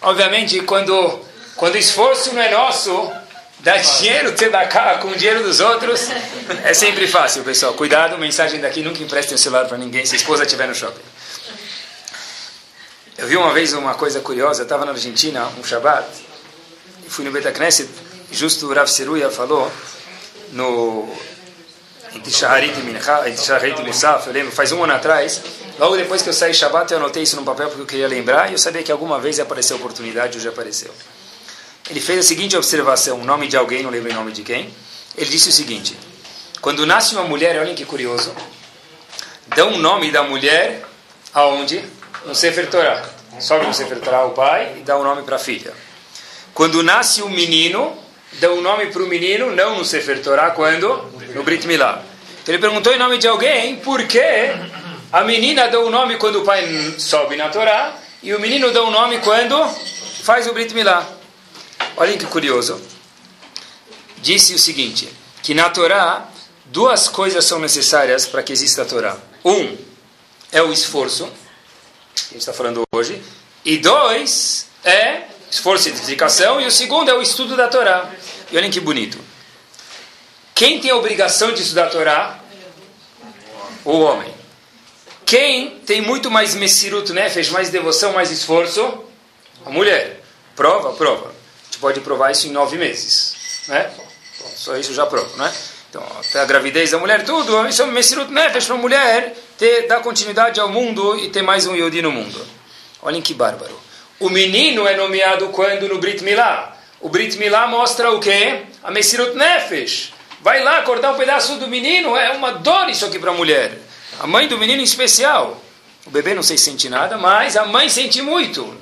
Obviamente, 0.02 0.60
quando, 0.62 1.26
quando 1.56 1.74
o 1.76 1.78
esforço 1.78 2.34
não 2.34 2.42
é 2.42 2.52
nosso, 2.52 3.10
dar 3.62 3.78
dinheiro, 3.78 4.34
da 4.52 4.68
cara 4.68 4.98
com 5.00 5.08
o 5.08 5.16
dinheiro 5.16 5.42
dos 5.42 5.62
outros, 5.62 6.10
é 6.64 6.74
sempre 6.74 7.08
fácil, 7.08 7.44
pessoal. 7.44 7.74
Cuidado, 7.74 8.20
mensagem 8.20 8.60
daqui, 8.60 8.84
nunca 8.84 9.02
emprestem 9.02 9.34
o 9.34 9.38
celular 9.38 9.66
para 9.66 9.78
ninguém 9.78 10.06
se 10.06 10.14
a 10.14 10.18
esposa 10.18 10.44
estiver 10.44 10.68
no 10.68 10.76
shopping. 10.76 11.02
Eu 13.18 13.28
vi 13.28 13.38
uma 13.38 13.54
vez 13.54 13.72
uma 13.72 13.94
coisa 13.94 14.20
curiosa, 14.20 14.64
estava 14.64 14.84
na 14.84 14.92
Argentina, 14.92 15.48
um 15.58 15.64
Shabbat, 15.64 16.06
e 17.06 17.10
fui 17.10 17.24
no 17.24 17.32
Betacneset, 17.32 17.90
justo 18.30 18.68
o 18.68 18.74
Rav 18.74 18.88
Seruya 18.88 19.30
falou 19.30 19.72
no 20.52 21.08
entre 22.14 22.30
Shaharit 22.30 22.78
e 22.78 22.84
Mincha, 22.84 23.24
entre 23.30 23.82
e 23.82 23.86
Musaf, 23.86 24.28
eu 24.28 24.34
lembro, 24.34 24.52
faz 24.52 24.74
um 24.74 24.84
ano 24.84 24.94
atrás, 24.94 25.42
logo 25.80 25.96
depois 25.96 26.22
que 26.22 26.30
eu 26.30 26.34
saí 26.34 26.54
Shabbat, 26.54 26.92
eu 26.92 26.98
anotei 26.98 27.24
isso 27.24 27.38
no 27.38 27.44
papel 27.44 27.68
porque 27.68 27.84
eu 27.84 27.86
queria 27.86 28.08
lembrar, 28.08 28.50
e 28.50 28.54
eu 28.54 28.58
sabia 28.58 28.84
que 28.84 28.92
alguma 28.92 29.18
vez 29.18 29.38
ia 29.38 29.46
aparecer 29.46 29.72
a 29.74 29.76
oportunidade, 29.78 30.38
hoje 30.38 30.50
apareceu. 30.50 30.94
Ele 31.90 32.02
fez 32.02 32.20
a 32.20 32.24
seguinte 32.24 32.58
observação, 32.58 33.22
o 33.22 33.24
nome 33.24 33.48
de 33.48 33.56
alguém, 33.56 33.82
não 33.82 33.92
lembro 33.92 34.12
o 34.12 34.16
nome 34.16 34.34
de 34.34 34.44
quem, 34.44 34.74
ele 35.18 35.30
disse 35.30 35.48
o 35.48 35.54
seguinte, 35.54 35.98
quando 36.60 36.86
nasce 36.86 37.16
uma 37.16 37.24
mulher, 37.24 37.58
olhem 37.62 37.76
que 37.76 37.86
curioso, 37.86 38.36
dão 39.56 39.76
o 39.76 39.78
nome 39.78 40.12
da 40.12 40.22
mulher 40.22 40.86
aonde? 41.34 41.82
No 42.26 42.34
Sefer 42.34 42.70
Torah. 42.70 43.04
Sobe 43.40 43.68
no 43.68 43.74
Sefer 43.74 44.00
Torah 44.00 44.26
o 44.26 44.32
pai 44.32 44.78
e 44.78 44.82
dá 44.82 44.98
o 44.98 45.04
nome 45.04 45.24
para 45.24 45.36
a 45.36 45.40
filha. 45.40 45.74
Quando 46.54 46.82
nasce 46.82 47.22
um 47.22 47.30
menino, 47.30 47.96
dá 48.34 48.52
o 48.52 48.62
nome 48.62 48.88
para 48.88 49.04
o 49.04 49.08
menino, 49.08 49.52
não 49.52 49.78
no 49.78 49.86
Sefer 49.86 50.22
Torah, 50.24 50.52
quando? 50.52 51.12
No 51.36 51.44
Brit 51.44 51.68
Milá. 51.68 52.02
Então 52.42 52.54
ele 52.54 52.62
perguntou 52.62 52.94
em 52.94 52.98
nome 52.98 53.18
de 53.18 53.28
alguém 53.28 53.76
por 53.78 54.04
que 54.08 54.24
a 55.12 55.24
menina 55.24 55.68
dá 55.68 55.80
o 55.80 55.90
nome 55.90 56.18
quando 56.18 56.42
o 56.42 56.44
pai 56.44 56.96
sobe 56.98 57.36
na 57.36 57.50
Torá 57.50 57.96
e 58.24 58.34
o 58.34 58.40
menino 58.40 58.72
dá 58.72 58.82
o 58.84 58.90
nome 58.90 59.20
quando 59.20 59.68
faz 60.24 60.48
o 60.48 60.54
Brit 60.54 60.74
Milá. 60.74 61.08
Olhem 61.98 62.18
que 62.18 62.26
curioso. 62.26 62.82
Disse 64.18 64.56
o 64.56 64.60
seguinte, 64.60 65.08
que 65.44 65.54
na 65.54 65.70
Torá 65.70 66.28
duas 66.66 67.08
coisas 67.08 67.46
são 67.46 67.60
necessárias 67.60 68.26
para 68.26 68.42
que 68.42 68.52
exista 68.52 68.82
a 68.82 68.86
Torá. 68.86 69.18
Um 69.44 69.78
é 70.52 70.62
o 70.62 70.72
esforço, 70.72 71.30
a 72.16 72.34
gente 72.34 72.38
está 72.38 72.54
falando 72.54 72.84
hoje, 72.94 73.22
e 73.64 73.78
dois 73.78 74.68
é 74.84 75.24
esforço 75.50 75.90
e 75.90 75.92
dedicação, 75.92 76.60
e 76.60 76.66
o 76.66 76.72
segundo 76.72 77.10
é 77.10 77.14
o 77.14 77.22
estudo 77.22 77.56
da 77.56 77.68
Torá. 77.68 78.12
E 78.52 78.58
olhem 78.58 78.72
que 78.72 78.80
bonito. 78.80 79.18
Quem 80.54 80.80
tem 80.80 80.92
a 80.92 80.96
obrigação 80.96 81.54
de 81.54 81.62
estudar 81.62 81.88
a 81.88 81.90
Torá? 81.90 82.40
O 83.84 84.00
homem. 84.00 84.34
Quem 85.26 85.80
tem 85.80 86.02
muito 86.02 86.30
mais 86.30 86.56
messiruto, 86.56 87.14
né? 87.14 87.30
Fez 87.30 87.50
mais 87.50 87.70
devoção, 87.70 88.14
mais 88.14 88.32
esforço? 88.32 89.04
A 89.66 89.70
mulher. 89.70 90.22
Prova? 90.56 90.94
Prova. 90.94 91.30
A 91.30 91.66
gente 91.66 91.80
pode 91.80 92.00
provar 92.02 92.32
isso 92.32 92.48
em 92.48 92.52
nove 92.52 92.78
meses. 92.78 93.36
Né? 93.68 93.92
Só 94.56 94.78
isso 94.78 94.94
já 94.94 95.06
prova, 95.06 95.36
né? 95.38 95.54
Então, 95.90 96.04
até 96.20 96.42
a 96.42 96.46
gravidez 96.46 96.92
da 96.92 96.98
mulher, 96.98 97.24
tudo. 97.24 97.68
Isso 97.68 97.82
é 97.82 97.86
messiruto, 97.86 98.32
né? 98.32 98.50
Fez 98.50 98.66
para 98.66 98.76
a 98.76 98.78
mulher 98.78 99.36
ter, 99.58 99.88
dar 99.88 100.02
continuidade 100.02 100.60
ao 100.60 100.70
mundo 100.70 101.18
e 101.18 101.30
ter 101.30 101.42
mais 101.42 101.66
um 101.66 101.76
Yodi 101.76 102.02
no 102.02 102.12
mundo. 102.12 102.46
Olhem 103.02 103.22
que 103.22 103.34
bárbaro. 103.34 103.80
O 104.20 104.30
menino 104.30 104.88
é 104.88 104.96
nomeado 104.96 105.50
quando 105.50 105.88
no 105.88 106.00
Brit 106.00 106.24
Milá. 106.24 106.76
O 107.00 107.10
Brit 107.10 107.38
Milá 107.38 107.68
mostra 107.68 108.12
o 108.12 108.20
quê? 108.20 108.64
A 108.84 108.92
Messirut 108.92 109.36
Nefesh. 109.36 110.14
Vai 110.42 110.64
lá 110.64 110.82
cortar 110.84 111.12
um 111.12 111.18
pedaço 111.18 111.56
do 111.56 111.68
menino, 111.68 112.16
é 112.16 112.32
uma 112.32 112.52
dor 112.52 112.90
isso 112.90 113.06
aqui 113.06 113.18
para 113.18 113.32
a 113.32 113.34
mulher. 113.34 113.80
A 114.20 114.28
mãe 114.28 114.48
do 114.48 114.58
menino 114.58 114.82
em 114.82 114.86
especial. 114.86 115.62
O 116.06 116.10
bebê 116.10 116.34
não 116.34 116.44
sei 116.44 116.58
se 116.58 116.66
sente 116.66 116.88
nada, 116.88 117.18
mas 117.18 117.58
a 117.58 117.66
mãe 117.66 117.90
sente 117.90 118.22
muito. 118.22 118.76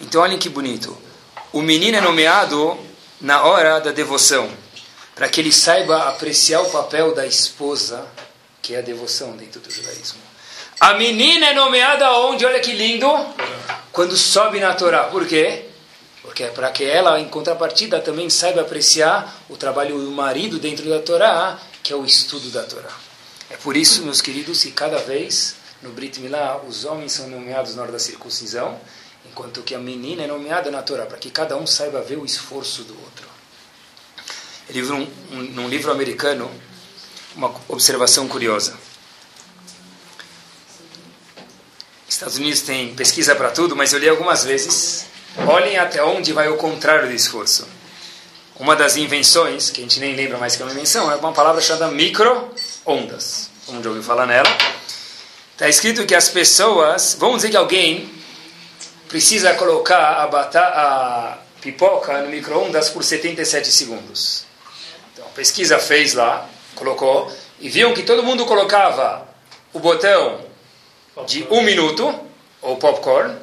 Então 0.00 0.22
olhem 0.22 0.38
que 0.38 0.48
bonito. 0.48 0.96
O 1.52 1.60
menino 1.60 1.98
é 1.98 2.00
nomeado 2.00 2.78
na 3.20 3.42
hora 3.42 3.78
da 3.80 3.92
devoção, 3.92 4.48
para 5.20 5.28
que 5.28 5.38
ele 5.38 5.52
saiba 5.52 6.08
apreciar 6.08 6.62
o 6.62 6.70
papel 6.70 7.14
da 7.14 7.26
esposa, 7.26 8.06
que 8.62 8.74
é 8.74 8.78
a 8.78 8.80
devoção 8.80 9.36
dentro 9.36 9.60
do 9.60 9.70
judaísmo. 9.70 10.18
A 10.80 10.94
menina 10.94 11.48
é 11.48 11.52
nomeada 11.52 12.10
onde? 12.12 12.46
Olha 12.46 12.58
que 12.58 12.72
lindo! 12.72 13.06
Quando 13.92 14.16
sobe 14.16 14.60
na 14.60 14.72
Torá. 14.72 15.04
Por 15.04 15.26
quê? 15.26 15.66
Porque 16.22 16.44
é 16.44 16.48
para 16.48 16.70
que 16.70 16.84
ela, 16.84 17.20
em 17.20 17.28
contrapartida, 17.28 18.00
também 18.00 18.30
saiba 18.30 18.62
apreciar 18.62 19.44
o 19.50 19.58
trabalho 19.58 19.98
do 19.98 20.10
marido 20.10 20.58
dentro 20.58 20.88
da 20.88 21.00
Torá, 21.00 21.60
que 21.82 21.92
é 21.92 21.96
o 21.96 22.06
estudo 22.06 22.48
da 22.48 22.62
Torá. 22.62 22.96
É 23.50 23.58
por 23.58 23.76
isso, 23.76 24.02
meus 24.02 24.22
queridos, 24.22 24.62
que 24.62 24.70
cada 24.70 25.00
vez 25.00 25.54
no 25.82 25.90
Brit 25.90 26.18
Milá 26.18 26.62
os 26.66 26.86
homens 26.86 27.12
são 27.12 27.28
nomeados 27.28 27.74
na 27.76 27.82
hora 27.82 27.92
da 27.92 27.98
circuncisão, 27.98 28.80
enquanto 29.26 29.60
que 29.60 29.74
a 29.74 29.78
menina 29.78 30.22
é 30.22 30.26
nomeada 30.26 30.70
na 30.70 30.80
Torá, 30.80 31.04
para 31.04 31.18
que 31.18 31.28
cada 31.30 31.58
um 31.58 31.66
saiba 31.66 32.00
ver 32.00 32.16
o 32.16 32.24
esforço 32.24 32.84
do 32.84 32.98
outro. 32.98 33.29
Viu 34.70 34.94
um, 34.94 35.08
um, 35.32 35.42
num 35.42 35.68
livro 35.68 35.90
americano 35.90 36.50
uma 37.34 37.54
observação 37.68 38.28
curiosa. 38.28 38.74
Estados 42.08 42.36
Unidos 42.36 42.60
tem 42.60 42.94
pesquisa 42.94 43.34
para 43.34 43.50
tudo, 43.50 43.74
mas 43.74 43.92
eu 43.92 43.98
li 43.98 44.08
algumas 44.08 44.44
vezes. 44.44 45.06
Olhem 45.46 45.78
até 45.78 46.02
onde 46.04 46.32
vai 46.32 46.48
o 46.48 46.56
contrário 46.56 47.08
do 47.08 47.14
esforço. 47.14 47.66
Uma 48.56 48.76
das 48.76 48.96
invenções, 48.96 49.70
que 49.70 49.80
a 49.80 49.84
gente 49.84 49.98
nem 50.00 50.14
lembra 50.14 50.36
mais 50.36 50.54
que 50.54 50.62
é 50.62 50.66
uma 50.66 50.72
invenção, 50.72 51.10
é 51.10 51.16
uma 51.16 51.32
palavra 51.32 51.62
chamada 51.62 51.88
micro-ondas. 51.88 53.48
Como 53.64 53.82
já 53.82 53.88
ouviu 53.88 54.04
falar 54.04 54.26
nela? 54.26 54.48
Está 55.52 55.68
escrito 55.68 56.04
que 56.04 56.14
as 56.14 56.28
pessoas, 56.28 57.16
vamos 57.18 57.36
dizer 57.36 57.50
que 57.50 57.56
alguém 57.56 58.12
precisa 59.08 59.54
colocar 59.54 60.22
a, 60.22 60.26
batata, 60.26 60.78
a 60.78 61.38
pipoca 61.60 62.22
no 62.22 62.28
micro-ondas 62.28 62.90
por 62.90 63.02
77 63.02 63.70
segundos. 63.70 64.49
Então, 65.12 65.24
a 65.26 65.30
pesquisa 65.30 65.78
fez 65.78 66.14
lá, 66.14 66.48
colocou, 66.74 67.30
e 67.60 67.68
viu 67.68 67.92
que 67.92 68.02
todo 68.02 68.22
mundo 68.22 68.46
colocava 68.46 69.28
o 69.72 69.78
botão 69.78 70.40
de 71.26 71.46
um 71.50 71.62
minuto, 71.62 72.18
ou 72.62 72.76
popcorn, 72.76 73.36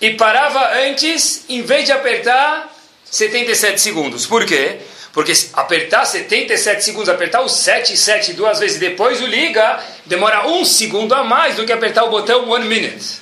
e 0.00 0.10
parava 0.14 0.74
antes, 0.88 1.44
em 1.48 1.62
vez 1.62 1.84
de 1.84 1.92
apertar 1.92 2.72
77 3.10 3.80
segundos. 3.80 4.26
Por 4.26 4.44
quê? 4.44 4.78
Porque 5.12 5.32
apertar 5.54 6.04
77 6.04 6.84
segundos, 6.84 7.08
apertar 7.08 7.40
o 7.40 7.48
7 7.48 7.94
e 7.94 7.96
7 7.96 8.34
duas 8.34 8.58
vezes 8.58 8.78
depois 8.78 9.22
o 9.22 9.26
liga, 9.26 9.82
demora 10.04 10.46
um 10.46 10.64
segundo 10.64 11.14
a 11.14 11.24
mais 11.24 11.56
do 11.56 11.64
que 11.64 11.72
apertar 11.72 12.04
o 12.04 12.10
botão 12.10 12.50
one 12.50 12.66
minute. 12.66 13.20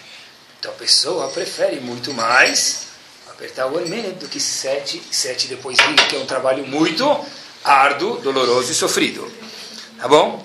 Então 0.59 0.73
a 0.73 0.75
pessoa 0.75 1.29
prefere 1.29 1.79
muito 1.79 2.13
mais 2.13 2.87
apertar 3.31 3.67
one 3.67 3.89
minute 3.89 4.17
do 4.17 4.29
que 4.29 4.41
7 4.41 5.03
e 5.11 5.15
7 5.15 5.47
depois 5.47 5.79
liga, 5.79 6.05
que 6.07 6.17
é 6.17 6.19
um 6.19 6.27
trabalho 6.27 6.67
muito 6.67 7.05
árduo, 7.65 8.19
doloroso 8.19 8.71
e 8.71 8.75
sofrido. 8.75 9.31
Tá 9.99 10.07
bom? 10.07 10.45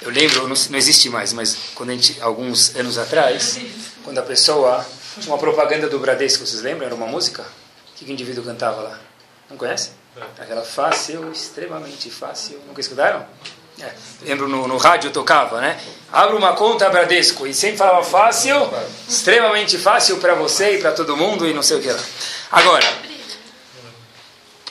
Eu 0.00 0.10
lembro, 0.10 0.46
não, 0.46 0.54
não 0.70 0.78
existe 0.78 1.08
mais, 1.08 1.32
mas 1.32 1.56
quando 1.74 1.90
a 1.90 1.92
gente, 1.94 2.20
alguns 2.20 2.76
anos 2.76 2.98
atrás, 2.98 3.58
quando 4.04 4.18
a 4.18 4.22
pessoa 4.22 4.86
uma 5.26 5.38
propaganda 5.38 5.88
do 5.88 5.98
Bradesco, 5.98 6.44
vocês 6.44 6.60
lembram? 6.62 6.86
Era 6.86 6.94
uma 6.94 7.06
música? 7.06 7.42
O 7.42 7.96
que, 7.96 8.04
que 8.04 8.10
o 8.10 8.12
indivíduo 8.12 8.44
cantava 8.44 8.82
lá? 8.82 9.00
Não 9.48 9.56
conhece? 9.56 9.90
Aquela 10.38 10.62
fácil, 10.62 11.30
extremamente 11.32 12.10
fácil. 12.10 12.60
Nunca 12.66 12.80
escutaram? 12.80 13.26
É, 13.80 13.92
lembro 14.22 14.48
no, 14.48 14.68
no 14.68 14.76
rádio 14.76 15.10
tocava, 15.10 15.60
né? 15.60 15.80
Abra 16.12 16.36
uma 16.36 16.52
conta 16.52 16.88
Bradesco 16.88 17.46
e 17.46 17.52
sempre 17.52 17.76
falava 17.76 18.04
fácil, 18.04 18.54
extremamente 19.08 19.76
fácil 19.78 20.18
para 20.18 20.34
você 20.34 20.76
e 20.76 20.78
para 20.78 20.92
todo 20.92 21.16
mundo 21.16 21.46
e 21.46 21.52
não 21.52 21.62
sei 21.62 21.78
o 21.78 21.80
que 21.80 21.90
lá. 21.90 22.00
Agora, 22.52 22.86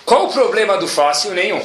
qual 0.05 0.25
o 0.25 0.33
problema 0.33 0.77
do 0.77 0.87
fácil? 0.87 1.31
Nenhum. 1.31 1.63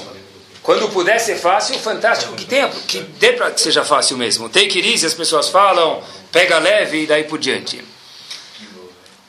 Quando 0.63 0.89
puder 0.91 1.19
ser 1.19 1.37
fácil, 1.37 1.79
fantástico 1.79 2.35
que 2.35 2.45
tenha, 2.45 2.69
que 2.69 3.01
dê 3.01 3.33
para 3.33 3.51
que 3.51 3.61
seja 3.61 3.85
fácil 3.85 4.17
mesmo. 4.19 4.49
Take 4.49 4.79
it 4.79 4.93
easy, 4.93 5.07
as 5.07 5.15
pessoas 5.15 5.49
falam, 5.49 6.03
pega 6.31 6.59
leve 6.59 7.05
e 7.05 7.07
daí 7.07 7.25
por 7.25 7.39
diante. 7.39 7.83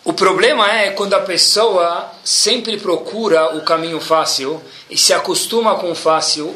O 0.03 0.13
problema 0.13 0.69
é 0.71 0.91
quando 0.91 1.13
a 1.13 1.21
pessoa 1.21 2.11
sempre 2.23 2.77
procura 2.77 3.55
o 3.55 3.61
caminho 3.61 4.01
fácil 4.01 4.61
e 4.89 4.97
se 4.97 5.13
acostuma 5.13 5.75
com 5.75 5.91
o 5.91 5.95
fácil 5.95 6.55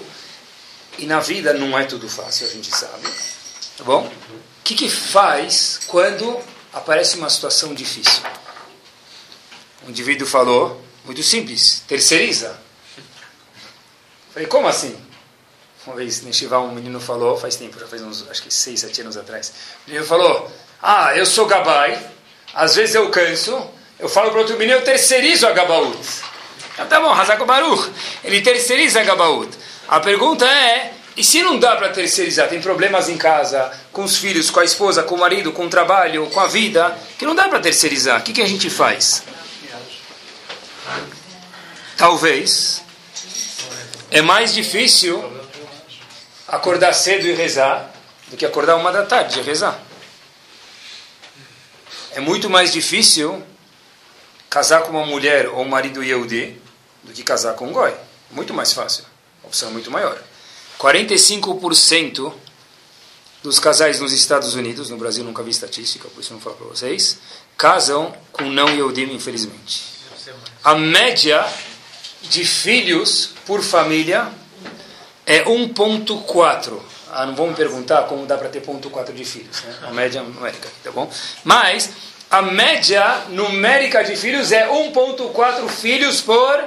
e 0.97 1.05
na 1.05 1.19
vida 1.19 1.53
não 1.53 1.77
é 1.77 1.85
tudo 1.85 2.09
fácil, 2.09 2.47
a 2.47 2.49
gente 2.49 2.75
sabe. 2.75 3.07
Tá 3.77 3.83
bom? 3.83 4.05
O 4.05 4.63
que, 4.63 4.75
que 4.75 4.89
faz 4.89 5.79
quando 5.87 6.39
aparece 6.73 7.17
uma 7.17 7.29
situação 7.29 7.73
difícil? 7.73 8.23
O 9.85 9.89
indivíduo 9.89 10.27
falou, 10.27 10.81
muito 11.05 11.21
simples, 11.21 11.83
terceiriza. 11.87 12.57
Falei, 14.33 14.47
como 14.47 14.67
assim? 14.67 14.95
Uma 15.85 15.95
vez, 15.97 16.21
Neshiva, 16.21 16.59
um 16.59 16.71
menino 16.71 16.99
falou, 16.99 17.37
faz 17.37 17.57
tempo, 17.57 17.77
já 17.77 17.85
faz 17.85 18.01
uns, 18.01 18.25
acho 18.29 18.41
que 18.41 18.53
seis, 18.53 18.79
sete 18.79 19.01
anos 19.01 19.17
atrás. 19.17 19.53
O 19.85 19.89
menino 19.89 20.05
falou, 20.05 20.49
ah, 20.81 21.15
eu 21.15 21.25
sou 21.25 21.45
gabai, 21.45 22.01
às 22.53 22.75
vezes 22.75 22.95
eu 22.95 23.09
canso, 23.09 23.69
eu 23.99 24.07
falo 24.07 24.31
para 24.31 24.39
outro 24.39 24.57
menino, 24.57 24.79
eu 24.79 24.83
terceirizo 24.83 25.45
a 25.45 25.51
gabaut. 25.51 25.97
Ah, 26.77 26.85
tá 26.85 27.01
bom, 27.01 27.11
Hazako 27.11 27.45
Baruch, 27.45 27.91
ele 28.23 28.41
terceiriza 28.41 29.01
a 29.01 29.03
gabaut. 29.03 29.49
A 29.87 29.99
pergunta 29.99 30.45
é, 30.45 30.93
e 31.17 31.23
se 31.23 31.43
não 31.43 31.59
dá 31.59 31.75
para 31.75 31.89
terceirizar, 31.89 32.47
tem 32.47 32.61
problemas 32.61 33.09
em 33.09 33.17
casa, 33.17 33.71
com 33.91 34.03
os 34.03 34.17
filhos, 34.17 34.49
com 34.49 34.61
a 34.61 34.65
esposa, 34.65 35.03
com 35.03 35.15
o 35.15 35.19
marido, 35.19 35.51
com 35.51 35.65
o 35.65 35.69
trabalho, 35.69 36.27
com 36.27 36.39
a 36.39 36.47
vida, 36.47 36.97
que 37.19 37.25
não 37.25 37.35
dá 37.35 37.49
para 37.49 37.59
terceirizar, 37.59 38.21
o 38.21 38.23
que, 38.23 38.33
que 38.33 38.41
a 38.41 38.47
gente 38.47 38.69
faz? 38.69 39.21
Talvez 41.97 42.81
é 44.11 44.21
mais 44.21 44.53
difícil 44.53 45.23
acordar 46.47 46.93
cedo 46.93 47.25
e 47.25 47.33
rezar 47.33 47.91
do 48.27 48.37
que 48.37 48.45
acordar 48.45 48.75
uma 48.75 48.91
da 48.91 49.05
tarde 49.05 49.39
e 49.39 49.43
rezar. 49.43 49.79
É 52.11 52.19
muito 52.19 52.49
mais 52.49 52.71
difícil 52.71 53.43
casar 54.49 54.83
com 54.83 54.91
uma 54.91 55.05
mulher 55.05 55.47
ou 55.49 55.61
um 55.61 55.67
marido 55.67 56.03
Yehudi 56.03 56.61
do 57.03 57.11
que 57.11 57.23
casar 57.23 57.53
com 57.55 57.67
um 57.67 57.71
goi. 57.71 57.93
Muito 58.31 58.53
mais 58.53 58.71
fácil. 58.71 59.05
A 59.43 59.47
opção 59.47 59.69
é 59.69 59.71
muito 59.71 59.89
maior. 59.89 60.21
45% 60.79 62.33
dos 63.41 63.59
casais 63.59 63.99
nos 63.99 64.13
Estados 64.13 64.55
Unidos, 64.55 64.89
no 64.89 64.97
Brasil 64.97 65.23
nunca 65.23 65.43
vi 65.43 65.51
estatística, 65.51 66.07
por 66.07 66.21
isso 66.21 66.33
não 66.33 66.39
falo 66.39 66.55
para 66.55 66.67
vocês, 66.67 67.17
casam 67.57 68.15
com 68.31 68.43
não 68.43 68.69
Yehudim, 68.69 69.13
infelizmente. 69.13 69.92
A 70.63 70.75
média 70.75 71.45
de 72.23 72.45
filhos 72.45 73.31
por 73.45 73.61
família 73.61 74.27
é 75.25 75.43
1.4. 75.43 76.79
Ah, 77.11 77.25
não 77.25 77.35
vamos 77.35 77.55
perguntar 77.55 78.03
como 78.03 78.25
dá 78.25 78.37
para 78.37 78.49
ter 78.49 78.61
ponto 78.61 78.89
4 78.89 79.13
de 79.13 79.23
filhos, 79.23 79.61
né? 79.61 79.75
A 79.83 79.91
média 79.91 80.21
numérica, 80.21 80.67
tá 80.83 80.91
bom? 80.91 81.11
Mas 81.43 81.91
a 82.29 82.41
média 82.41 83.21
numérica 83.29 84.03
de 84.03 84.15
filhos 84.15 84.51
é 84.51 84.67
1.4 84.67 85.67
filhos 85.69 86.21
por 86.21 86.63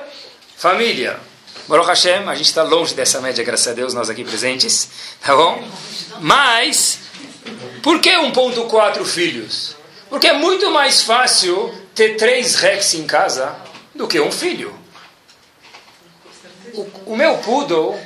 família. 0.56 1.18
Baruch 1.66 1.88
Hashem, 1.88 2.28
a 2.28 2.34
gente 2.36 2.46
está 2.46 2.62
longe 2.62 2.94
dessa 2.94 3.20
média, 3.20 3.42
graças 3.42 3.66
a 3.66 3.72
Deus, 3.72 3.92
nós 3.92 4.08
aqui 4.08 4.22
presentes, 4.22 4.88
tá 5.20 5.34
bom? 5.34 5.66
Mas, 6.20 7.00
por 7.82 8.00
que 8.00 8.10
1.4 8.10 9.04
filhos? 9.04 9.74
Porque 10.08 10.28
é 10.28 10.32
muito 10.32 10.70
mais 10.70 11.02
fácil 11.02 11.74
ter 11.92 12.16
três 12.16 12.54
Rex 12.54 12.94
em 12.94 13.04
casa 13.04 13.52
do 13.96 14.06
que 14.06 14.20
um 14.20 14.30
filho 14.30 14.86
o, 16.76 17.12
o 17.12 17.16
meu 17.16 17.38
poodle 17.38 17.98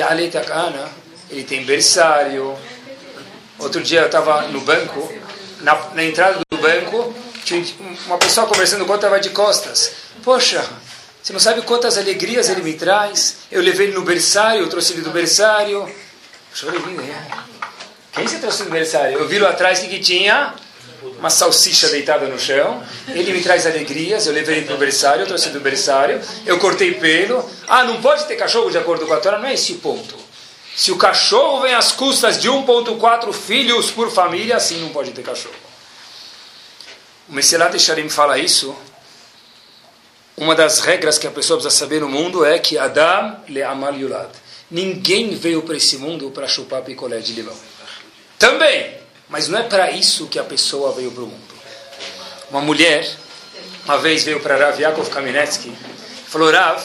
a 0.00 0.30
Takana, 0.30 0.88
ele 1.30 1.44
tem 1.44 1.64
berçário. 1.64 2.56
Outro 3.58 3.82
dia 3.82 4.00
eu 4.00 4.06
estava 4.06 4.42
no 4.48 4.60
banco, 4.60 5.12
na, 5.60 5.74
na, 5.94 6.04
entrada 6.04 6.40
do 6.50 6.58
banco, 6.58 7.14
tinha 7.44 7.64
uma 8.06 8.18
pessoa 8.18 8.46
conversando 8.46 8.84
com 8.84 8.92
outra, 8.92 9.08
estava 9.08 9.20
de 9.20 9.30
costas. 9.30 9.92
Poxa, 10.22 10.64
você 11.22 11.32
não 11.32 11.40
sabe 11.40 11.62
quantas 11.62 11.96
alegrias 11.96 12.48
ele 12.48 12.62
me 12.62 12.74
traz. 12.74 13.38
Eu 13.50 13.62
levei 13.62 13.86
ele 13.86 13.96
no 13.96 14.02
berçário, 14.02 14.62
eu 14.62 14.68
trouxe 14.68 14.92
ele 14.92 15.02
do 15.02 15.10
berçário. 15.10 15.88
Chorei, 16.52 16.80
né? 16.80 17.26
Quem 18.12 18.26
você 18.26 18.38
trouxe 18.38 18.64
no 18.64 18.70
berçário? 18.70 19.18
Eu 19.18 19.28
vi 19.28 19.38
lá 19.38 19.50
atrás 19.50 19.78
que 19.80 19.98
tinha 20.00 20.54
uma 21.18 21.30
salsicha 21.30 21.88
deitada 21.88 22.26
no 22.26 22.38
chão. 22.38 22.82
Ele 23.08 23.32
me 23.32 23.42
traz 23.42 23.66
alegrias. 23.66 24.26
Eu 24.26 24.32
levei 24.32 24.58
ele 24.58 24.66
para 24.66 24.74
o 24.74 24.78
berçário, 24.78 25.22
eu 25.22 25.26
trouxe 25.26 25.50
do 25.50 25.60
berçário. 25.60 26.20
Eu 26.44 26.58
cortei 26.58 26.94
pelo. 26.94 27.48
Ah, 27.68 27.84
não 27.84 28.00
pode 28.00 28.24
ter 28.26 28.36
cachorro 28.36 28.70
de 28.70 28.78
acordo 28.78 29.06
com 29.06 29.12
a 29.14 29.20
Torá? 29.20 29.38
Não 29.38 29.48
é 29.48 29.54
esse 29.54 29.72
o 29.72 29.78
ponto. 29.78 30.14
Se 30.76 30.92
o 30.92 30.96
cachorro 30.96 31.62
vem 31.62 31.74
às 31.74 31.92
custas 31.92 32.38
de 32.38 32.50
1,4 32.50 33.32
filhos 33.32 33.90
por 33.90 34.10
família, 34.10 34.56
assim 34.56 34.78
não 34.80 34.90
pode 34.90 35.10
ter 35.12 35.22
cachorro. 35.22 35.54
O 37.28 37.32
Messilat 37.32 37.78
Sharim 37.78 38.08
fala 38.08 38.38
isso. 38.38 38.76
Uma 40.36 40.54
das 40.54 40.80
regras 40.80 41.16
que 41.16 41.26
a 41.26 41.30
pessoa 41.30 41.58
precisa 41.58 41.74
saber 41.74 42.00
no 42.02 42.08
mundo 42.10 42.44
é 42.44 42.58
que 42.58 42.76
Adam 42.76 43.40
le 43.48 43.62
amal 43.62 43.94
yulad. 43.94 44.28
Ninguém 44.70 45.34
veio 45.34 45.62
para 45.62 45.76
esse 45.76 45.96
mundo 45.96 46.30
para 46.30 46.46
chupar 46.46 46.82
picolé 46.82 47.20
de 47.20 47.32
limão. 47.32 47.56
Também. 48.38 49.05
Mas 49.28 49.48
não 49.48 49.58
é 49.58 49.64
para 49.64 49.90
isso 49.90 50.28
que 50.28 50.38
a 50.38 50.44
pessoa 50.44 50.92
veio 50.92 51.10
para 51.10 51.24
o 51.24 51.26
mundo. 51.26 51.54
Uma 52.50 52.60
mulher, 52.60 53.08
uma 53.84 53.98
vez 53.98 54.22
veio 54.22 54.40
para 54.40 54.56
Rav 54.56 54.80
Yaakov 54.80 55.10
Kaminetsky, 55.10 55.76
falou, 56.28 56.50
Rav, 56.52 56.80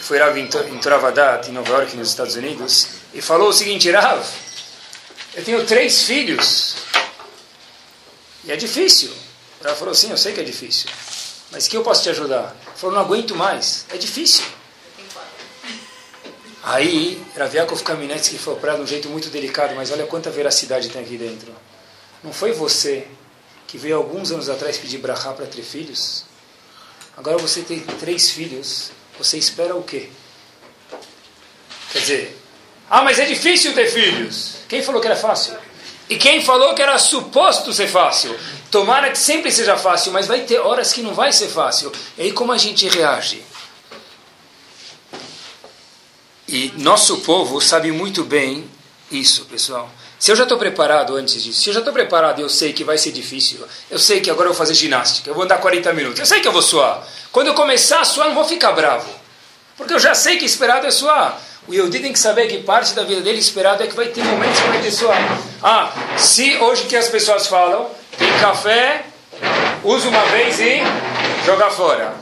foi 0.00 0.18
Rav 0.18 0.38
em 0.38 0.46
Travadat, 0.78 1.48
em 1.48 1.52
Nova 1.52 1.70
York, 1.70 1.96
nos 1.96 2.08
Estados 2.08 2.36
Unidos, 2.36 2.88
e 3.12 3.20
falou 3.20 3.48
o 3.48 3.52
seguinte, 3.52 3.90
Rav, 3.90 4.24
eu 5.34 5.44
tenho 5.44 5.66
três 5.66 6.04
filhos, 6.04 6.76
e 8.44 8.52
é 8.52 8.56
difícil. 8.56 9.12
Ela 9.62 9.74
falou, 9.74 9.94
sim, 9.94 10.10
eu 10.10 10.16
sei 10.16 10.32
que 10.32 10.40
é 10.40 10.44
difícil, 10.44 10.88
mas 11.50 11.66
que 11.66 11.76
eu 11.76 11.82
posso 11.82 12.04
te 12.04 12.10
ajudar? 12.10 12.56
Ele 12.62 12.76
falou, 12.76 12.94
não 12.94 13.02
aguento 13.02 13.34
mais, 13.34 13.84
é 13.90 13.96
difícil. 13.96 14.44
Aí, 16.68 17.18
Raviakov 17.34 17.82
Kaminetsky 17.82 18.36
foi 18.36 18.56
para 18.56 18.74
de 18.74 18.82
um 18.82 18.86
jeito 18.86 19.08
muito 19.08 19.30
delicado, 19.30 19.74
mas 19.74 19.90
olha 19.90 20.04
quanta 20.04 20.28
veracidade 20.28 20.90
tem 20.90 21.00
aqui 21.00 21.16
dentro. 21.16 21.50
Não 22.22 22.30
foi 22.30 22.52
você 22.52 23.06
que 23.66 23.78
veio 23.78 23.96
alguns 23.96 24.30
anos 24.30 24.50
atrás 24.50 24.76
pedir 24.76 24.98
brachá 24.98 25.32
para 25.32 25.46
ter 25.46 25.62
filhos? 25.62 26.26
Agora 27.16 27.38
você 27.38 27.62
tem 27.62 27.80
três 27.80 28.28
filhos, 28.28 28.90
você 29.16 29.38
espera 29.38 29.74
o 29.74 29.82
quê? 29.82 30.10
Quer 31.90 32.00
dizer, 32.00 32.38
ah, 32.90 33.02
mas 33.02 33.18
é 33.18 33.24
difícil 33.24 33.72
ter 33.72 33.86
filhos. 33.86 34.56
Quem 34.68 34.82
falou 34.82 35.00
que 35.00 35.06
era 35.06 35.16
fácil? 35.16 35.56
E 36.06 36.18
quem 36.18 36.44
falou 36.44 36.74
que 36.74 36.82
era 36.82 36.98
suposto 36.98 37.72
ser 37.72 37.88
fácil? 37.88 38.38
Tomara 38.70 39.10
que 39.10 39.18
sempre 39.18 39.50
seja 39.50 39.78
fácil, 39.78 40.12
mas 40.12 40.26
vai 40.26 40.42
ter 40.42 40.58
horas 40.58 40.92
que 40.92 41.00
não 41.00 41.14
vai 41.14 41.32
ser 41.32 41.48
fácil. 41.48 41.90
E 42.18 42.24
aí 42.24 42.32
como 42.32 42.52
a 42.52 42.58
gente 42.58 42.86
reage? 42.88 43.42
E 46.48 46.72
nosso 46.78 47.18
povo 47.18 47.60
sabe 47.60 47.92
muito 47.92 48.24
bem 48.24 48.64
isso, 49.10 49.44
pessoal. 49.44 49.90
Se 50.18 50.32
eu 50.32 50.36
já 50.36 50.44
estou 50.44 50.56
preparado 50.56 51.14
antes 51.14 51.42
disso, 51.42 51.60
se 51.60 51.68
eu 51.68 51.74
já 51.74 51.80
estou 51.80 51.92
preparado 51.92 52.40
e 52.40 52.42
eu 52.42 52.48
sei 52.48 52.72
que 52.72 52.82
vai 52.82 52.96
ser 52.96 53.12
difícil, 53.12 53.60
eu 53.90 53.98
sei 53.98 54.20
que 54.20 54.30
agora 54.30 54.48
eu 54.48 54.52
vou 54.52 54.58
fazer 54.58 54.72
ginástica, 54.72 55.28
eu 55.28 55.34
vou 55.34 55.44
andar 55.44 55.58
40 55.58 55.92
minutos, 55.92 56.20
eu 56.20 56.26
sei 56.26 56.40
que 56.40 56.48
eu 56.48 56.52
vou 56.52 56.62
suar. 56.62 57.06
Quando 57.30 57.48
eu 57.48 57.54
começar 57.54 58.00
a 58.00 58.04
suar, 58.04 58.26
eu 58.26 58.34
não 58.34 58.40
vou 58.40 58.48
ficar 58.48 58.72
bravo. 58.72 59.08
Porque 59.76 59.92
eu 59.92 59.98
já 59.98 60.14
sei 60.14 60.38
que 60.38 60.44
esperado 60.44 60.86
é 60.86 60.90
suar. 60.90 61.38
O 61.68 61.74
Yehudi 61.74 62.00
tem 62.00 62.12
que 62.12 62.18
saber 62.18 62.48
que 62.48 62.62
parte 62.62 62.94
da 62.94 63.04
vida 63.04 63.20
dele 63.20 63.38
esperado 63.38 63.82
é 63.82 63.86
que 63.86 63.94
vai 63.94 64.06
ter 64.06 64.24
momentos 64.24 64.58
que 64.58 64.68
vai 64.68 64.80
ter 64.80 64.90
suar. 64.90 65.18
Ah, 65.62 65.92
se 66.16 66.56
hoje 66.56 66.86
que 66.86 66.96
as 66.96 67.08
pessoas 67.08 67.46
falam, 67.46 67.90
tem 68.16 68.32
café, 68.40 69.04
usa 69.84 70.08
uma 70.08 70.24
vez 70.26 70.58
e 70.58 70.80
joga 71.44 71.70
fora. 71.70 72.14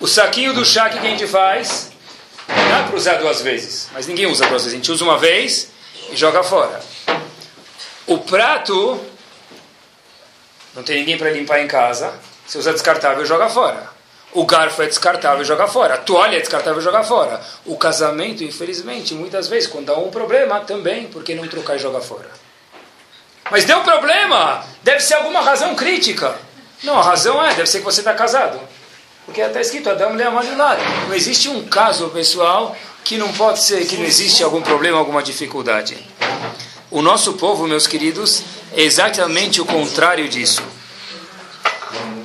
O 0.00 0.08
saquinho 0.08 0.54
do 0.54 0.64
chá 0.64 0.88
que 0.88 0.98
a 0.98 1.02
gente 1.02 1.26
faz, 1.26 1.89
Dá 2.68 2.84
para 2.84 2.96
usar 2.96 3.14
duas 3.14 3.40
vezes, 3.42 3.88
mas 3.92 4.06
ninguém 4.06 4.26
usa 4.26 4.46
duas 4.46 4.62
vezes. 4.62 4.74
A 4.74 4.76
gente 4.76 4.90
usa 4.90 5.04
uma 5.04 5.18
vez 5.18 5.70
e 6.10 6.16
joga 6.16 6.42
fora. 6.42 6.80
O 8.06 8.18
prato, 8.18 9.00
não 10.74 10.82
tem 10.82 10.98
ninguém 11.00 11.16
para 11.16 11.30
limpar 11.30 11.60
em 11.60 11.68
casa. 11.68 12.12
Você 12.46 12.58
usa 12.58 12.72
descartável 12.72 13.24
joga 13.24 13.48
fora. 13.48 13.88
O 14.32 14.44
garfo 14.44 14.82
é 14.82 14.86
descartável 14.86 15.44
joga 15.44 15.66
fora. 15.66 15.94
A 15.94 15.98
toalha 15.98 16.36
é 16.36 16.40
descartável 16.40 16.80
joga 16.80 17.02
fora. 17.02 17.40
O 17.64 17.76
casamento, 17.76 18.44
infelizmente, 18.44 19.14
muitas 19.14 19.48
vezes, 19.48 19.68
quando 19.68 19.86
dá 19.86 19.96
um 19.96 20.10
problema, 20.10 20.60
também, 20.60 21.06
porque 21.06 21.34
não 21.34 21.46
trocar 21.48 21.76
e 21.76 21.78
jogar 21.78 22.00
fora. 22.00 22.30
Mas 23.50 23.64
deu 23.64 23.80
problema! 23.82 24.64
Deve 24.82 25.00
ser 25.00 25.14
alguma 25.14 25.40
razão 25.40 25.74
crítica. 25.74 26.36
Não, 26.82 26.98
a 26.98 27.02
razão 27.02 27.44
é, 27.44 27.48
deve 27.54 27.66
ser 27.66 27.78
que 27.78 27.84
você 27.84 28.00
está 28.00 28.14
casado. 28.14 28.60
Porque 29.30 29.42
está 29.42 29.60
escrito 29.60 29.88
Adão 29.88 30.16
le 30.16 30.24
amalilado. 30.24 30.82
Não 31.06 31.14
existe 31.14 31.48
um 31.48 31.64
caso, 31.68 32.08
pessoal, 32.08 32.76
que 33.04 33.16
não 33.16 33.32
pode 33.32 33.62
ser, 33.62 33.86
que 33.86 33.96
não 33.96 34.04
existe 34.04 34.42
algum 34.42 34.60
problema, 34.60 34.98
alguma 34.98 35.22
dificuldade. 35.22 35.96
O 36.90 37.00
nosso 37.00 37.34
povo, 37.34 37.64
meus 37.68 37.86
queridos, 37.86 38.42
é 38.72 38.82
exatamente 38.82 39.60
o 39.60 39.64
contrário 39.64 40.28
disso. 40.28 40.60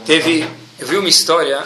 Teve, 0.04 0.50
eu 0.80 0.88
vi 0.88 0.98
uma 0.98 1.08
história 1.08 1.64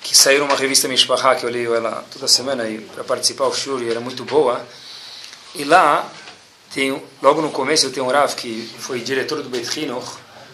que 0.00 0.16
saiu 0.16 0.38
numa 0.38 0.54
revista 0.54 0.86
Mishpachá, 0.86 1.34
que 1.34 1.44
eu 1.44 1.50
leio 1.50 1.74
ela 1.74 2.04
toda 2.12 2.28
semana 2.28 2.62
para 2.94 3.02
participar 3.02 3.48
do 3.48 3.56
shur, 3.56 3.82
e 3.82 3.90
era 3.90 3.98
muito 3.98 4.24
boa. 4.24 4.64
E 5.56 5.64
lá, 5.64 6.08
tem, 6.72 7.02
logo 7.20 7.42
no 7.42 7.50
começo, 7.50 7.90
tem 7.90 8.00
um 8.00 8.08
Rav 8.08 8.36
que 8.36 8.72
foi 8.78 9.00
diretor 9.00 9.42
do 9.42 9.48
Beit 9.48 9.68
Chinuch, 9.68 10.06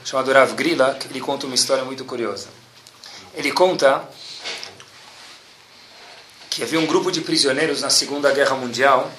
chamado 0.07 0.33
Rav 0.33 0.55
Grila, 0.55 0.95
que 0.95 1.09
ele 1.09 1.21
conta 1.21 1.45
uma 1.45 1.55
história 1.55 1.85
muito 1.85 2.03
curiosa 2.07 2.65
ele 3.37 3.53
conta 3.53 4.09
que 6.49 6.63
havia 6.63 6.81
um 6.81 6.87
grupo 6.87 7.13
de 7.13 7.21
prisioneiros 7.21 7.83
na 7.83 7.91
Segunda 7.91 8.33
Guerra 8.33 8.57
Mundial 8.57 9.13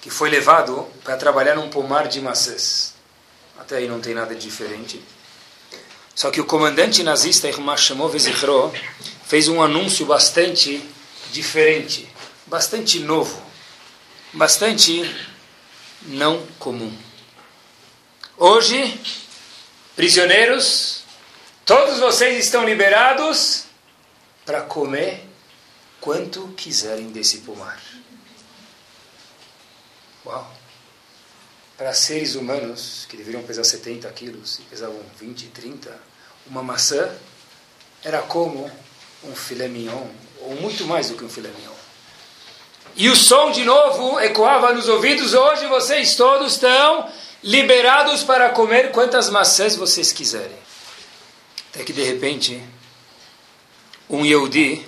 que 0.00 0.08
foi 0.08 0.30
levado 0.30 0.88
para 1.04 1.18
trabalhar 1.18 1.54
num 1.54 1.68
pomar 1.68 2.08
de 2.08 2.22
maçãs. 2.22 2.94
Até 3.58 3.76
aí 3.76 3.86
não 3.86 4.00
tem 4.00 4.14
nada 4.14 4.34
diferente. 4.34 4.98
Só 6.14 6.30
que 6.30 6.40
o 6.40 6.46
comandante 6.46 7.02
nazista 7.02 7.48
Shemov 7.76 8.18
Zichro 8.18 8.72
fez 9.26 9.48
um 9.48 9.62
anúncio 9.62 10.06
bastante 10.06 10.82
diferente, 11.30 12.08
bastante 12.46 13.00
novo, 13.00 13.40
bastante 14.32 15.14
não 16.04 16.42
comum. 16.58 16.90
Hoje, 18.38 18.98
prisioneiros 19.94 20.99
Todos 21.70 22.00
vocês 22.00 22.46
estão 22.46 22.64
liberados 22.64 23.66
para 24.44 24.60
comer 24.60 25.24
quanto 26.00 26.48
quiserem 26.56 27.12
desse 27.12 27.42
pomar. 27.42 27.80
Uau! 30.26 30.52
Para 31.78 31.94
seres 31.94 32.34
humanos 32.34 33.06
que 33.08 33.16
deveriam 33.16 33.44
pesar 33.44 33.62
70 33.62 34.10
quilos 34.10 34.58
e 34.58 34.62
pesavam 34.62 35.00
20, 35.16 35.46
30, 35.46 35.96
uma 36.48 36.60
maçã 36.60 37.08
era 38.02 38.20
como 38.20 38.68
um 39.22 39.36
filé 39.36 39.68
mignon, 39.68 40.08
ou 40.40 40.56
muito 40.56 40.84
mais 40.86 41.08
do 41.08 41.16
que 41.16 41.22
um 41.22 41.30
filé 41.30 41.50
mignon. 41.50 41.76
E 42.96 43.08
o 43.08 43.14
som 43.14 43.52
de 43.52 43.64
novo 43.64 44.18
ecoava 44.18 44.72
nos 44.74 44.88
ouvidos. 44.88 45.34
Hoje 45.34 45.68
vocês 45.68 46.16
todos 46.16 46.54
estão 46.54 47.08
liberados 47.44 48.24
para 48.24 48.50
comer 48.50 48.90
quantas 48.90 49.30
maçãs 49.30 49.76
vocês 49.76 50.12
quiserem. 50.12 50.58
Até 51.70 51.84
que 51.84 51.92
de 51.92 52.02
repente, 52.02 52.62
um 54.08 54.24
Yehudi 54.24 54.84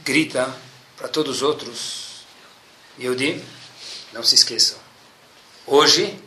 grita 0.00 0.54
para 0.96 1.08
todos 1.08 1.36
os 1.36 1.42
outros: 1.42 2.24
Yehudi, 2.98 3.42
não 4.12 4.22
se 4.22 4.34
esqueçam, 4.34 4.78
hoje 5.66 6.18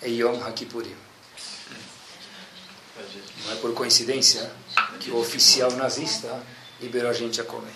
é 0.00 0.08
Yom 0.08 0.42
HaKippurim. 0.44 0.96
Não 3.44 3.52
é 3.52 3.56
por 3.56 3.74
coincidência 3.74 4.50
que 5.00 5.10
o 5.10 5.18
oficial 5.18 5.72
nazista 5.72 6.40
liberou 6.80 7.10
a 7.10 7.14
gente 7.14 7.40
a 7.40 7.44
comer. 7.44 7.72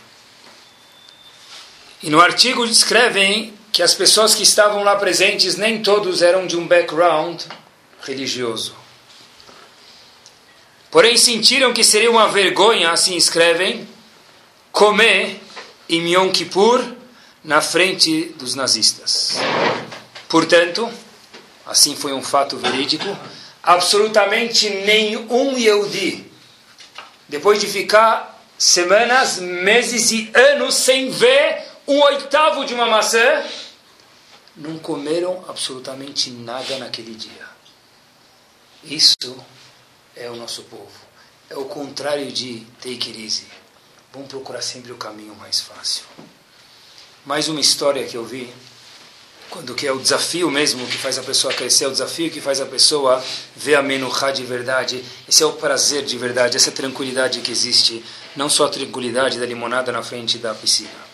E 2.03 2.11
no 2.11 2.21
artigo 2.21 2.67
descrevem 2.67 3.53
que 3.73 3.83
as 3.83 3.95
pessoas 3.95 4.35
que 4.35 4.43
estavam 4.43 4.85
lá 4.85 4.95
presentes 4.97 5.57
nem 5.57 5.83
todos 5.83 6.23
eram 6.23 6.47
de 6.47 6.57
um 6.57 6.67
background 6.67 7.43
religioso. 8.03 8.86
Porém, 10.97 11.19
sentiram 11.19 11.75
que 11.75 11.85
seria 11.85 12.11
uma 12.11 12.27
vergonha, 12.27 12.91
assim 12.91 13.17
escrevem, 13.17 13.87
comer 14.73 15.39
em 15.91 16.15
Yom 16.15 16.31
Kippur 16.31 16.83
na 17.45 17.61
frente 17.61 18.33
dos 18.39 18.55
nazistas. 18.55 19.37
Portanto, 20.27 20.91
assim 21.67 21.95
foi 21.95 22.15
um 22.15 22.23
fato 22.23 22.57
verídico, 22.57 23.05
absolutamente 23.63 24.71
nenhum 24.71 25.59
Yehudi, 25.59 26.33
depois 27.29 27.61
de 27.61 27.67
ficar 27.67 28.43
semanas, 28.57 29.39
meses 29.39 30.11
e 30.13 30.31
anos 30.35 30.77
sem 30.77 31.11
ver 31.11 31.63
um 31.87 32.01
oitavo 32.05 32.65
de 32.65 32.73
uma 32.73 32.87
maçã, 32.87 33.45
não 34.57 34.79
comeram 34.79 35.45
absolutamente 35.47 36.31
nada 36.31 36.79
naquele 36.79 37.15
dia. 37.15 37.47
Isso 38.83 39.37
é 40.17 40.31
o 40.31 40.37
nosso 40.37 40.63
povo. 40.63 40.91
É 41.49 41.57
o 41.57 41.67
contrário 41.67 42.33
de 42.33 42.67
take 42.81 43.11
it 43.11 43.23
easy. 43.23 43.47
Vamos 44.13 44.29
procurar 44.29 44.63
sempre 44.63 44.91
o 44.91 44.97
caminho 44.97 45.35
mais 45.37 45.61
fácil. 45.61 46.05
Mais 47.25 47.49
uma 47.49 47.61
história 47.61 48.07
que 48.07 48.17
eu 48.17 48.25
vi, 48.25 48.53
quando 49.51 49.75
que 49.75 49.87
é 49.87 49.93
o 49.93 49.99
desafio 49.99 50.51
mesmo 50.51 50.87
que 50.87 50.97
faz 50.97 51.19
a 51.19 51.23
pessoa 51.23 51.53
crescer, 51.53 51.85
é 51.85 51.89
o 51.89 51.93
desafio 51.93 52.31
que 52.31 52.41
faz 52.41 52.61
a 52.61 52.67
pessoa 52.67 53.23
ver 53.55 53.75
a 53.75 53.83
menuchá 53.83 54.33
de 54.33 54.43
verdade. 54.45 55.05
Esse 55.29 55.43
é 55.43 55.47
o 55.47 55.53
prazer 55.53 56.05
de 56.05 56.17
verdade, 56.17 56.57
essa 56.57 56.73
tranquilidade 56.73 57.41
que 57.41 57.53
existe. 57.53 58.05
Não 58.35 58.49
só 58.49 58.67
a 58.67 58.69
tranquilidade 58.69 59.39
da 59.39 59.47
limonada 59.47 59.93
na 59.93 60.03
frente 60.03 60.39
da 60.39 60.55
piscina. 60.55 61.07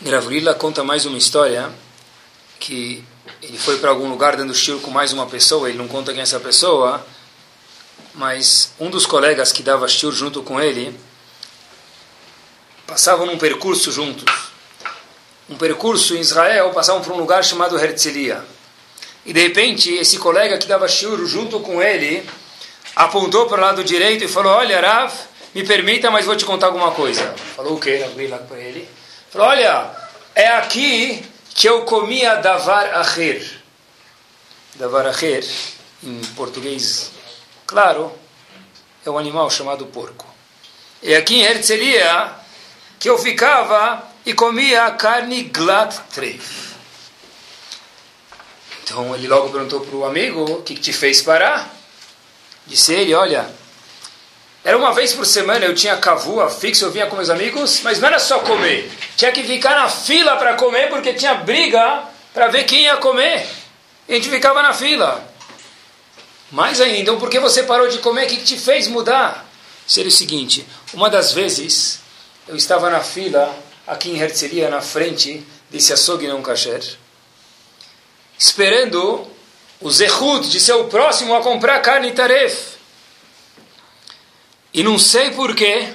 Gravrila 0.00 0.54
conta 0.54 0.82
mais 0.82 1.04
uma 1.04 1.18
história 1.18 1.70
que 2.58 3.04
ele 3.42 3.58
foi 3.58 3.78
para 3.78 3.90
algum 3.90 4.08
lugar 4.08 4.36
dando 4.36 4.52
tiro 4.52 4.80
com 4.80 4.90
mais 4.90 5.12
uma 5.12 5.26
pessoa, 5.26 5.68
ele 5.68 5.78
não 5.78 5.88
conta 5.88 6.12
quem 6.12 6.20
é 6.20 6.22
essa 6.22 6.40
pessoa, 6.40 7.04
mas 8.14 8.72
um 8.78 8.90
dos 8.90 9.06
colegas 9.06 9.52
que 9.52 9.62
dava 9.62 9.86
tiro 9.86 10.12
junto 10.12 10.42
com 10.42 10.60
ele 10.60 10.98
passavam 12.86 13.26
num 13.26 13.38
percurso 13.38 13.90
juntos. 13.90 14.24
Um 15.48 15.56
percurso 15.56 16.14
em 16.14 16.20
Israel, 16.20 16.70
passavam 16.70 17.02
por 17.02 17.12
um 17.12 17.18
lugar 17.18 17.42
chamado 17.44 17.78
Herzliya. 17.78 18.44
E 19.24 19.32
de 19.32 19.40
repente, 19.40 19.92
esse 19.94 20.18
colega 20.18 20.58
que 20.58 20.66
dava 20.66 20.88
shur 20.88 21.24
junto 21.26 21.60
com 21.60 21.82
ele 21.82 22.28
apontou 22.94 23.46
para 23.46 23.58
o 23.58 23.60
lado 23.60 23.84
direito 23.84 24.24
e 24.24 24.28
falou: 24.28 24.52
Olha, 24.52 24.80
Rav, 24.80 25.12
me 25.54 25.64
permita, 25.64 26.10
mas 26.10 26.26
vou 26.26 26.36
te 26.36 26.44
contar 26.44 26.66
alguma 26.66 26.90
coisa. 26.90 27.34
Falou 27.56 27.74
o 27.74 27.80
quê? 27.80 28.02
Abri 28.04 28.26
lá 28.26 28.38
para 28.38 28.58
ele. 28.58 28.88
Falou: 29.30 29.48
Olha, 29.48 29.90
é 30.34 30.48
aqui 30.48 31.24
que 31.54 31.68
eu 31.68 31.82
comia 31.82 32.36
davar 32.36 32.94
acher. 32.94 33.62
Davar 34.74 35.06
acher, 35.06 35.46
em 36.02 36.20
português, 36.34 37.10
claro, 37.72 38.12
é 39.04 39.08
um 39.08 39.16
animal 39.16 39.50
chamado 39.50 39.86
porco. 39.86 40.26
E 41.02 41.14
aqui 41.14 41.36
em 41.36 41.42
Herzliya, 41.42 42.30
que 43.00 43.08
eu 43.08 43.18
ficava 43.18 44.02
e 44.26 44.34
comia 44.34 44.90
carne 44.90 45.44
glat 45.44 45.98
treif. 46.14 46.74
Então 48.84 49.14
ele 49.14 49.26
logo 49.26 49.48
perguntou 49.48 49.80
para 49.80 49.96
o 49.96 50.04
amigo, 50.04 50.44
o 50.44 50.62
que, 50.62 50.74
que 50.74 50.82
te 50.82 50.92
fez 50.92 51.22
parar? 51.22 51.74
Disse 52.66 52.92
ele, 52.92 53.14
olha, 53.14 53.50
era 54.62 54.76
uma 54.76 54.92
vez 54.92 55.14
por 55.14 55.24
semana, 55.24 55.64
eu 55.64 55.74
tinha 55.74 55.96
cavua 55.96 56.50
fixo, 56.50 56.84
eu 56.84 56.90
vinha 56.90 57.06
com 57.06 57.16
meus 57.16 57.30
amigos, 57.30 57.80
mas 57.82 57.98
não 57.98 58.08
era 58.08 58.18
só 58.18 58.40
comer. 58.40 58.92
Tinha 59.16 59.32
que 59.32 59.42
ficar 59.42 59.74
na 59.76 59.88
fila 59.88 60.36
para 60.36 60.54
comer, 60.54 60.90
porque 60.90 61.14
tinha 61.14 61.34
briga 61.36 62.02
para 62.34 62.48
ver 62.48 62.64
quem 62.64 62.82
ia 62.82 62.98
comer. 62.98 63.48
E 64.06 64.12
a 64.12 64.16
gente 64.16 64.28
ficava 64.28 64.62
na 64.62 64.74
fila. 64.74 65.31
Mais 66.52 66.82
ainda, 66.82 66.98
então 66.98 67.18
por 67.18 67.30
que 67.30 67.40
você 67.40 67.62
parou 67.62 67.88
de 67.88 67.98
comer? 67.98 68.26
O 68.26 68.28
que 68.28 68.36
te 68.36 68.58
fez 68.58 68.86
mudar? 68.86 69.48
Seria 69.86 70.10
o 70.10 70.12
seguinte, 70.12 70.66
uma 70.92 71.08
das 71.08 71.32
vezes 71.32 72.00
eu 72.46 72.54
estava 72.54 72.90
na 72.90 73.00
fila, 73.00 73.56
aqui 73.86 74.10
em 74.10 74.20
Herzliya, 74.20 74.68
na 74.68 74.82
frente 74.82 75.44
desse 75.70 75.94
açougue 75.94 76.28
não 76.28 76.42
kasher, 76.42 76.82
esperando 78.38 79.26
o 79.80 79.90
zehut 79.90 80.48
de 80.50 80.60
ser 80.60 80.74
o 80.74 80.84
próximo 80.84 81.34
a 81.34 81.42
comprar 81.42 81.80
carne 81.80 82.12
taref. 82.12 82.76
E 84.74 84.82
não 84.82 84.98
sei 84.98 85.30
porquê, 85.30 85.88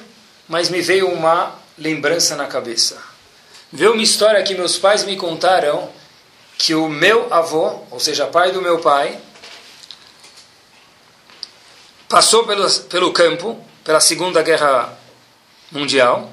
mas 0.47 0.69
me 0.69 0.81
veio 0.81 1.07
uma 1.07 1.55
lembrança 1.77 2.35
na 2.35 2.47
cabeça. 2.47 2.99
Veio 3.71 3.93
uma 3.93 4.01
história 4.01 4.41
que 4.41 4.55
meus 4.55 4.77
pais 4.77 5.03
me 5.03 5.15
contaram 5.15 5.89
que 6.57 6.73
o 6.73 6.89
meu 6.89 7.31
avô, 7.31 7.81
ou 7.91 7.99
seja, 7.99 8.25
pai 8.25 8.51
do 8.51 8.61
meu 8.61 8.79
pai, 8.79 9.19
passou 12.07 12.45
pelo, 12.45 12.69
pelo 12.69 13.11
campo, 13.11 13.63
pela 13.83 13.99
Segunda 13.99 14.41
Guerra 14.41 14.97
Mundial, 15.71 16.31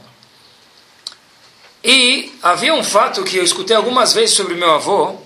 e 1.82 2.32
havia 2.42 2.72
um 2.72 2.82
fato 2.82 3.22
que 3.24 3.36
eu 3.36 3.44
escutei 3.44 3.76
algumas 3.76 4.14
vezes 4.14 4.34
sobre 4.34 4.54
meu 4.54 4.72
avô, 4.72 5.16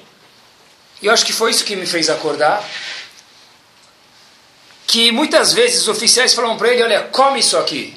e 1.01 1.07
eu 1.07 1.13
acho 1.13 1.25
que 1.25 1.33
foi 1.33 1.53
isso 1.53 1.65
que 1.65 1.77
me 1.77 1.87
fez 1.87 2.11
acordar, 2.11 2.65
que 4.87 5.13
muitas 5.13 5.53
vezes 5.53 5.83
os 5.83 5.89
oficiais 5.89 6.35
falavam 6.35 6.57
para 6.57 6.73
ele, 6.73 6.83
olha, 6.83 7.03
come 7.05 7.41
isso 7.41 7.57
aqui. 7.57 7.95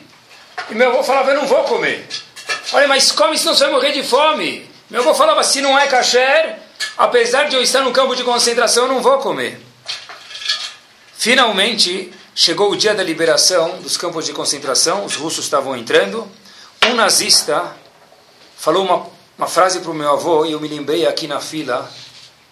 E 0.70 0.76
meu 0.76 0.90
avô 0.92 1.04
falava, 1.04 1.32
eu 1.32 1.38
não 1.38 1.48
vou 1.48 1.64
comer. 1.64 2.08
Olha, 2.74 2.88
mas 2.88 3.12
come 3.12 3.38
senão 3.38 3.56
você 3.56 3.64
vai 3.64 3.74
morrer 3.74 3.94
de 3.94 4.04
fome. 4.04 4.70
Meu 4.90 5.02
avô 5.02 5.14
falava, 5.16 5.42
se 5.44 5.62
não 5.62 5.80
é 5.80 5.88
kasher, 5.88 6.58
apesar 6.98 7.46
de 7.46 7.56
eu 7.56 7.64
estar 7.64 7.82
no 7.82 7.92
campo 7.92 8.16
de 8.16 8.24
concentração, 8.24 8.84
eu 8.84 8.94
não 8.94 9.02
vou 9.02 9.18
comer. 9.20 9.60
Finalmente, 11.18 12.12
chegou 12.34 12.72
o 12.72 12.76
dia 12.76 12.94
da 12.94 13.04
liberação 13.04 13.80
dos 13.82 13.98
campos 13.98 14.26
de 14.26 14.34
concentração, 14.34 15.06
os 15.06 15.16
russos 15.16 15.46
estavam 15.46 15.76
entrando. 15.76 16.30
Um 16.86 16.96
nazista 16.96 17.76
falou 18.58 18.86
uma, 18.86 19.08
uma 19.38 19.48
frase 19.48 19.80
para 19.80 19.92
o 19.92 19.94
meu 19.94 20.12
avô 20.12 20.46
e 20.46 20.54
eu 20.54 20.60
me 20.60 20.68
lembrei 20.68 21.06
aqui 21.06 21.28
na 21.28 21.40
fila 21.40 21.92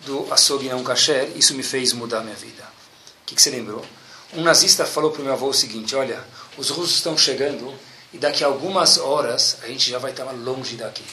do 0.06 0.32
açougue 0.32 0.70
não 0.70 0.84
kasher, 0.84 1.32
isso 1.36 1.54
me 1.54 1.64
fez 1.64 1.94
mudar 1.94 2.22
minha 2.22 2.36
vida. 2.36 2.64
O 2.64 3.26
que, 3.26 3.36
que 3.36 3.42
você 3.42 3.50
lembrou? 3.50 3.86
Um 4.34 4.42
nazista 4.42 4.86
falou 4.86 5.12
para 5.12 5.22
o 5.22 5.24
meu 5.24 5.34
avô 5.34 5.48
o 5.48 5.54
seguinte: 5.54 5.96
Olha, 5.96 6.24
os 6.58 6.70
russos 6.70 6.96
estão 6.96 7.18
chegando 7.18 7.74
e 8.14 8.18
daqui 8.18 8.44
a 8.44 8.48
algumas 8.48 8.98
horas 8.98 9.58
a 9.64 9.68
gente 9.68 9.90
já 9.90 9.98
vai 9.98 10.12
estar 10.12 10.24
longe 10.32 10.76
daqui. 10.76 11.04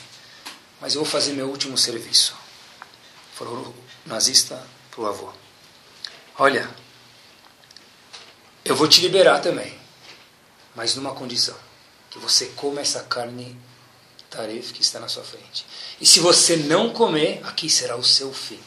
Mas 0.81 0.95
eu 0.95 1.03
vou 1.03 1.11
fazer 1.11 1.33
meu 1.33 1.49
último 1.49 1.77
serviço. 1.79 2.35
Falou 3.35 3.55
o 3.55 3.75
nazista 4.07 4.62
para 4.91 5.01
o 5.01 5.07
avô: 5.07 5.31
Olha, 6.39 6.69
eu 8.67 8.75
vou 8.75 8.89
te 8.89 9.01
liberar 9.01 9.39
também, 9.39 9.73
mas 10.75 10.97
numa 10.97 11.14
condição: 11.14 11.57
que 12.11 12.19
você 12.19 12.47
coma 12.47 12.81
essa 12.81 13.05
carne 13.05 13.57
tarefa 14.29 14.73
que 14.73 14.83
está 14.83 14.99
na 14.99 15.09
sua 15.09 15.23
frente. 15.23 15.64
E 16.01 16.07
se 16.07 16.19
você 16.19 16.57
não 16.57 16.91
comer, 16.91 17.41
aqui 17.45 17.71
será 17.71 17.97
o 17.97 18.03
seu 18.03 18.33
fim. 18.33 18.59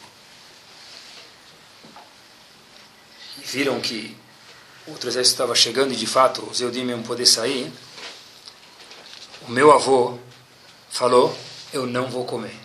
E 3.38 3.44
viram 3.44 3.78
que 3.78 4.16
outro 4.86 5.08
exército 5.08 5.34
estava 5.34 5.54
chegando 5.54 5.92
e 5.92 5.96
de 5.96 6.06
fato 6.06 6.42
os 6.50 6.60
Eudim 6.60 6.88
iam 6.88 7.02
poder 7.02 7.26
sair, 7.26 7.70
o 9.42 9.50
meu 9.50 9.70
avô 9.70 10.18
falou: 10.90 11.36
Eu 11.74 11.86
não 11.86 12.10
vou 12.10 12.24
comer. 12.24 12.58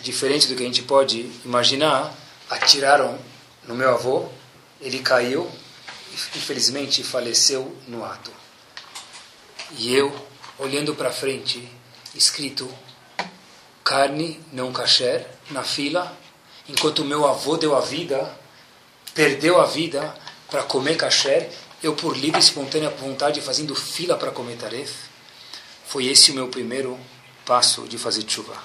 Diferente 0.00 0.46
do 0.46 0.54
que 0.54 0.62
a 0.62 0.66
gente 0.66 0.82
pode 0.82 1.22
imaginar, 1.44 2.14
atiraram 2.48 3.18
no 3.64 3.74
meu 3.74 3.90
avô, 3.90 4.28
ele 4.80 5.00
caiu 5.00 5.50
infelizmente 6.36 7.02
faleceu 7.02 7.76
no 7.88 8.04
ato. 8.04 8.30
E 9.78 9.94
eu, 9.94 10.14
olhando 10.58 10.94
para 10.94 11.12
frente, 11.12 11.66
escrito 12.14 12.68
carne 13.82 14.40
não 14.52 14.72
kasher 14.72 15.26
na 15.50 15.62
fila, 15.62 16.16
enquanto 16.68 17.04
meu 17.04 17.26
avô 17.26 17.56
deu 17.56 17.76
a 17.76 17.80
vida, 17.80 18.38
perdeu 19.14 19.60
a 19.60 19.66
vida 19.66 20.14
para 20.50 20.62
comer 20.62 20.96
kasher, 20.96 21.50
eu 21.82 21.94
por 21.94 22.16
livre 22.16 22.38
e 22.38 22.42
espontânea 22.42 22.90
vontade 22.90 23.40
fazendo 23.40 23.74
fila 23.74 24.16
para 24.16 24.30
comer 24.30 24.56
taref, 24.56 24.92
foi 25.86 26.06
esse 26.06 26.30
o 26.30 26.34
meu 26.34 26.48
primeiro 26.48 26.98
passo 27.44 27.86
de 27.88 27.98
fazer 27.98 28.24
chuva. 28.28 28.56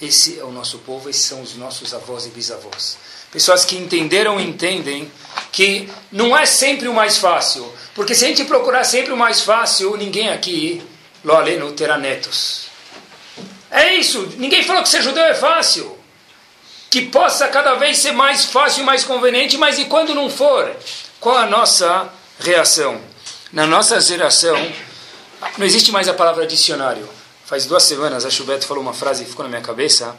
Esse 0.00 0.38
é 0.38 0.44
o 0.44 0.52
nosso 0.52 0.78
povo, 0.78 1.10
esses 1.10 1.24
são 1.24 1.42
os 1.42 1.54
nossos 1.56 1.92
avós 1.92 2.26
e 2.26 2.30
bisavós. 2.30 2.96
Pessoas 3.30 3.64
que 3.64 3.76
entenderam 3.76 4.40
entendem 4.40 5.10
que 5.52 5.88
não 6.10 6.36
é 6.36 6.46
sempre 6.46 6.88
o 6.88 6.94
mais 6.94 7.18
fácil. 7.18 7.70
Porque 7.94 8.14
se 8.14 8.24
a 8.24 8.28
gente 8.28 8.44
procurar 8.44 8.84
sempre 8.84 9.12
o 9.12 9.16
mais 9.16 9.40
fácil, 9.40 9.96
ninguém 9.96 10.30
aqui, 10.30 10.82
lo 11.24 11.34
aleno, 11.34 11.72
terá 11.72 11.98
netos. 11.98 12.68
É 13.70 13.94
isso. 13.94 14.34
Ninguém 14.36 14.62
falou 14.62 14.82
que 14.82 14.88
ser 14.88 15.02
judeu 15.02 15.24
é 15.24 15.34
fácil. 15.34 15.98
Que 16.90 17.02
possa 17.02 17.48
cada 17.48 17.74
vez 17.74 17.98
ser 17.98 18.12
mais 18.12 18.46
fácil 18.46 18.82
e 18.82 18.86
mais 18.86 19.04
conveniente, 19.04 19.58
mas 19.58 19.78
e 19.78 19.84
quando 19.84 20.14
não 20.14 20.30
for? 20.30 20.74
Qual 21.20 21.36
a 21.36 21.46
nossa 21.46 22.08
reação? 22.40 23.00
Na 23.52 23.66
nossa 23.66 24.00
geração, 24.00 24.56
não 25.58 25.66
existe 25.66 25.90
mais 25.90 26.08
a 26.08 26.14
palavra 26.14 26.46
dicionário. 26.46 27.08
Faz 27.44 27.66
duas 27.66 27.82
semanas 27.82 28.24
a 28.24 28.30
Chubeto 28.30 28.66
falou 28.66 28.82
uma 28.82 28.92
frase 28.92 29.24
que 29.24 29.30
ficou 29.30 29.42
na 29.42 29.48
minha 29.48 29.62
cabeça, 29.62 30.14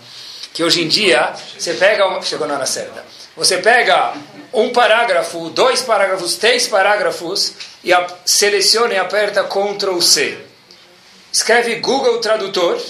que 0.53 0.63
hoje 0.63 0.81
em 0.81 0.87
dia 0.87 1.33
você 1.57 1.73
pega 1.73 2.05
uma, 2.07 2.21
chegou 2.21 2.47
na 2.47 2.55
hora 2.55 2.65
certa. 2.65 3.05
Você 3.35 3.57
pega 3.57 4.13
um 4.51 4.71
parágrafo, 4.71 5.49
dois 5.49 5.81
parágrafos, 5.81 6.35
três 6.35 6.67
parágrafos 6.67 7.53
e 7.83 7.93
a, 7.93 8.07
seleciona 8.25 8.93
e 8.93 8.97
aperta 8.97 9.43
Ctrl 9.43 9.99
C. 10.01 10.37
Escreve 11.31 11.75
Google 11.75 12.19
Tradutor 12.19 12.81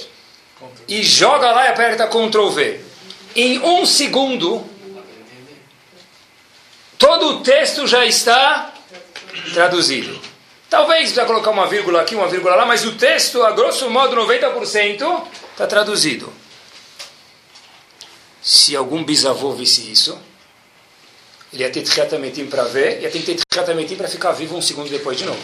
e 0.87 1.03
joga 1.03 1.51
lá 1.51 1.65
e 1.65 1.67
aperta 1.69 2.07
Ctrl 2.07 2.49
V. 2.49 2.81
Em 3.35 3.59
um 3.59 3.85
segundo 3.85 4.65
todo 6.97 7.37
o 7.37 7.39
texto 7.41 7.85
já 7.85 8.05
está 8.05 8.73
traduzido. 9.53 10.19
Talvez 10.69 10.99
precisa 10.99 11.25
colocar 11.25 11.49
uma 11.49 11.65
vírgula 11.65 12.01
aqui, 12.01 12.13
uma 12.13 12.27
vírgula 12.27 12.55
lá, 12.55 12.65
mas 12.65 12.85
o 12.85 12.91
texto, 12.91 13.43
a 13.43 13.51
grosso 13.51 13.89
modo, 13.89 14.15
90% 14.15 15.23
está 15.51 15.65
traduzido. 15.65 16.31
Se 18.49 18.75
algum 18.75 19.03
bisavô 19.03 19.51
visse 19.51 19.91
isso, 19.91 20.19
ele 21.53 21.61
ia 21.61 21.69
ter 21.69 21.83
tchatametim 21.83 22.47
para 22.47 22.63
ver, 22.63 22.99
ia 22.99 23.11
ter 23.11 23.19
que 23.19 23.35
ter 23.35 23.95
para 23.95 24.07
ficar 24.07 24.31
vivo 24.31 24.57
um 24.57 24.61
segundo 24.61 24.89
depois 24.89 25.19
de 25.19 25.23
novo. 25.23 25.39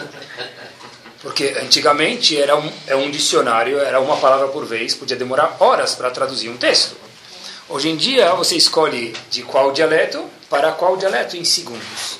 Porque 1.21 1.55
antigamente 1.61 2.35
era 2.35 2.57
um, 2.57 2.71
é 2.87 2.95
um 2.95 3.11
dicionário, 3.11 3.77
era 3.77 4.01
uma 4.01 4.17
palavra 4.17 4.47
por 4.47 4.65
vez, 4.65 4.95
podia 4.95 5.15
demorar 5.15 5.55
horas 5.59 5.93
para 5.93 6.09
traduzir 6.09 6.49
um 6.49 6.57
texto. 6.57 6.97
Hoje 7.69 7.89
em 7.89 7.95
dia, 7.95 8.33
você 8.33 8.55
escolhe 8.55 9.13
de 9.29 9.43
qual 9.43 9.71
dialeto 9.71 10.27
para 10.49 10.71
qual 10.71 10.97
dialeto 10.97 11.37
em 11.37 11.45
segundos. 11.45 12.17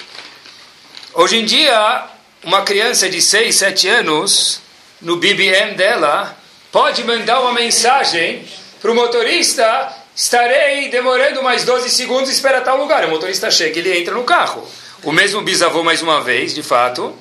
Hoje 1.15 1.38
em 1.38 1.45
dia, 1.45 2.09
uma 2.43 2.61
criança 2.61 3.09
de 3.09 3.23
6, 3.23 3.55
7 3.55 3.88
anos, 3.88 4.61
no 5.01 5.17
BBM 5.17 5.73
dela, 5.73 6.38
pode 6.71 7.03
mandar 7.03 7.41
uma 7.41 7.53
mensagem 7.53 8.47
para 8.79 8.91
o 8.91 8.93
motorista: 8.93 10.05
estarei 10.16 10.89
demorando 10.89 11.43
mais 11.43 11.63
12 11.63 11.89
segundos, 11.89 12.30
espera 12.30 12.61
tal 12.61 12.78
lugar. 12.78 13.05
O 13.05 13.09
motorista 13.09 13.51
chega, 13.51 13.80
ele 13.80 13.97
entra 13.97 14.13
no 14.13 14.24
carro. 14.24 14.68
O 15.03 15.11
mesmo 15.11 15.41
bisavô, 15.41 15.84
mais 15.84 16.01
uma 16.01 16.22
vez, 16.22 16.53
de 16.53 16.63
fato, 16.63 17.16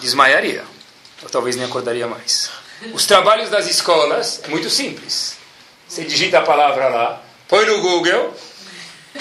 desmaiaria. 0.00 0.64
Ou 1.22 1.28
talvez 1.30 1.56
nem 1.56 1.64
acordaria 1.64 2.06
mais. 2.06 2.50
Os 2.92 3.06
trabalhos 3.06 3.50
das 3.50 3.68
escolas 3.68 4.40
é 4.44 4.48
muito 4.48 4.68
simples. 4.68 5.36
Você 5.86 6.04
digita 6.04 6.38
a 6.38 6.42
palavra 6.42 6.88
lá, 6.88 7.22
põe 7.48 7.66
no 7.66 7.80
Google, 7.80 8.34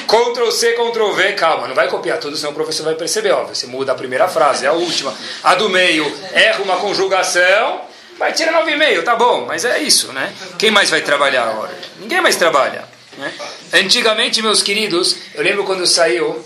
Ctrl 0.08 0.52
C, 0.52 0.74
Ctrl 0.74 1.12
V, 1.14 1.34
calma, 1.34 1.68
não 1.68 1.76
vai 1.76 1.88
copiar 1.88 2.20
tudo, 2.20 2.38
senão 2.38 2.52
o 2.52 2.56
professor 2.56 2.84
vai 2.84 2.96
perceber, 2.96 3.32
óbvio. 3.32 3.56
Você 3.56 3.68
muda 3.68 3.92
a 3.92 3.96
primeira 3.96 4.28
frase, 4.28 4.68
a 4.68 4.74
última, 4.74 5.14
a 5.44 5.56
do 5.56 5.70
meio, 5.70 6.06
erra 6.32 6.62
uma 6.62 6.78
conjugação, 6.78 7.82
vai 8.18 8.34
tirar 8.34 8.64
9,5, 8.64 9.04
tá 9.04 9.16
bom, 9.16 9.46
mas 9.46 9.66
é 9.66 9.80
isso, 9.80 10.14
né? 10.14 10.34
Quem 10.58 10.72
mais 10.72 10.90
vai 10.90 11.02
trabalhar 11.02 11.44
agora? 11.44 11.76
Ninguém 12.00 12.22
mais 12.22 12.36
trabalha. 12.36 12.99
Né? 13.20 13.34
Antigamente, 13.74 14.42
meus 14.42 14.64
queridos, 14.64 15.16
eu 15.36 15.44
lembro 15.44 15.64
quando 15.64 15.86
saiu, 15.86 16.44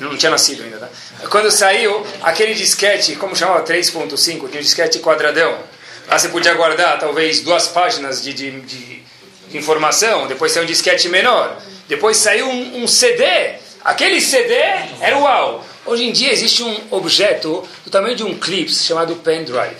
não 0.00 0.16
tinha 0.16 0.30
nascido 0.30 0.64
ainda, 0.64 0.78
tá? 0.78 0.88
Quando 1.28 1.50
saiu 1.50 2.04
aquele 2.22 2.54
disquete, 2.54 3.14
como 3.16 3.36
chamava? 3.36 3.64
3.5, 3.64 4.46
aquele 4.46 4.62
disquete 4.64 4.98
quadradão. 4.98 5.58
Lá 6.08 6.18
você 6.18 6.28
podia 6.28 6.54
guardar 6.54 6.98
talvez 6.98 7.40
duas 7.40 7.68
páginas 7.68 8.22
de, 8.22 8.32
de, 8.32 8.60
de 8.62 9.02
de 9.52 9.58
informação, 9.58 10.26
depois 10.26 10.50
saiu 10.50 10.64
um 10.64 10.66
disquete 10.66 11.08
menor, 11.08 11.60
depois 11.86 12.16
saiu 12.16 12.48
um, 12.48 12.82
um 12.82 12.88
CD. 12.88 13.24
Aquele 13.84 14.20
CD 14.20 14.54
era 15.00 15.18
uau. 15.18 15.64
Hoje 15.84 16.04
em 16.04 16.12
dia 16.12 16.32
existe 16.32 16.62
um 16.62 16.80
objeto 16.90 17.66
do 17.84 17.90
tamanho 17.90 18.16
de 18.16 18.24
um 18.24 18.36
clips 18.38 18.84
chamado 18.84 19.14
pendrive. 19.16 19.76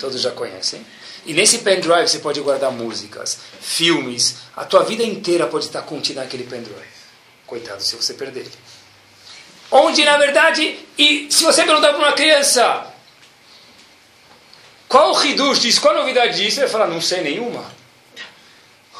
Todos 0.00 0.20
já 0.20 0.30
conhecem. 0.30 0.84
E 1.24 1.32
nesse 1.32 1.58
pendrive 1.58 2.08
você 2.08 2.18
pode 2.18 2.40
guardar 2.40 2.72
músicas, 2.72 3.38
filmes, 3.60 4.36
a 4.56 4.64
tua 4.64 4.82
vida 4.82 5.04
inteira 5.04 5.46
pode 5.46 5.66
estar 5.66 5.82
contida 5.82 6.20
naquele 6.20 6.44
pendrive. 6.44 6.80
Coitado 7.46 7.82
se 7.82 7.94
você 7.94 8.14
perder 8.14 8.40
ele. 8.40 8.52
Onde, 9.70 10.04
na 10.04 10.18
verdade, 10.18 10.78
e 10.98 11.28
se 11.30 11.44
você 11.44 11.64
perguntar 11.64 11.90
para 11.90 11.98
uma 11.98 12.12
criança 12.12 12.86
qual 14.88 15.14
o 15.14 15.24
Hidush 15.24 15.60
diz, 15.60 15.78
qual 15.78 15.94
a 15.94 16.00
novidade 16.00 16.36
disso, 16.36 16.58
ele 16.60 16.66
vai 16.66 16.68
falar, 16.68 16.86
não 16.86 17.00
sei 17.00 17.22
nenhuma. 17.22 17.64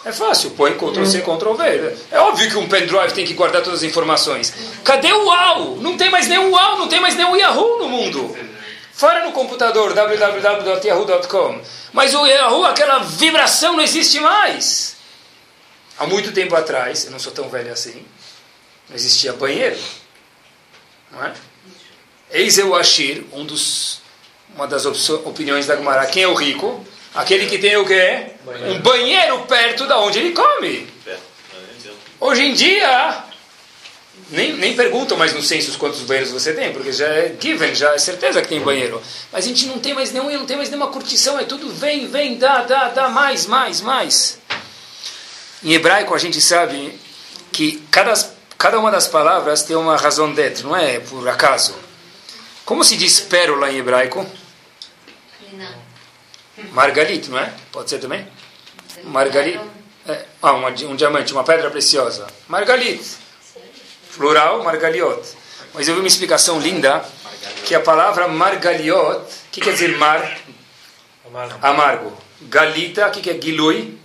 É 0.05 0.11
fácil, 0.11 0.51
põe 0.53 0.73
Ctrl 0.73 1.05
C, 1.05 1.21
Ctrl 1.21 1.53
V. 1.53 1.97
É 2.11 2.19
óbvio 2.19 2.51
que 2.51 2.57
um 2.57 2.67
pendrive 2.67 3.13
tem 3.13 3.27
que 3.27 3.35
guardar 3.35 3.63
todas 3.63 3.81
as 3.81 3.85
informações. 3.85 4.53
Cadê 4.83 5.13
o 5.13 5.27
UAU? 5.27 5.77
Não 5.81 5.97
tem 5.97 6.11
mais 6.11 6.29
o 6.29 6.51
UAU, 6.51 6.79
não 6.79 6.89
tem 6.89 6.99
mais 6.99 7.15
o 7.15 7.37
Yahoo 7.37 7.79
no 7.79 7.89
mundo. 7.89 8.37
Fora 8.93 9.25
no 9.25 9.33
computador, 9.33 9.95
www.yahoo.com. 9.95 11.61
Mas 11.93 12.15
o 12.15 12.27
Yahoo, 12.27 12.65
aquela 12.65 12.99
vibração 12.99 13.73
não 13.75 13.83
existe 13.83 14.21
mais. 14.21 14.97
Há 15.99 16.07
muito 16.07 16.33
tempo 16.33 16.55
atrás, 16.55 17.05
eu 17.05 17.11
não 17.11 17.19
sou 17.19 17.33
tão 17.33 17.49
velho 17.49 17.73
assim, 17.73 18.05
não 18.89 18.97
existia 18.97 19.33
banheiro. 19.33 19.79
Não 21.11 21.25
é? 21.25 21.33
Eis 22.31 22.59
o 22.59 22.75
Ashir, 22.75 23.25
um 23.33 23.45
dos, 23.45 24.01
uma 24.55 24.67
das 24.67 24.87
opiniões 24.87 25.67
da 25.67 25.77
Gemara. 25.77 26.07
Quem 26.07 26.23
é 26.23 26.29
o 26.29 26.35
rico? 26.35 26.85
Aquele 27.15 27.47
que 27.47 27.59
tem 27.59 27.77
o 27.77 27.87
quê? 27.87 28.29
Banheiro. 28.45 28.73
Um 28.73 28.81
banheiro 28.81 29.39
perto 29.47 29.87
da 29.87 29.99
onde 29.99 30.19
ele 30.19 30.33
come. 30.33 30.89
Hoje 32.19 32.43
em 32.43 32.55
dia, 32.55 33.25
nem, 34.33 34.55
nem 34.55 34.75
perguntam 34.75 35.17
mais 35.17 35.35
no 35.35 35.43
census 35.43 35.77
quantos 35.77 36.01
banheiros 36.01 36.33
você 36.33 36.55
tem, 36.55 36.73
porque 36.73 36.91
já 36.91 37.07
é 37.07 37.37
given, 37.39 37.75
já 37.75 37.95
é 37.95 37.99
certeza 37.99 38.41
que 38.41 38.49
tem 38.49 38.61
banheiro. 38.61 39.01
Mas 39.31 39.45
a 39.45 39.49
gente 39.49 39.67
não 39.67 39.79
tem 39.79 39.93
mais 39.93 40.11
nenhum, 40.11 40.33
não 40.33 40.47
tem 40.47 40.57
mais 40.57 40.71
nenhuma 40.71 40.89
curtição, 40.89 41.39
é 41.39 41.45
tudo 41.45 41.69
vem, 41.69 42.09
vem, 42.09 42.39
dá, 42.39 42.63
dá, 42.63 42.89
dá, 42.89 43.09
mais, 43.09 43.47
mais, 43.47 43.83
mais. 43.83 44.39
Em 45.63 45.75
hebraico 45.75 46.15
a 46.15 46.19
gente 46.19 46.41
sabe 46.41 46.99
que 47.53 47.85
cada, 47.91 48.15
cada 48.57 48.79
uma 48.81 48.91
das 48.91 49.07
palavras 49.07 49.63
tem 49.63 49.77
uma 49.77 49.97
razão 49.97 50.33
dentro, 50.33 50.69
não 50.69 50.77
é 50.77 50.99
por 50.99 51.29
acaso. 51.29 51.75
Como 52.65 52.83
se 52.83 52.97
diz 52.97 53.21
pérola 53.21 53.71
em 53.71 53.79
hebraico? 53.79 54.27
Margalito, 56.73 57.31
não 57.31 57.39
é? 57.39 57.53
Pode 57.71 57.91
ser 57.91 57.99
também? 57.99 58.27
Margalito. 59.05 59.65
É, 60.09 60.25
ah, 60.41 60.55
um, 60.55 60.67
um 60.67 60.97
diamante, 60.97 61.33
uma 61.33 61.45
pedra 61.45 61.71
preciosa. 61.71 62.27
Margalito. 62.49 63.23
Plural, 64.17 64.63
margaliot. 64.63 65.23
Mas 65.75 65.89
eu 65.89 65.95
vi 65.95 66.01
uma 66.01 66.09
explicação 66.09 66.61
linda 66.61 67.05
que 67.65 67.75
a 67.75 67.81
palavra 67.81 68.29
margaliot, 68.29 69.21
o 69.21 69.51
que 69.51 69.61
quer 69.61 69.73
dizer 69.73 69.97
mar? 69.99 70.39
Amargo. 71.63 72.13
Galita, 72.43 73.09
o 73.09 73.11
que 73.11 73.31
é 73.31 73.41
gilui? 73.41 73.99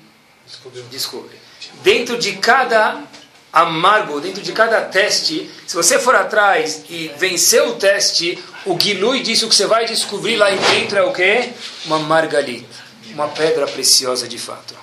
Descobre. 0.90 1.38
Dentro 1.84 2.18
de 2.18 2.34
cada 2.38 3.04
amargo, 3.52 4.22
dentro 4.22 4.42
de 4.42 4.52
cada 4.52 4.82
teste, 4.82 5.50
se 5.66 5.76
você 5.76 6.00
for 6.00 6.16
atrás 6.16 6.84
e 6.90 7.12
vencer 7.18 7.64
o 7.64 7.74
teste, 7.76 8.42
o 8.66 8.78
Gilui 8.80 9.22
disse 9.22 9.46
o 9.46 9.50
que 9.50 9.56
você 9.56 9.66
vai 9.66 9.86
descobrir 9.86 10.36
lá 10.36 10.50
dentro 10.50 10.98
é 10.98 11.04
o 11.04 11.14
quê? 11.14 11.52
Uma 11.86 12.00
margalita, 12.00 12.76
uma 13.10 13.28
pedra 13.28 13.68
preciosa 13.68 14.28
de 14.28 14.38
fato. 14.38 14.76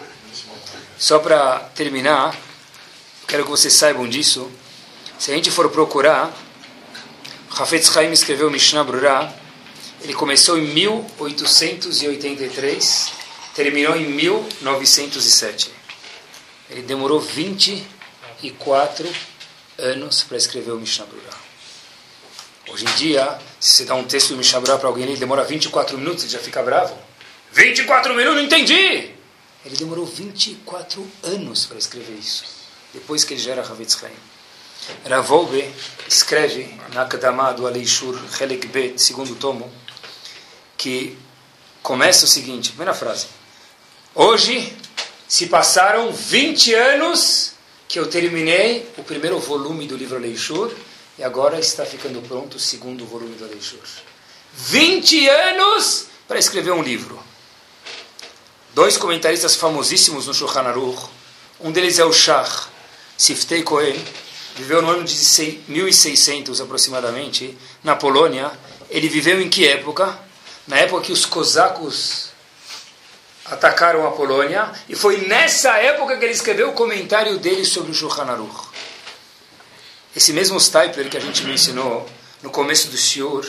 Só 0.99 1.19
para 1.19 1.61
terminar, 1.75 2.37
quero 3.27 3.45
que 3.45 3.51
vocês 3.51 3.73
saibam 3.75 4.09
disso. 4.09 4.51
Se 5.19 5.31
a 5.31 5.35
gente 5.35 5.51
for 5.51 5.69
procurar, 5.71 6.35
Hafetz 7.51 7.95
Haim 7.97 8.13
escreveu 8.13 8.51
Mishnah 8.51 8.85
Brurah, 8.85 9.33
ele 10.03 10.13
começou 10.13 10.59
em 10.59 10.67
1883, 10.67 13.13
terminou 13.55 13.97
em 13.97 14.07
1907. 14.07 15.73
Ele 16.69 16.83
demorou 16.83 17.21
24 17.21 19.11
anos 19.79 20.25
para 20.25 20.37
escrever 20.37 20.73
o 20.73 20.79
Mishnah 20.79 21.07
Brurah. 21.07 21.39
Hoje 22.69 22.85
em 22.87 22.95
dia, 22.97 23.39
se 23.61 23.75
você 23.75 23.85
dá 23.85 23.95
um 23.95 24.05
texto 24.05 24.31
do 24.31 24.37
Mishabrá 24.37 24.77
para 24.79 24.89
alguém, 24.89 25.05
ele 25.05 25.17
demora 25.17 25.45
24 25.45 25.97
minutos, 25.97 26.25
ele 26.25 26.33
já 26.33 26.39
fica 26.39 26.63
bravo. 26.63 26.99
24 27.53 28.15
minutos, 28.15 28.37
não 28.37 28.43
entendi! 28.43 29.11
Ele 29.65 29.77
demorou 29.79 30.05
24 30.05 31.07
anos 31.23 31.67
para 31.67 31.79
escrever 31.79 32.19
isso, 32.19 32.45
depois 32.93 33.23
que 33.23 33.35
ele 33.35 33.41
já 33.41 33.53
era 33.53 33.63
Havetz 33.63 33.97
Chaim. 33.99 34.13
Ravolbe 35.09 35.73
escreve 36.09 36.79
na 36.93 37.05
Kadamah 37.07 37.53
do 37.53 37.67
Aleishur 37.67 38.19
Helek 38.41 38.67
Bet, 38.69 39.01
segundo 39.01 39.35
tomo, 39.37 39.73
que 40.77 41.17
começa 41.83 42.25
o 42.25 42.29
seguinte, 42.29 42.71
primeira 42.71 42.95
frase. 42.95 43.27
Hoje 44.15 44.77
se 45.27 45.47
passaram 45.47 46.13
20 46.13 46.75
anos 46.75 47.53
que 47.89 47.99
eu 47.99 48.09
terminei 48.09 48.89
o 48.97 49.03
primeiro 49.03 49.39
volume 49.39 49.87
do 49.87 49.97
livro 49.97 50.17
Aleishur, 50.17 50.73
e 51.19 51.23
agora 51.23 51.59
está 51.59 51.87
ficando 51.87 52.21
pronto 52.27 52.57
o 52.57 52.61
segundo 52.61 53.07
volume 53.07 53.37
do 53.37 53.45
Aleixur. 53.45 53.79
20 54.55 55.29
anos 55.29 56.07
para 56.27 56.39
escrever 56.39 56.73
um 56.73 56.83
livro. 56.83 57.23
Dois 58.75 58.97
comentaristas 58.97 59.55
famosíssimos 59.55 60.27
no 60.27 60.35
Shulchan 60.35 60.63
Aruch, 60.63 61.09
um 61.61 61.71
deles 61.71 61.99
é 61.99 62.05
o 62.05 62.13
Shach 62.13 62.67
Siftei 63.17 63.63
Cohen, 63.63 64.03
viveu 64.57 64.81
no 64.81 64.91
ano 64.91 65.05
de 65.05 65.15
1600 65.69 66.61
aproximadamente, 66.61 67.57
na 67.83 67.97
Polônia. 67.97 68.51
Ele 68.89 69.09
viveu 69.09 69.41
em 69.41 69.49
que 69.49 69.67
época? 69.67 70.19
Na 70.67 70.79
época 70.79 71.03
que 71.03 71.13
os 71.13 71.27
cosacos 71.27 72.33
atacaram 73.45 74.07
a 74.07 74.13
Polônia, 74.13 74.73
e 74.89 74.97
foi 74.97 75.19
nessa 75.27 75.77
época 75.77 76.17
que 76.17 76.25
ele 76.25 76.33
escreveu 76.33 76.71
o 76.71 76.73
comentário 76.73 77.39
dele 77.39 77.65
sobre 77.65 77.91
o 77.91 77.95
Shulchan 77.95 78.25
Aruch. 78.25 78.69
Esse 80.17 80.33
mesmo 80.33 80.59
Stipler 80.59 81.11
que 81.11 81.17
a 81.17 81.21
gente 81.21 81.45
mencionou 81.45 82.09
no 82.43 82.49
começo 82.51 82.89
do 82.89 82.97
Shiur, 82.97 83.45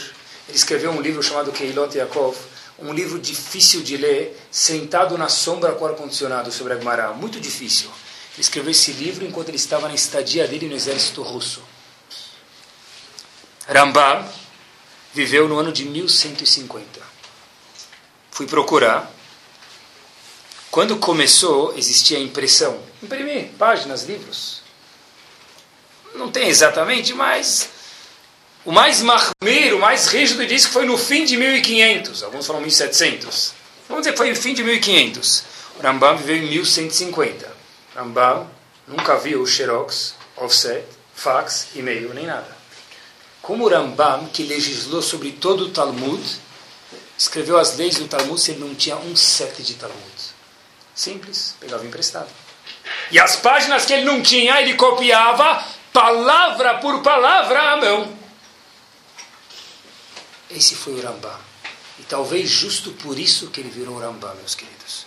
ele 0.48 0.58
escreveu 0.58 0.92
um 0.92 1.00
livro 1.00 1.24
chamado 1.24 1.52
Keilot 1.52 1.98
Yaakov, 1.98 2.36
um 2.78 2.92
livro 2.92 3.20
difícil 3.20 3.82
de 3.82 3.96
ler, 3.96 4.38
sentado 4.52 5.18
na 5.18 5.30
sombra 5.30 5.72
com 5.74 5.86
ar-condicionado 5.86 6.52
sobre 6.52 6.74
a 6.74 6.78
Gemara, 6.78 7.14
muito 7.14 7.40
difícil. 7.40 7.90
Escreveu 8.38 8.72
esse 8.72 8.92
livro 8.92 9.26
enquanto 9.26 9.50
ele 9.50 9.58
estava 9.58 9.88
na 9.88 9.96
estadia 9.96 10.48
dele 10.48 10.68
no 10.68 10.76
exército 10.76 11.22
russo. 11.22 11.64
Rambam, 13.68 14.30
viveu 15.14 15.48
no 15.48 15.58
ano 15.58 15.72
de 15.72 15.86
1150. 15.86 17.02
Fui 18.32 18.46
procurar. 18.46 19.12
Quando 20.70 20.98
começou, 20.98 21.74
existia 21.78 22.18
a 22.18 22.22
impressão. 22.22 22.78
Imprimir 23.02 23.52
páginas, 23.58 24.04
livros. 24.04 24.62
Não 26.16 26.30
tem 26.30 26.50
exatamente, 26.50 27.14
mas 27.14 27.70
o 28.66 28.72
mais 28.72 29.02
mahmir, 29.02 29.74
o 29.74 29.80
mais 29.80 30.08
rígido 30.08 30.46
diz 30.46 30.66
que 30.66 30.74
foi 30.74 30.86
no 30.86 30.98
fim 30.98 31.24
de 31.24 31.38
1500. 31.38 32.24
Alguns 32.24 32.46
falam 32.46 32.62
1700. 32.62 33.54
Vamos 33.88 34.02
dizer 34.02 34.12
que 34.12 34.18
foi 34.18 34.30
no 34.30 34.36
fim 34.36 34.54
de 34.54 34.64
1500. 34.64 35.44
O 35.80 35.82
Rambam 35.82 36.18
viveu 36.18 36.36
em 36.36 36.50
1150. 36.50 37.55
Rambam 37.96 38.50
nunca 38.88 39.16
viu 39.18 39.46
xerox, 39.48 40.16
offset, 40.36 40.86
fax, 41.16 41.70
e-mail, 41.76 42.14
nem 42.14 42.26
nada. 42.26 42.56
Como 43.42 43.70
Rambam, 43.70 44.28
que 44.28 44.44
legislou 44.44 45.02
sobre 45.02 45.32
todo 45.32 45.66
o 45.66 45.70
Talmud, 45.70 46.22
escreveu 47.18 47.58
as 47.58 47.78
leis 47.78 47.96
do 47.96 48.08
Talmud 48.08 48.40
se 48.40 48.52
ele 48.52 48.60
não 48.60 48.76
tinha 48.76 48.98
um 48.98 49.16
set 49.16 49.64
de 49.64 49.76
Talmud. 49.76 50.36
Simples, 50.94 51.56
pegava 51.60 51.86
emprestado. 51.86 52.30
E 53.12 53.20
as 53.20 53.36
páginas 53.38 53.86
que 53.86 53.94
ele 53.94 54.04
não 54.04 54.22
tinha, 54.22 54.60
ele 54.62 54.76
copiava 54.76 55.64
palavra 55.94 56.80
por 56.80 57.02
palavra 57.02 57.74
à 57.74 57.78
mão. 57.78 58.18
Esse 60.50 60.76
foi 60.76 60.94
o 60.94 61.02
Rambam. 61.02 61.40
E 62.00 62.04
talvez 62.04 62.50
justo 62.50 62.92
por 62.92 63.18
isso 63.18 63.50
que 63.52 63.62
ele 63.62 63.70
virou 63.70 64.00
Rambam, 64.00 64.36
meus 64.36 64.56
queridos. 64.56 65.06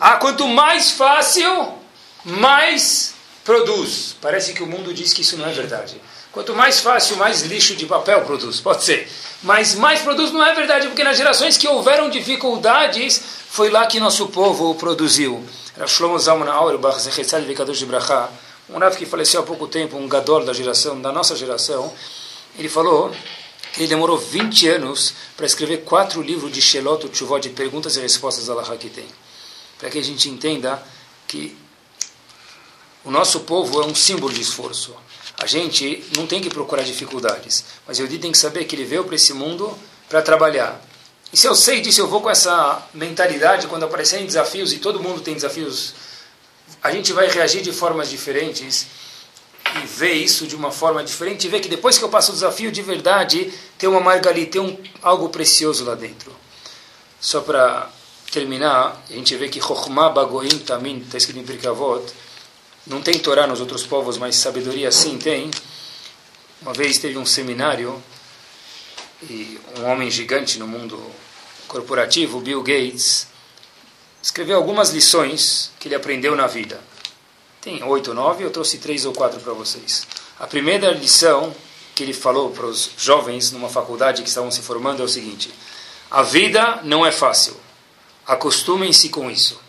Ah, 0.00 0.16
quanto 0.16 0.46
mais 0.48 0.92
fácil, 0.92 1.83
mais 2.24 3.14
produz. 3.44 4.16
Parece 4.20 4.52
que 4.52 4.62
o 4.62 4.66
mundo 4.66 4.92
diz 4.94 5.12
que 5.12 5.22
isso 5.22 5.36
não 5.36 5.46
é 5.46 5.52
verdade. 5.52 6.00
Quanto 6.32 6.54
mais 6.54 6.80
fácil, 6.80 7.16
mais 7.16 7.42
lixo 7.42 7.76
de 7.76 7.86
papel 7.86 8.22
produz. 8.22 8.60
Pode 8.60 8.82
ser. 8.82 9.08
Mas 9.42 9.74
mais 9.74 10.00
produz 10.00 10.32
não 10.32 10.44
é 10.44 10.52
verdade, 10.54 10.88
porque 10.88 11.04
nas 11.04 11.16
gerações 11.16 11.56
que 11.56 11.68
houveram 11.68 12.10
dificuldades, 12.10 13.22
foi 13.48 13.70
lá 13.70 13.86
que 13.86 14.00
nosso 14.00 14.26
povo 14.28 14.74
produziu. 14.74 15.44
De 15.76 15.82
um 18.68 18.78
Rav 18.78 18.96
que 18.96 19.06
faleceu 19.06 19.40
há 19.40 19.42
pouco 19.42 19.66
tempo, 19.68 19.96
um 19.96 20.08
gadol 20.08 20.44
da 20.44 20.52
geração, 20.52 21.00
da 21.00 21.12
nossa 21.12 21.36
geração, 21.36 21.92
ele 22.58 22.68
falou 22.68 23.14
que 23.72 23.80
ele 23.80 23.88
demorou 23.88 24.16
20 24.16 24.68
anos 24.68 25.14
para 25.36 25.44
escrever 25.44 25.78
quatro 25.84 26.22
livros 26.22 26.50
de 26.50 26.62
Shelot 26.62 27.08
Tchuvot, 27.08 27.40
de 27.40 27.50
perguntas 27.50 27.96
e 27.96 28.00
respostas 28.00 28.46
da 28.46 28.54
Allah 28.54 28.76
que 28.76 28.88
tem. 28.88 29.06
Para 29.78 29.90
que 29.90 29.98
a 29.98 30.02
gente 30.02 30.28
entenda 30.30 30.82
que 31.28 31.56
o 33.04 33.10
nosso 33.10 33.40
povo 33.40 33.82
é 33.82 33.86
um 33.86 33.94
símbolo 33.94 34.32
de 34.32 34.40
esforço. 34.40 34.94
A 35.42 35.46
gente 35.46 36.04
não 36.16 36.26
tem 36.26 36.40
que 36.40 36.48
procurar 36.48 36.82
dificuldades, 36.82 37.64
mas 37.86 37.98
Yehudi 37.98 38.18
tem 38.18 38.32
que 38.32 38.38
saber 38.38 38.64
que 38.64 38.74
ele 38.74 38.84
veio 38.84 39.04
para 39.04 39.14
esse 39.14 39.32
mundo 39.34 39.76
para 40.08 40.22
trabalhar. 40.22 40.80
E 41.32 41.36
se 41.36 41.46
eu 41.46 41.54
sei 41.54 41.80
disso, 41.80 42.00
eu 42.00 42.06
vou 42.06 42.20
com 42.20 42.30
essa 42.30 42.82
mentalidade, 42.94 43.66
quando 43.66 43.84
aparecerem 43.84 44.24
desafios, 44.24 44.72
e 44.72 44.78
todo 44.78 45.02
mundo 45.02 45.20
tem 45.20 45.34
desafios, 45.34 45.94
a 46.82 46.92
gente 46.92 47.12
vai 47.12 47.28
reagir 47.28 47.60
de 47.60 47.72
formas 47.72 48.08
diferentes 48.08 48.86
e 49.82 49.86
ver 49.86 50.12
isso 50.12 50.46
de 50.46 50.54
uma 50.54 50.70
forma 50.70 51.02
diferente 51.02 51.46
e 51.46 51.50
ver 51.50 51.60
que 51.60 51.68
depois 51.68 51.98
que 51.98 52.04
eu 52.04 52.08
passo 52.08 52.30
o 52.30 52.34
desafio 52.34 52.70
de 52.70 52.80
verdade, 52.82 53.52
tem 53.76 53.88
uma 53.88 54.00
marca 54.00 54.30
ali, 54.30 54.46
tem 54.46 54.60
um, 54.60 54.78
algo 55.02 55.28
precioso 55.28 55.84
lá 55.84 55.94
dentro. 55.94 56.32
Só 57.20 57.40
para 57.40 57.90
terminar, 58.30 59.02
a 59.08 59.12
gente 59.12 59.34
vê 59.36 59.48
que 59.48 59.60
Chokhmah 59.60 60.10
Bagoim 60.10 60.58
Tamin, 60.58 60.98
está 60.98 61.18
escrito 61.18 61.40
em 61.40 61.44
Pirkavot, 61.44 62.04
não 62.86 63.00
tem 63.00 63.18
Torá 63.18 63.46
nos 63.46 63.60
outros 63.60 63.84
povos, 63.84 64.18
mas 64.18 64.36
sabedoria 64.36 64.92
sim 64.92 65.18
tem. 65.18 65.50
Uma 66.60 66.74
vez 66.74 66.98
teve 66.98 67.16
um 67.16 67.24
seminário 67.24 68.02
e 69.22 69.58
um 69.78 69.84
homem 69.86 70.10
gigante 70.10 70.58
no 70.58 70.66
mundo 70.66 71.00
corporativo, 71.66 72.40
Bill 72.40 72.62
Gates, 72.62 73.26
escreveu 74.22 74.56
algumas 74.56 74.90
lições 74.90 75.70
que 75.78 75.88
ele 75.88 75.94
aprendeu 75.94 76.36
na 76.36 76.46
vida. 76.46 76.80
Tem 77.60 77.82
oito 77.82 78.08
ou 78.08 78.14
nove, 78.14 78.44
eu 78.44 78.50
trouxe 78.50 78.78
três 78.78 79.06
ou 79.06 79.12
quatro 79.14 79.40
para 79.40 79.54
vocês. 79.54 80.06
A 80.38 80.46
primeira 80.46 80.90
lição 80.90 81.54
que 81.94 82.02
ele 82.02 82.12
falou 82.12 82.50
para 82.50 82.66
os 82.66 82.90
jovens 82.98 83.50
numa 83.50 83.68
faculdade 83.68 84.22
que 84.22 84.28
estavam 84.28 84.50
se 84.50 84.60
formando 84.60 85.00
é 85.00 85.04
o 85.04 85.08
seguinte: 85.08 85.50
a 86.10 86.22
vida 86.22 86.80
não 86.84 87.06
é 87.06 87.10
fácil. 87.10 87.56
Acostumem-se 88.26 89.08
com 89.08 89.30
isso. 89.30 89.63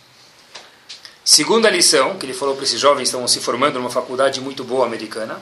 Segunda 1.25 1.71
lição 1.71 2.19
que 2.19 2.25
ele 2.27 2.35
falou 2.35 2.53
para 2.53 2.65
esses 2.65 2.79
jovens 2.79 3.05
que 3.05 3.07
estavam 3.07 3.27
se 3.27 3.39
formando 3.39 3.79
numa 3.79 3.89
faculdade 3.89 4.39
muito 4.39 4.63
boa 4.63 4.85
americana: 4.85 5.41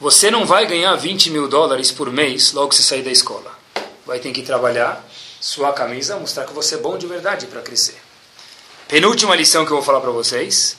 você 0.00 0.30
não 0.30 0.46
vai 0.46 0.64
ganhar 0.64 0.94
20 0.94 1.30
mil 1.30 1.48
dólares 1.48 1.90
por 1.90 2.08
mês 2.12 2.52
logo 2.52 2.68
que 2.68 2.76
você 2.76 2.84
sair 2.84 3.02
da 3.02 3.10
escola. 3.10 3.50
Vai 4.06 4.20
ter 4.20 4.30
que 4.30 4.42
trabalhar, 4.42 5.04
suar 5.40 5.72
a 5.72 5.74
camisa, 5.74 6.16
mostrar 6.16 6.44
que 6.44 6.52
você 6.52 6.76
é 6.76 6.78
bom 6.78 6.96
de 6.96 7.04
verdade 7.04 7.48
para 7.48 7.62
crescer. 7.62 8.00
Penúltima 8.86 9.34
lição 9.34 9.66
que 9.66 9.72
eu 9.72 9.76
vou 9.76 9.84
falar 9.84 10.00
para 10.00 10.12
vocês 10.12 10.76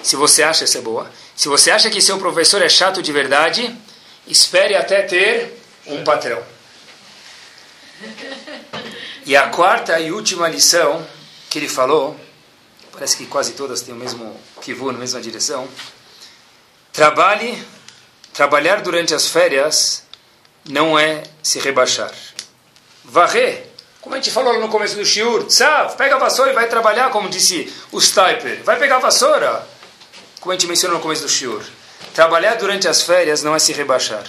se 0.00 0.14
você 0.14 0.44
acha 0.44 0.62
essa 0.62 0.78
é 0.78 0.80
boa. 0.80 1.10
Se 1.34 1.48
você 1.48 1.72
acha 1.72 1.90
que 1.90 2.00
seu 2.00 2.18
professor 2.18 2.62
é 2.62 2.68
chato 2.68 3.02
de 3.02 3.10
verdade, 3.10 3.76
espere 4.24 4.76
até 4.76 5.02
ter 5.02 5.60
um 5.88 6.04
patrão. 6.04 6.40
E 9.26 9.34
a 9.34 9.48
quarta 9.48 9.98
e 9.98 10.12
última 10.12 10.48
lição 10.48 11.04
que 11.50 11.58
ele 11.58 11.68
falou, 11.68 12.16
parece 12.92 13.16
que 13.16 13.26
quase 13.26 13.52
todas 13.52 13.80
têm 13.80 13.94
o 13.94 13.96
mesmo 13.96 14.38
kivun, 14.60 14.90
a 14.90 14.92
mesma 14.92 15.20
direção. 15.20 15.66
Trabalhe, 16.92 17.62
trabalhar 18.32 18.82
durante 18.82 19.14
as 19.14 19.26
férias 19.26 20.04
não 20.68 20.98
é 20.98 21.22
se 21.42 21.58
rebaixar. 21.58 22.12
Varrer, 23.04 23.66
como 24.00 24.14
a 24.14 24.18
gente 24.18 24.30
falou 24.30 24.60
no 24.60 24.68
começo 24.68 24.94
do 24.94 25.04
shiur, 25.04 25.44
tzav, 25.46 25.96
pega 25.96 26.16
a 26.16 26.18
vassoura 26.18 26.52
e 26.52 26.54
vai 26.54 26.68
trabalhar, 26.68 27.10
como 27.10 27.28
disse 27.28 27.72
o 27.90 28.00
Stiper. 28.00 28.62
Vai 28.62 28.78
pegar 28.78 28.96
a 28.96 29.00
vassoura 29.00 29.66
como 30.42 30.50
a 30.50 30.56
gente 30.56 30.66
mencionou 30.66 30.98
no 30.98 31.02
começo 31.02 31.22
do 31.22 31.28
shiur, 31.28 31.62
trabalhar 32.12 32.56
durante 32.56 32.88
as 32.88 33.00
férias 33.00 33.44
não 33.44 33.54
é 33.54 33.60
se 33.60 33.72
rebaixar. 33.72 34.24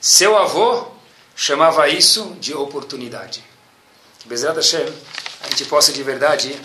Seu 0.00 0.38
avô 0.38 0.86
chamava 1.34 1.88
isso 1.88 2.36
de 2.38 2.54
oportunidade. 2.54 3.44
Que 4.20 4.28
Bezerra 4.28 4.54
Hashem, 4.54 4.86
a 5.42 5.48
gente 5.48 5.64
possa 5.64 5.92
de 5.92 6.00
verdade, 6.04 6.56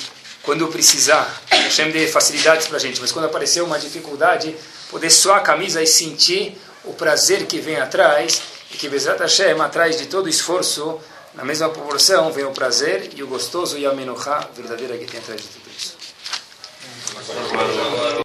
quando 0.50 0.68
precisar, 0.68 1.43
Hashem 1.52 1.91
dê 1.91 2.08
facilidades 2.08 2.66
para 2.66 2.78
a 2.78 2.80
gente, 2.80 3.00
mas 3.00 3.12
quando 3.12 3.26
aparecer 3.26 3.62
uma 3.62 3.78
dificuldade, 3.78 4.56
poder 4.89 5.12
suar 5.12 5.38
a 5.38 5.41
camisa 5.41 5.80
e 5.80 5.86
sentir 5.86 6.60
o 6.84 6.91
prazer 6.91 7.45
que 7.45 7.60
vem 7.60 7.76
atrás, 7.76 8.41
e 8.72 8.76
que 8.76 8.89
Bezerra 8.89 9.20
Hashem, 9.20 9.62
atrás 9.62 9.95
de 9.95 10.08
todo 10.08 10.28
esforço, 10.28 11.00
na 11.36 11.45
mesma 11.45 11.70
proporção, 11.70 12.32
vem 12.32 12.45
o 12.45 12.52
prazer 12.52 13.12
e 13.16 13.22
o 13.22 13.28
gostoso 13.28 13.78
e 13.78 13.86
a 13.86 13.91
verdadeira 13.91 14.97
que 14.97 15.06
tem 15.06 15.20
atrás 15.20 15.39
de 15.39 15.47
tudo 15.50 15.70
isso. 15.78 15.95